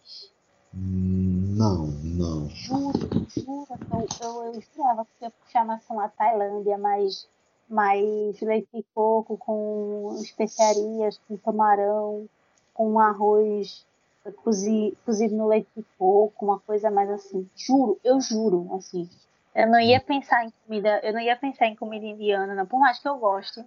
Não, 0.78 1.86
não. 1.86 2.50
Juro, 2.50 2.92
juro, 3.34 3.66
eu, 3.70 4.06
eu, 4.22 4.44
eu 4.44 4.58
esperava 4.58 5.06
que 5.06 5.10
você 5.18 5.24
ia 5.24 5.30
puxar 5.30 5.64
mais 5.64 5.82
pra 5.84 5.96
uma 5.96 6.08
Tailândia, 6.08 6.76
mais, 6.76 7.26
mais 7.68 8.40
leite 8.40 8.68
de 8.72 8.84
coco, 8.94 9.36
com 9.36 10.16
especiarias, 10.20 11.20
com 11.26 11.36
camarão, 11.38 12.28
com 12.74 12.98
arroz 12.98 13.86
cozi, 14.32 14.96
cozido 15.04 15.36
no 15.36 15.46
leite 15.46 15.68
de 15.76 15.84
coco, 15.98 16.44
uma 16.44 16.58
coisa 16.60 16.90
mais 16.90 17.10
assim. 17.10 17.48
Juro, 17.56 17.98
eu 18.02 18.20
juro, 18.20 18.68
assim. 18.74 19.08
Eu 19.54 19.68
não 19.68 19.80
ia 19.80 20.00
pensar 20.00 20.44
em 20.44 20.52
comida, 20.64 21.00
eu 21.02 21.12
não 21.12 21.20
ia 21.20 21.36
pensar 21.36 21.66
em 21.66 21.76
comida 21.76 22.04
indiana, 22.04 22.54
não, 22.54 22.66
por 22.66 22.78
mais 22.78 22.98
que 22.98 23.08
eu 23.08 23.18
goste. 23.18 23.64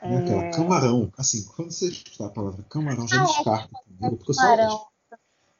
É 0.00 0.16
aquela 0.16 0.44
É, 0.44 0.50
camarão. 0.50 1.12
Assim, 1.16 1.44
quando 1.56 1.70
você 1.70 1.88
escutar 1.88 2.26
a 2.26 2.30
palavra 2.30 2.64
camarão, 2.68 3.06
já 3.06 3.16
Ah, 3.16 3.22
é. 3.22 3.26
descarta 3.26 3.68
comigo, 3.84 4.16
porque 4.16 4.32
eu 4.32 4.44
alérgico. 4.44 4.92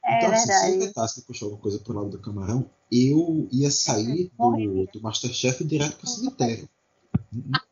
É 0.05 0.17
Então, 0.17 0.31
assim, 0.31 0.51
se 0.51 0.73
eu 0.73 0.79
tentasse 0.79 1.25
puxar 1.25 1.45
alguma 1.45 1.61
coisa 1.61 1.79
pro 1.79 1.93
lado 1.93 2.09
do 2.09 2.19
camarão, 2.19 2.69
eu 2.91 3.47
ia 3.51 3.71
sair 3.71 4.29
do, 4.37 4.85
do 4.91 5.01
Masterchef 5.01 5.63
direto 5.63 5.97
pro 5.97 6.07
cemitério. 6.07 6.67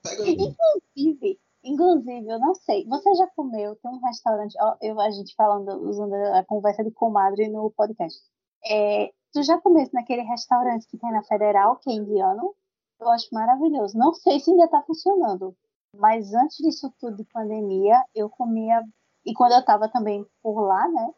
Pega. 0.03 0.23
Inclusive, 0.29 1.39
inclusive, 1.63 2.27
eu 2.27 2.39
não 2.39 2.55
sei. 2.55 2.85
Você 2.87 3.15
já 3.15 3.27
comeu? 3.35 3.75
Tem 3.77 3.91
um 3.91 3.99
restaurante, 3.99 4.55
ó, 4.59 4.75
eu 4.81 4.99
a 4.99 5.11
gente 5.11 5.35
falando, 5.35 5.69
usando 5.89 6.13
a 6.13 6.43
conversa 6.45 6.83
de 6.83 6.91
comadre 6.91 7.49
no 7.49 7.71
podcast. 7.71 8.19
É, 8.65 9.11
tu 9.33 9.43
já 9.43 9.59
comeste 9.59 9.93
naquele 9.93 10.21
restaurante 10.23 10.87
que 10.87 10.97
tem 10.97 11.11
na 11.11 11.23
Federal, 11.23 11.77
que 11.77 11.89
é 11.89 11.93
indiano? 11.93 12.53
Eu 12.99 13.09
acho 13.09 13.27
maravilhoso. 13.31 13.97
Não 13.97 14.13
sei 14.13 14.39
se 14.39 14.51
ainda 14.51 14.67
tá 14.67 14.83
funcionando, 14.83 15.55
mas 15.97 16.33
antes 16.33 16.57
disso 16.57 16.93
tudo 16.99 17.17
de 17.17 17.25
pandemia, 17.25 18.03
eu 18.13 18.29
comia 18.29 18.83
e 19.25 19.33
quando 19.33 19.53
eu 19.53 19.63
tava 19.63 19.87
também 19.89 20.25
por 20.41 20.61
lá, 20.61 20.87
né? 20.87 21.11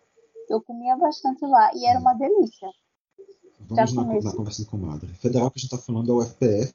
Eu 0.49 0.61
comia 0.61 0.95
bastante 0.97 1.45
lá 1.45 1.71
e 1.73 1.85
era 1.85 1.99
uma 1.99 2.13
delícia. 2.13 2.69
Vamos 3.69 3.91
Já 3.91 3.95
na, 3.95 4.13
na 4.13 4.35
conversa 4.35 4.63
de 4.63 4.69
comadre. 4.69 5.07
Federal 5.13 5.49
que 5.49 5.59
a 5.59 5.61
gente 5.61 5.71
tá 5.71 5.77
falando 5.77 6.11
é 6.11 6.13
o 6.13 6.21
FPF. 6.21 6.73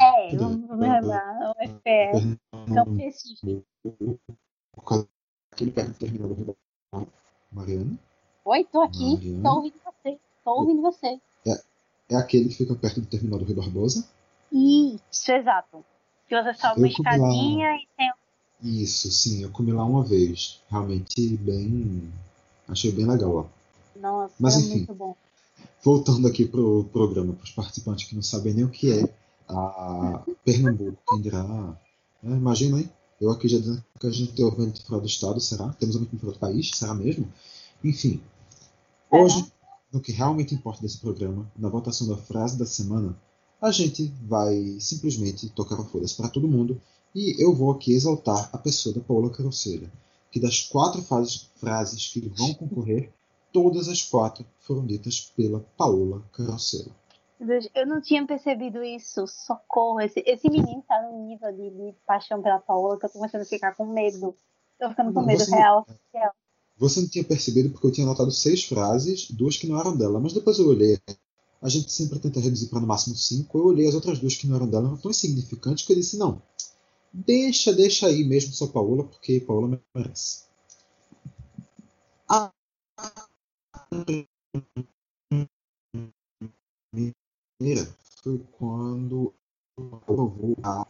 É, 0.00 0.36
vamos 0.36 0.66
vamos 0.66 0.80
lembrar, 0.80 1.50
o 1.50 1.68
FPE, 1.68 2.38
Campo 2.74 2.94
Recife. 2.94 3.64
Aquele 5.52 5.70
perto 5.70 5.88
do 5.90 5.94
terminal 5.94 6.28
do 6.28 6.56
Mariana. 7.52 7.98
Oi, 8.44 8.64
tô 8.64 8.82
aqui, 8.82 9.14
Mariana. 9.14 9.42
tô 9.42 9.54
ouvindo 9.56 9.74
você, 9.84 10.18
tô 10.44 10.50
ouvindo 10.50 10.82
você. 10.82 11.20
É 12.08 12.16
aquele 12.16 12.48
que 12.48 12.56
fica 12.56 12.74
perto 12.74 13.00
do 13.00 13.06
terminal 13.06 13.38
do 13.38 13.44
Rio 13.44 13.56
Barbosa. 13.56 14.06
Isso, 14.52 15.32
exato. 15.32 15.84
Que 16.28 16.42
você 16.42 16.54
sobe 16.54 16.80
uma 16.80 16.92
comi 16.92 17.04
lá. 17.04 17.14
escadinha 17.16 17.76
e 17.76 17.88
tem. 17.96 18.12
Isso, 18.62 19.10
sim, 19.10 19.42
eu 19.42 19.50
comi 19.50 19.72
lá 19.72 19.84
uma 19.84 20.02
vez. 20.02 20.60
Realmente 20.68 21.36
bem. 21.36 22.12
Achei 22.68 22.90
bem 22.92 23.06
legal 23.06 23.32
lá. 23.32 23.46
Nossa, 23.96 24.34
Mas, 24.40 24.54
era 24.56 24.64
enfim. 24.64 24.76
muito 24.78 24.94
bom. 24.94 25.16
Voltando 25.82 26.26
aqui 26.26 26.46
pro 26.46 26.84
programa, 26.92 27.32
para 27.32 27.44
os 27.44 27.50
participantes 27.52 28.08
que 28.08 28.14
não 28.14 28.22
sabem 28.22 28.54
nem 28.54 28.64
o 28.64 28.70
que 28.70 28.90
é 28.90 29.08
a 29.48 30.24
Pernambuco, 30.44 30.98
quem 31.08 31.20
dirá. 31.20 31.42
né, 32.22 32.36
imagina, 32.36 32.78
hein? 32.78 32.90
Eu 33.20 33.30
aqui 33.30 33.48
já 33.48 33.58
dizendo 33.58 33.84
que 33.98 34.06
a 34.06 34.10
gente 34.10 34.32
tem 34.32 34.44
ouvinte 34.44 34.82
fora 34.84 35.00
do 35.00 35.06
estado, 35.06 35.40
será? 35.40 35.68
Temos 35.78 35.94
ouvinte 35.94 36.16
fora 36.16 36.32
do 36.32 36.38
país, 36.38 36.70
será 36.74 36.94
mesmo? 36.94 37.30
Enfim. 37.82 38.20
Hoje 39.10 39.52
no 39.94 40.00
que 40.00 40.10
realmente 40.10 40.52
importa 40.56 40.82
desse 40.82 40.98
programa, 40.98 41.48
na 41.56 41.68
votação 41.68 42.08
da 42.08 42.16
frase 42.16 42.58
da 42.58 42.66
semana, 42.66 43.16
a 43.62 43.70
gente 43.70 44.12
vai 44.24 44.76
simplesmente 44.80 45.48
tocar 45.50 45.80
a 45.80 45.84
foda 45.84 46.04
para 46.16 46.28
todo 46.28 46.48
mundo 46.48 46.80
e 47.14 47.40
eu 47.40 47.54
vou 47.54 47.70
aqui 47.70 47.92
exaltar 47.92 48.50
a 48.52 48.58
pessoa 48.58 48.92
da 48.92 49.00
Paula 49.00 49.30
Carocelha, 49.30 49.88
que 50.32 50.40
das 50.40 50.62
quatro 50.62 51.00
frases, 51.00 51.48
frases 51.60 52.08
que 52.08 52.28
vão 52.28 52.52
concorrer, 52.54 53.12
todas 53.52 53.86
as 53.88 54.02
quatro 54.02 54.44
foram 54.58 54.84
ditas 54.84 55.32
pela 55.36 55.60
Paola 55.78 56.24
Carocelha. 56.32 56.90
Eu 57.74 57.86
não 57.86 58.00
tinha 58.00 58.26
percebido 58.26 58.82
isso. 58.82 59.26
Socorro. 59.26 60.00
Esse, 60.00 60.22
esse 60.26 60.48
menino 60.48 60.82
tá 60.86 61.02
num 61.02 61.26
nível 61.26 61.52
de, 61.52 61.70
de, 61.70 61.94
paixão 62.06 62.40
pela 62.42 62.58
Paola 62.58 62.98
que 62.98 63.06
eu 63.06 63.10
tô 63.10 63.18
começando 63.18 63.42
a 63.42 63.46
ficar 63.46 63.74
com 63.74 63.86
medo. 63.86 64.36
Tô 64.78 64.88
ficando 64.90 65.12
com 65.12 65.20
não, 65.20 65.26
medo 65.26 65.44
real, 65.44 65.86
real. 66.12 66.32
Você 66.76 67.00
não 67.00 67.08
tinha 67.08 67.24
percebido 67.24 67.70
porque 67.70 67.86
eu 67.86 67.92
tinha 67.92 68.06
anotado 68.06 68.30
seis 68.30 68.64
frases, 68.64 69.30
duas 69.30 69.56
que 69.56 69.66
não 69.66 69.78
eram 69.78 69.96
dela, 69.96 70.18
mas 70.18 70.32
depois 70.32 70.58
eu 70.58 70.68
olhei. 70.68 70.98
A 71.62 71.68
gente 71.68 71.90
sempre 71.92 72.18
tenta 72.18 72.40
reduzir 72.40 72.68
para 72.68 72.80
no 72.80 72.86
máximo 72.86 73.14
cinco. 73.16 73.58
Eu 73.58 73.66
olhei 73.66 73.88
as 73.88 73.94
outras 73.94 74.18
duas 74.18 74.36
que 74.36 74.46
não 74.46 74.56
eram 74.56 74.68
dela, 74.68 74.88
eram 74.88 74.96
tão 74.96 75.10
insignificantes 75.10 75.84
que 75.86 75.92
eu 75.92 75.96
disse: 75.96 76.16
não, 76.16 76.42
deixa, 77.12 77.72
deixa 77.72 78.06
aí 78.06 78.24
mesmo 78.24 78.52
só 78.52 78.66
Paola, 78.66 79.04
porque 79.04 79.40
Paola 79.40 79.80
merece. 79.94 80.44
A 82.28 82.50
primeira 87.58 87.88
foi 88.22 88.40
quando 88.58 89.32
a... 90.62 90.86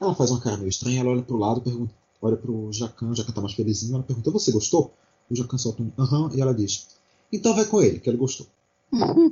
Ela 0.00 0.14
faz 0.14 0.30
uma 0.30 0.40
cara 0.40 0.56
meio 0.56 0.68
estranha, 0.68 1.00
ela 1.00 1.10
olha 1.10 1.22
pro 1.22 1.36
lado, 1.36 1.60
pergunta, 1.60 1.94
olha 2.20 2.36
pro 2.36 2.72
Jacan, 2.72 3.10
o 3.10 3.14
Jacan 3.14 3.32
tá 3.32 3.40
mais 3.40 3.54
felizinho, 3.54 3.94
ela 3.94 4.02
pergunta, 4.02 4.30
você 4.30 4.52
gostou? 4.52 4.92
O 5.30 5.34
Jacan 5.34 5.56
solta 5.58 5.82
um 5.82 5.92
aham, 5.98 6.30
e 6.34 6.40
ela 6.40 6.54
diz, 6.54 6.88
então 7.32 7.54
vai 7.54 7.64
com 7.64 7.80
ele, 7.80 7.98
que 7.98 8.10
ele 8.10 8.18
gostou. 8.18 8.46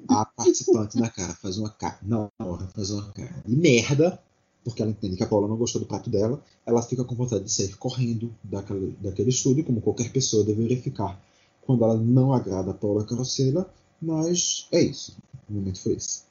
a 0.09 0.25
participante 0.25 0.99
na 0.99 1.11
cara 1.11 1.35
faz 1.35 1.59
uma 1.59 1.71
cara, 1.71 1.99
hora, 2.39 2.67
faz 2.69 2.91
uma 2.91 3.13
cara 3.13 3.43
de 3.45 3.57
merda, 3.57 4.19
porque 4.65 4.81
ela 4.81 4.91
entende 4.91 5.17
que 5.17 5.23
a 5.23 5.27
Paula 5.27 5.47
não 5.47 5.57
gostou 5.57 5.81
do 5.81 5.87
prato 5.87 6.09
dela, 6.09 6.43
ela 6.65 6.83
fica 6.83 7.05
com 7.05 7.15
vontade 7.15 7.45
de 7.45 7.53
sair 7.53 7.77
correndo 7.77 8.35
daquele, 8.43 8.97
daquele 9.01 9.31
estúdio, 9.31 9.65
como 9.65 9.83
qualquer 9.83 10.11
pessoa 10.11 10.45
deveria 10.45 10.81
ficar 10.81 11.21
quando 11.63 11.85
ela 11.85 11.97
não 11.97 12.33
agrada 12.33 12.71
a 12.71 12.75
Paula 12.75 13.05
Carosella, 13.05 13.71
mas 14.01 14.67
é 14.73 14.81
isso. 14.83 15.17
O 15.49 15.53
momento 15.53 15.81
foi 15.81 15.95
esse. 15.95 16.23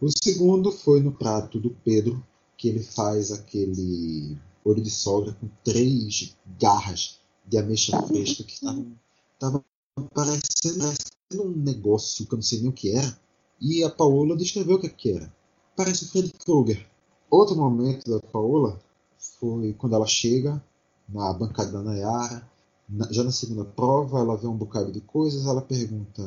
O 0.00 0.08
segundo 0.10 0.72
foi 0.72 1.00
no 1.00 1.12
prato 1.12 1.58
do 1.58 1.70
Pedro, 1.70 2.22
que 2.56 2.68
ele 2.68 2.82
faz 2.82 3.30
aquele 3.30 4.36
olho 4.64 4.82
de 4.82 4.90
sogra 4.90 5.32
com 5.34 5.48
três 5.62 6.36
garras 6.58 7.20
de 7.46 7.58
ameixa 7.58 8.00
fresca 8.02 8.42
que 8.42 8.54
estavam 8.54 9.64
parecendo, 10.12 10.78
parecendo 10.78 11.42
um 11.44 11.56
negócio 11.56 12.26
que 12.26 12.34
eu 12.34 12.36
não 12.36 12.42
sei 12.42 12.60
nem 12.60 12.70
o 12.70 12.72
que 12.72 12.90
era. 12.90 13.18
E 13.60 13.84
a 13.84 13.90
Paola 13.90 14.36
descreveu 14.36 14.76
o 14.76 14.80
que, 14.80 14.86
é 14.86 14.90
que 14.90 15.10
era. 15.12 15.32
Parece 15.76 16.04
o 16.04 16.08
Fred 16.08 16.32
Krueger. 16.44 16.86
Outro 17.30 17.56
momento 17.56 18.10
da 18.10 18.20
Paola 18.20 18.80
foi 19.16 19.72
quando 19.74 19.94
ela 19.94 20.06
chega 20.06 20.62
na 21.08 21.32
bancada 21.32 21.70
da 21.70 21.82
Nayara. 21.82 22.50
Na, 22.88 23.10
já 23.10 23.22
na 23.22 23.32
segunda 23.32 23.64
prova, 23.64 24.18
ela 24.18 24.36
vê 24.36 24.46
um 24.46 24.56
bocado 24.56 24.92
de 24.92 25.00
coisas. 25.00 25.46
Ela 25.46 25.62
pergunta: 25.62 26.22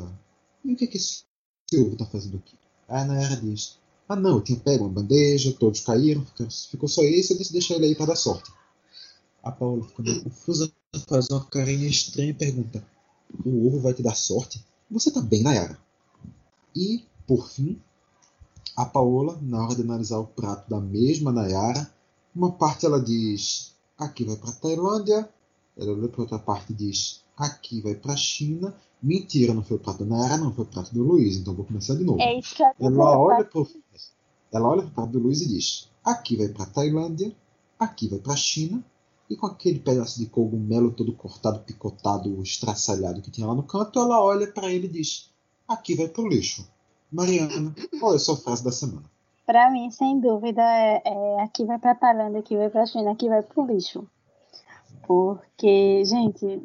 E 0.63 0.73
o 0.73 0.75
que, 0.75 0.85
é 0.85 0.87
que 0.87 0.97
esse 0.97 1.23
Silvio 1.69 1.93
está 1.93 2.05
fazendo 2.05 2.37
aqui? 2.37 2.55
Aí 2.87 3.01
a 3.01 3.05
Nayara 3.05 3.35
diz: 3.37 3.77
Ah, 4.07 4.15
não, 4.15 4.37
eu 4.37 4.41
tinha 4.41 4.59
pego 4.59 4.85
uma 4.85 4.93
bandeja, 4.93 5.55
todos 5.59 5.81
caíram, 5.81 6.25
ficou 6.69 6.87
só 6.87 7.03
esse, 7.03 7.33
eu 7.33 7.37
disse 7.37 7.51
deixar 7.51 7.75
ele 7.75 7.87
aí 7.87 7.95
para 7.95 8.07
dar 8.07 8.15
sorte. 8.15 8.51
A 9.43 9.51
Paula 9.51 9.83
fica 9.83 10.03
meio 10.03 10.23
confusa, 10.23 10.71
faz 11.07 11.29
uma 11.29 11.43
carinha 11.45 11.87
estranha 11.87 12.31
e 12.31 12.33
pergunta: 12.33 12.85
O 13.45 13.67
ovo 13.67 13.79
vai 13.79 13.93
te 13.93 14.01
dar 14.01 14.15
sorte? 14.15 14.63
Você 14.89 15.11
tá 15.11 15.21
bem, 15.21 15.43
Nayara? 15.43 15.77
E, 16.75 17.05
por 17.25 17.49
fim, 17.49 17.81
a 18.75 18.85
Paola, 18.85 19.37
na 19.41 19.65
hora 19.65 19.75
de 19.75 19.81
analisar 19.81 20.19
o 20.19 20.27
prato 20.27 20.69
da 20.69 20.79
mesma 20.79 21.31
Nayara, 21.31 21.91
uma 22.35 22.51
parte 22.51 22.85
ela 22.85 23.01
diz: 23.01 23.73
Aqui 23.97 24.23
vai 24.23 24.35
para 24.35 24.51
Tailândia. 24.51 25.27
Ela 25.75 25.93
olha 25.93 26.07
para 26.07 26.21
outra 26.21 26.39
parte 26.39 26.71
e 26.71 26.75
diz: 26.75 27.21
Aqui 27.35 27.81
vai 27.81 27.95
para 27.95 28.15
China. 28.15 28.75
Mentira, 29.01 29.53
não 29.53 29.63
foi 29.63 29.77
o 29.77 29.79
prato 29.79 30.03
da 30.03 30.17
Nayara, 30.17 30.37
não 30.37 30.53
foi 30.53 30.65
o 30.65 30.67
prato 30.67 30.93
do 30.93 31.03
Luiz, 31.03 31.37
então 31.37 31.53
vou 31.53 31.65
começar 31.65 31.95
de 31.95 32.03
novo. 32.03 32.19
É 32.21 32.39
isso 32.39 32.55
que 32.55 32.63
ela 32.63 33.17
olha 33.17 33.45
pro, 33.45 33.67
ela 34.51 34.69
olha 34.69 34.81
para 34.81 34.89
o 34.89 34.93
prato 34.93 35.11
do 35.11 35.19
Luiz 35.19 35.41
e 35.41 35.47
diz: 35.47 35.89
aqui 36.03 36.35
vai 36.35 36.47
para 36.49 36.65
Tailândia, 36.65 37.35
aqui 37.79 38.07
vai 38.07 38.19
para 38.19 38.33
a 38.33 38.37
China, 38.37 38.83
e 39.29 39.35
com 39.35 39.45
aquele 39.45 39.79
pedaço 39.79 40.19
de 40.19 40.25
cogumelo 40.25 40.91
todo 40.91 41.13
cortado, 41.13 41.59
picotado, 41.59 42.41
estraçalhado 42.41 43.21
que 43.21 43.29
tinha 43.29 43.45
lá 43.45 43.53
no 43.53 43.63
canto, 43.63 43.99
ela 43.99 44.23
olha 44.23 44.47
para 44.51 44.71
ele 44.71 44.87
e 44.87 44.91
diz: 44.91 45.29
aqui 45.67 45.95
vai 45.95 46.07
para 46.07 46.23
o 46.23 46.27
lixo. 46.27 46.67
Mariana, 47.11 47.73
qual 47.99 48.13
é 48.13 48.15
a 48.15 48.19
sua 48.19 48.35
frase 48.35 48.63
da 48.63 48.71
semana? 48.71 49.03
Para 49.45 49.71
mim, 49.71 49.89
sem 49.91 50.19
dúvida, 50.19 50.61
é, 50.61 51.01
é 51.05 51.41
aqui 51.41 51.63
vai 51.63 51.79
para 51.79 51.95
Tailândia, 51.95 52.39
aqui 52.39 52.57
vai 52.57 52.69
para 52.69 52.83
a 52.83 52.85
China, 52.85 53.11
aqui 53.11 53.29
vai 53.29 53.41
para 53.41 53.61
o 53.61 53.65
lixo. 53.65 54.05
Porque, 55.07 56.03
gente, 56.03 56.61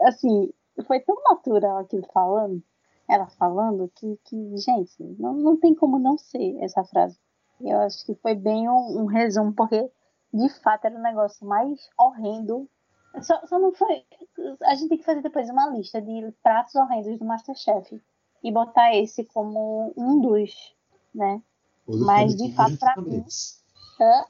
assim, 0.00 0.50
foi 0.84 1.00
tão 1.00 1.16
natural 1.24 1.78
aquilo 1.78 2.06
falando, 2.12 2.62
ela 3.08 3.26
falando, 3.26 3.90
que, 3.94 4.18
que 4.24 4.56
gente, 4.56 5.02
não, 5.18 5.32
não 5.34 5.56
tem 5.56 5.74
como 5.74 5.98
não 5.98 6.18
ser 6.18 6.56
essa 6.62 6.84
frase. 6.84 7.18
Eu 7.60 7.78
acho 7.80 8.04
que 8.04 8.14
foi 8.16 8.34
bem 8.34 8.68
um, 8.68 9.02
um 9.02 9.06
resumo, 9.06 9.52
porque 9.52 9.90
de 10.32 10.48
fato 10.60 10.86
era 10.86 10.96
o 10.96 11.02
negócio 11.02 11.46
mais 11.46 11.88
horrendo. 11.98 12.68
Só, 13.22 13.40
só 13.46 13.58
não 13.58 13.72
foi. 13.72 14.04
A 14.62 14.74
gente 14.74 14.90
tem 14.90 14.98
que 14.98 15.04
fazer 15.04 15.22
depois 15.22 15.48
uma 15.50 15.68
lista 15.70 16.00
de 16.00 16.32
pratos 16.42 16.74
horrendos 16.74 17.18
do 17.18 17.24
Masterchef 17.24 18.00
e 18.42 18.52
botar 18.52 18.94
esse 18.94 19.24
como 19.24 19.92
um 19.96 20.20
dos, 20.20 20.76
né? 21.14 21.42
Mas 21.88 22.36
de 22.36 22.52
fato, 22.54 22.78
pra 22.78 22.94
mim. 23.00 23.24
Hã? 24.00 24.24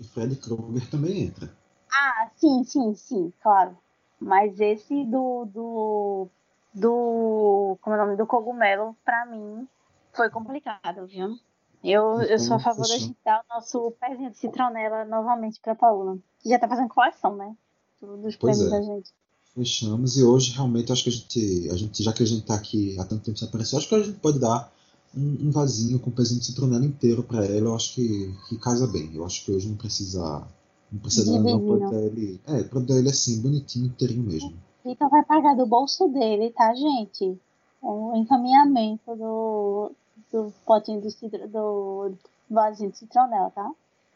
O 0.00 0.04
Fred 0.04 0.36
Krueger 0.36 0.90
também 0.90 1.22
entra. 1.22 1.56
Ah, 1.90 2.28
sim, 2.34 2.64
sim, 2.64 2.94
sim, 2.94 3.32
claro. 3.40 3.78
Mas 4.24 4.58
esse 4.58 5.04
do. 5.04 5.44
do. 5.44 6.28
do. 6.74 7.76
Como 7.82 7.94
é 7.94 7.98
o 7.98 8.04
nome? 8.06 8.16
Do 8.16 8.26
cogumelo, 8.26 8.96
pra 9.04 9.26
mim, 9.26 9.68
foi 10.14 10.30
complicado, 10.30 11.06
viu? 11.06 11.38
Eu, 11.82 12.22
eu 12.22 12.38
sou 12.38 12.56
a 12.56 12.58
favor 12.58 12.88
da 12.88 12.96
gente 12.96 13.14
dar 13.22 13.42
o 13.42 13.54
nosso 13.54 13.92
pezinho 14.00 14.30
de 14.30 14.38
citronela 14.38 15.04
novamente 15.04 15.60
pra 15.60 15.74
Paula. 15.74 16.16
Já 16.42 16.58
tá 16.58 16.66
fazendo 16.66 16.88
coleção, 16.88 17.36
né? 17.36 17.54
Dos 18.00 18.34
pois 18.36 18.56
prêmios 18.56 18.66
é. 18.66 18.70
da 18.70 18.82
gente. 18.82 19.10
Fechamos 19.54 20.16
e 20.16 20.24
hoje 20.24 20.52
realmente 20.52 20.90
acho 20.90 21.04
que 21.04 21.10
a 21.10 21.12
gente, 21.12 21.70
a 21.70 21.76
gente, 21.76 22.02
já 22.02 22.12
que 22.12 22.22
a 22.22 22.26
gente 22.26 22.46
tá 22.46 22.54
aqui 22.54 22.98
há 22.98 23.04
tanto 23.04 23.24
tempo 23.24 23.38
sem 23.38 23.46
aparecer, 23.46 23.76
acho 23.76 23.88
que 23.88 23.94
a 23.94 24.02
gente 24.02 24.18
pode 24.18 24.40
dar 24.40 24.72
um, 25.14 25.48
um 25.48 25.50
vasinho 25.50 26.00
com 26.00 26.08
o 26.08 26.12
pezinho 26.12 26.40
de 26.40 26.46
citronela 26.46 26.84
inteiro 26.84 27.22
para 27.22 27.44
ela. 27.44 27.68
Eu 27.68 27.74
acho 27.74 27.94
que, 27.94 28.34
que 28.48 28.56
casa 28.56 28.86
bem. 28.86 29.14
Eu 29.14 29.24
acho 29.26 29.44
que 29.44 29.52
hoje 29.52 29.68
não 29.68 29.76
precisa 29.76 30.48
não 30.90 31.00
precisa 31.00 31.40
não, 31.40 31.60
pode 31.60 31.94
ele. 31.96 32.40
É, 32.46 32.62
dar 32.62 32.94
ele 32.94 33.08
assim, 33.08 33.40
bonitinho, 33.40 33.86
inteirinho 33.86 34.22
mesmo. 34.22 34.54
Então 34.84 35.08
vai 35.08 35.24
pagar 35.24 35.56
do 35.56 35.66
bolso 35.66 36.08
dele, 36.08 36.50
tá, 36.50 36.74
gente? 36.74 37.38
O 37.82 38.14
encaminhamento 38.14 39.16
do, 39.16 39.90
do 40.32 40.52
potinho 40.64 41.00
do, 41.00 41.10
citro, 41.10 41.48
do 41.48 42.12
vasinho 42.50 42.90
de 42.90 42.98
citronela, 42.98 43.50
tá? 43.50 43.70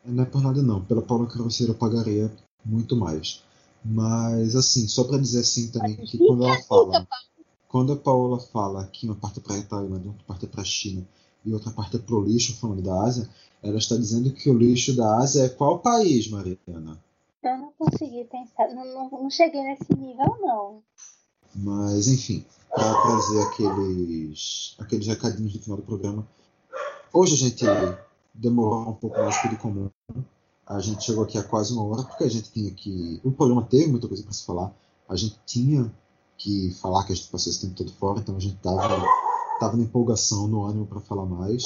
Não 0.04 0.22
é 0.22 0.26
por 0.26 0.42
nada 0.42 0.62
não. 0.62 0.84
Pela 0.84 1.02
Paula 1.02 1.26
Carroceira 1.26 1.72
eu 1.72 1.78
pagaria 1.78 2.30
muito 2.64 2.96
mais. 2.96 3.42
Mas 3.84 4.54
assim, 4.54 4.86
só 4.86 5.04
para 5.04 5.18
dizer 5.18 5.40
assim 5.40 5.70
também 5.70 5.96
que 5.96 6.18
quando 6.18 6.44
ela 6.44 6.62
fala. 6.62 7.06
Quando 7.68 7.92
a 7.92 7.96
Paola 7.96 8.40
fala 8.40 8.86
que 8.86 9.04
uma 9.06 9.14
parte 9.14 9.40
é 9.40 9.42
para 9.42 9.56
a 9.56 9.62
Tailândia, 9.62 10.08
outra 10.08 10.24
parte 10.26 10.46
é 10.46 10.48
para 10.48 10.62
a 10.62 10.64
China 10.64 11.06
e 11.44 11.52
outra 11.52 11.70
parte 11.70 11.96
é 11.96 11.98
pro 11.98 12.22
lixo, 12.22 12.58
falando 12.58 12.82
da 12.82 13.02
Ásia, 13.02 13.28
ela 13.62 13.78
está 13.78 13.96
dizendo 13.96 14.32
que 14.32 14.50
o 14.50 14.56
lixo 14.56 14.94
da 14.94 15.18
Ásia 15.18 15.44
é 15.44 15.48
qual 15.48 15.78
país, 15.78 16.28
Mariana? 16.28 16.98
Eu 17.42 17.58
não 17.58 17.72
consegui 17.78 18.24
pensar, 18.24 18.68
não, 18.74 18.84
não, 18.84 19.10
não 19.10 19.30
cheguei 19.30 19.62
nesse 19.62 19.94
nível, 19.94 20.36
não. 20.40 20.82
Mas, 21.54 22.08
enfim, 22.08 22.44
para 22.70 23.02
trazer 23.02 23.42
aqueles, 23.42 24.76
aqueles 24.78 25.06
recadinhos 25.06 25.52
do 25.52 25.60
final 25.60 25.76
do 25.78 25.84
programa. 25.84 26.26
Hoje 27.12 27.34
a 27.34 27.48
gente 27.48 27.64
demorou 28.34 28.88
um 28.90 28.94
pouco 28.94 29.18
mais 29.18 29.40
que 29.40 29.48
de 29.48 29.56
comum. 29.56 29.90
A 30.66 30.80
gente 30.80 31.04
chegou 31.04 31.24
aqui 31.24 31.38
a 31.38 31.42
quase 31.42 31.72
uma 31.72 31.84
hora, 31.84 32.02
porque 32.02 32.24
a 32.24 32.30
gente 32.30 32.52
tinha 32.52 32.70
que. 32.70 33.20
O 33.24 33.32
programa 33.32 33.62
teve 33.62 33.90
muita 33.90 34.06
coisa 34.06 34.22
para 34.22 34.32
se 34.32 34.44
falar. 34.44 34.72
A 35.08 35.16
gente 35.16 35.38
tinha 35.46 35.90
que 36.36 36.70
falar 36.80 37.04
que 37.04 37.12
a 37.12 37.16
gente 37.16 37.28
passou 37.28 37.50
esse 37.50 37.62
tempo 37.62 37.74
todo 37.74 37.92
fora, 37.92 38.20
então 38.20 38.36
a 38.36 38.40
gente 38.40 38.56
tava, 38.56 39.02
tava 39.58 39.76
na 39.76 39.84
empolgação, 39.84 40.46
no 40.48 40.64
ânimo 40.64 40.86
para 40.86 41.00
falar 41.00 41.26
mais. 41.26 41.64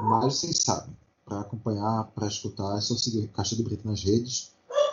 Mas 0.00 0.34
vocês 0.34 0.58
sabem, 0.58 0.96
para 1.24 1.40
acompanhar, 1.40 2.04
para 2.14 2.26
escutar, 2.26 2.76
é 2.76 2.80
só 2.80 2.94
seguir 2.96 3.28
Caixa 3.28 3.56
de 3.56 3.62
Brita 3.62 3.88
nas 3.88 4.02
redes, 4.02 4.52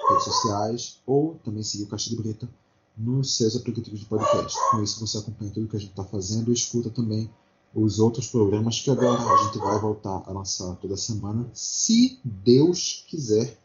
redes 0.10 0.24
sociais, 0.24 1.00
ou 1.06 1.36
também 1.44 1.64
seguir 1.64 1.84
o 1.84 1.88
Caixa 1.88 2.10
de 2.10 2.16
Brita 2.16 2.50
nos 2.98 3.38
seus 3.38 3.56
aplicativos 3.56 4.00
de 4.00 4.06
podcast. 4.06 4.58
Com 4.72 4.84
isso 4.84 5.06
você 5.06 5.18
acompanha 5.18 5.52
tudo 5.52 5.68
que 5.68 5.78
a 5.78 5.80
gente 5.80 5.92
está 5.92 6.04
fazendo 6.04 6.50
e 6.50 6.54
escuta 6.54 6.90
também 6.90 7.30
os 7.74 8.00
outros 8.00 8.28
programas 8.28 8.80
que 8.82 8.90
agora 8.90 9.22
a 9.22 9.44
gente 9.44 9.58
vai 9.60 9.80
voltar 9.80 10.24
a 10.26 10.32
lançar 10.32 10.76
toda 10.78 10.98
semana, 10.98 11.50
se 11.54 12.20
Deus 12.24 13.06
quiser 13.08 13.58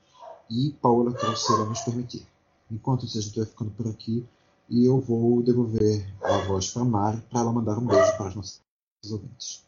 e 0.51 0.71
Paula 0.81 1.13
Calceira 1.13 1.65
nos 1.65 1.81
permitir. 1.81 2.27
Enquanto 2.71 3.07
isso, 3.07 3.19
a 3.19 3.21
gente 3.21 3.37
vai 3.37 3.47
ficando 3.47 3.71
por 3.71 3.89
aqui. 3.89 4.27
E 4.69 4.87
eu 4.87 4.99
vou 4.99 5.43
devolver 5.43 6.07
a 6.23 6.39
voz 6.49 6.73
para 6.73 6.85
Mari 6.85 7.21
para 7.31 7.41
ela 7.41 7.53
mandar 7.53 7.79
um 7.79 7.87
beijo 7.87 8.17
para 8.17 8.29
os 8.29 8.35
nossos 8.35 8.63
ouvintes. 9.11 9.65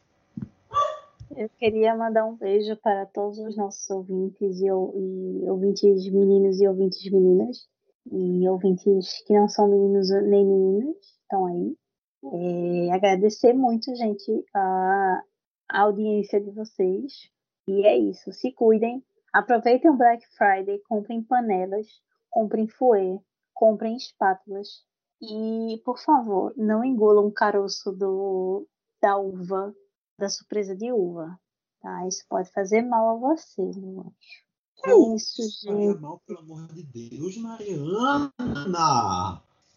Eu 1.36 1.50
queria 1.58 1.94
mandar 1.94 2.24
um 2.24 2.34
beijo 2.34 2.76
para 2.76 3.04
todos 3.06 3.38
os 3.38 3.56
nossos 3.56 3.88
ouvintes 3.90 4.58
e, 4.58 4.66
e 4.66 5.50
ouvintes 5.50 6.10
meninos 6.10 6.60
e 6.60 6.66
ouvintes 6.66 7.10
meninas. 7.10 7.68
E 8.10 8.48
ouvintes 8.48 9.22
que 9.26 9.34
não 9.34 9.48
são 9.48 9.68
meninos 9.68 10.08
nem 10.10 10.46
meninas, 10.46 10.96
estão 11.20 11.44
aí. 11.46 11.76
É, 12.24 12.92
agradecer 12.92 13.52
muito, 13.52 13.94
gente, 13.96 14.44
a, 14.54 15.22
a 15.68 15.80
audiência 15.82 16.40
de 16.40 16.50
vocês. 16.52 17.30
E 17.68 17.84
é 17.84 17.98
isso. 17.98 18.32
Se 18.32 18.52
cuidem. 18.52 19.04
Aproveitem 19.32 19.90
o 19.90 19.96
Black 19.96 20.24
Friday, 20.38 20.80
comprem 20.88 21.22
panelas, 21.22 21.86
comprem 22.30 22.66
fouet, 22.66 23.20
comprem 23.56 23.96
espátulas. 23.96 24.84
E, 25.20 25.80
por 25.84 25.98
favor, 25.98 26.52
não 26.56 26.84
engulam 26.84 27.26
o 27.26 27.32
caroço 27.32 27.90
do, 27.90 28.68
da 29.00 29.16
uva, 29.16 29.74
da 30.18 30.28
surpresa 30.28 30.76
de 30.76 30.92
uva. 30.92 31.40
Tá? 31.80 32.06
Isso 32.06 32.24
pode 32.28 32.52
fazer 32.52 32.82
mal 32.82 33.16
a 33.16 33.18
você, 33.18 33.62
eu 33.62 34.00
acho. 34.00 34.46
É 34.84 35.14
isso, 35.16 35.42
gente. 35.62 35.98
mal, 36.00 36.22
pelo 36.26 36.40
amor 36.40 36.68
de 36.72 36.82
Deus, 36.82 37.36
Mariana! 37.38 38.30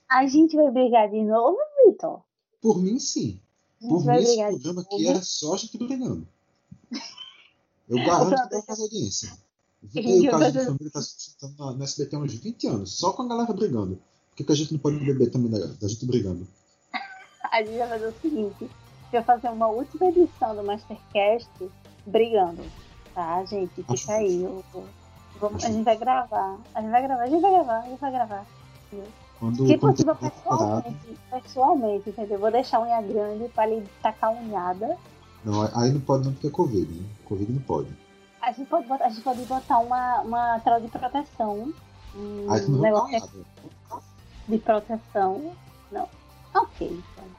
A 0.09 0.27
gente 0.27 0.55
vai 0.57 0.69
brigar 0.69 1.09
de 1.09 1.23
novo, 1.23 1.57
Vitor? 1.85 2.21
Por 2.61 2.81
mim, 2.81 2.99
sim. 2.99 3.41
Por 3.79 4.05
mim, 4.05 4.17
esse 4.17 4.35
programa 4.35 4.81
aqui 4.81 5.07
era 5.07 5.21
só 5.21 5.53
a 5.53 5.57
gente 5.57 5.77
brigando. 5.77 6.27
Eu 7.87 7.97
garanto 8.05 8.43
que 8.43 8.55
vai 8.55 8.61
fazer 8.61 8.89
audiência. 9.83 10.29
O 10.29 10.39
caso 10.39 10.51
de 10.51 10.65
família 10.65 10.87
está 10.87 11.01
sustentando 11.01 11.77
na 11.77 11.83
SBT 11.83 12.15
há 12.15 12.19
uns 12.19 12.33
20 12.33 12.67
anos, 12.67 12.97
só 12.97 13.13
com 13.13 13.23
a 13.23 13.27
galera 13.27 13.53
brigando. 13.53 13.95
Por 13.95 14.35
que, 14.35 14.43
que 14.43 14.51
a 14.51 14.55
gente 14.55 14.73
não 14.73 14.79
pode 14.79 14.97
beber 14.99 15.31
também 15.31 15.51
da, 15.51 15.59
da 15.59 15.87
gente 15.87 16.05
brigando? 16.05 16.47
a 17.51 17.63
gente 17.63 17.77
vai 17.77 17.89
fazer 17.89 18.07
o 18.07 18.21
seguinte: 18.21 18.69
vai 19.11 19.23
fazer 19.23 19.49
uma 19.49 19.67
última 19.67 20.07
edição 20.07 20.55
do 20.55 20.63
Mastercast 20.63 21.49
brigando. 22.05 22.63
Tá, 23.13 23.43
gente? 23.45 23.73
Fica 23.73 23.93
Acho 23.93 24.11
aí. 24.11 24.43
Eu, 24.43 24.63
vamos, 25.39 25.63
a 25.63 25.69
gente 25.69 25.83
vai 25.83 25.97
gravar. 25.97 26.57
A 26.73 26.81
gente 26.81 26.91
vai 26.91 27.01
gravar, 27.01 27.23
a 27.23 27.27
gente 27.27 27.41
vai 27.41 27.51
gravar, 27.51 27.79
a 27.79 27.89
gente 27.89 27.99
vai 27.99 28.11
gravar. 28.11 28.45
Quando, 29.39 29.65
tipo, 29.65 29.79
quando 29.79 29.95
tipo, 29.95 30.15
pessoalmente, 30.15 31.17
pessoalmente, 31.31 32.09
entendeu? 32.09 32.39
Vou 32.39 32.51
deixar 32.51 32.77
a 32.77 32.81
unha 32.81 33.01
grande 33.01 33.47
pra 33.49 33.69
ele 33.69 33.87
tacar 34.01 34.31
a 34.31 34.33
unhada. 34.33 34.97
Não, 35.45 35.61
aí 35.73 35.91
não 35.91 36.01
pode 36.01 36.25
não 36.25 36.33
porque 36.33 36.47
é 36.47 36.51
Covid, 36.51 36.91
né? 36.91 37.05
Covid 37.23 37.51
não 37.51 37.61
pode. 37.61 37.89
A 38.41 38.51
gente 38.51 38.67
pode 38.69 38.87
botar, 38.87 39.05
a 39.05 39.09
gente 39.09 39.21
pode 39.21 39.41
botar 39.45 39.79
uma, 39.79 40.21
uma 40.21 40.59
tela 40.59 40.79
de 40.79 40.87
proteção. 40.87 41.73
Um 42.15 42.79
negócio 42.79 43.45
de 44.47 44.57
proteção. 44.57 45.53
Não. 45.91 46.07
Ok, 46.55 46.87
então. 46.87 47.29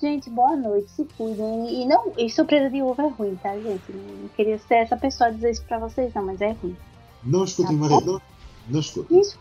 Gente, 0.00 0.30
boa 0.30 0.56
noite, 0.56 0.90
se 0.90 1.04
cuidem. 1.16 1.82
E 1.82 1.86
não, 1.86 2.12
e 2.16 2.30
surpresa 2.30 2.70
de 2.70 2.82
uva 2.82 3.02
é 3.02 3.08
ruim, 3.08 3.36
tá, 3.36 3.54
gente? 3.58 3.92
Não 3.92 4.28
queria 4.28 4.58
ser 4.58 4.76
essa 4.76 4.96
pessoa 4.96 5.28
a 5.28 5.32
dizer 5.32 5.50
isso 5.50 5.64
pra 5.64 5.78
vocês, 5.78 6.12
não, 6.14 6.24
mas 6.24 6.40
é 6.40 6.52
ruim. 6.52 6.76
Não 7.22 7.44
escutem, 7.44 7.78
tá 7.78 7.82
Maria, 7.82 8.00
não, 8.00 8.20
não 8.68 8.80
escutem. 8.80 9.20
Isso. 9.20 9.38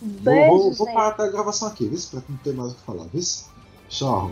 Beijo, 0.00 0.50
vou, 0.50 0.60
vou, 0.60 0.72
vou 0.74 0.92
parar 0.92 1.24
a 1.24 1.28
gravação 1.28 1.68
aqui, 1.68 1.88
viu? 1.88 1.98
Pra 2.10 2.22
não 2.28 2.36
ter 2.38 2.54
mais 2.54 2.72
o 2.72 2.74
que 2.74 2.82
falar, 2.82 3.04
viu? 3.06 3.22
Tchau. 3.88 4.30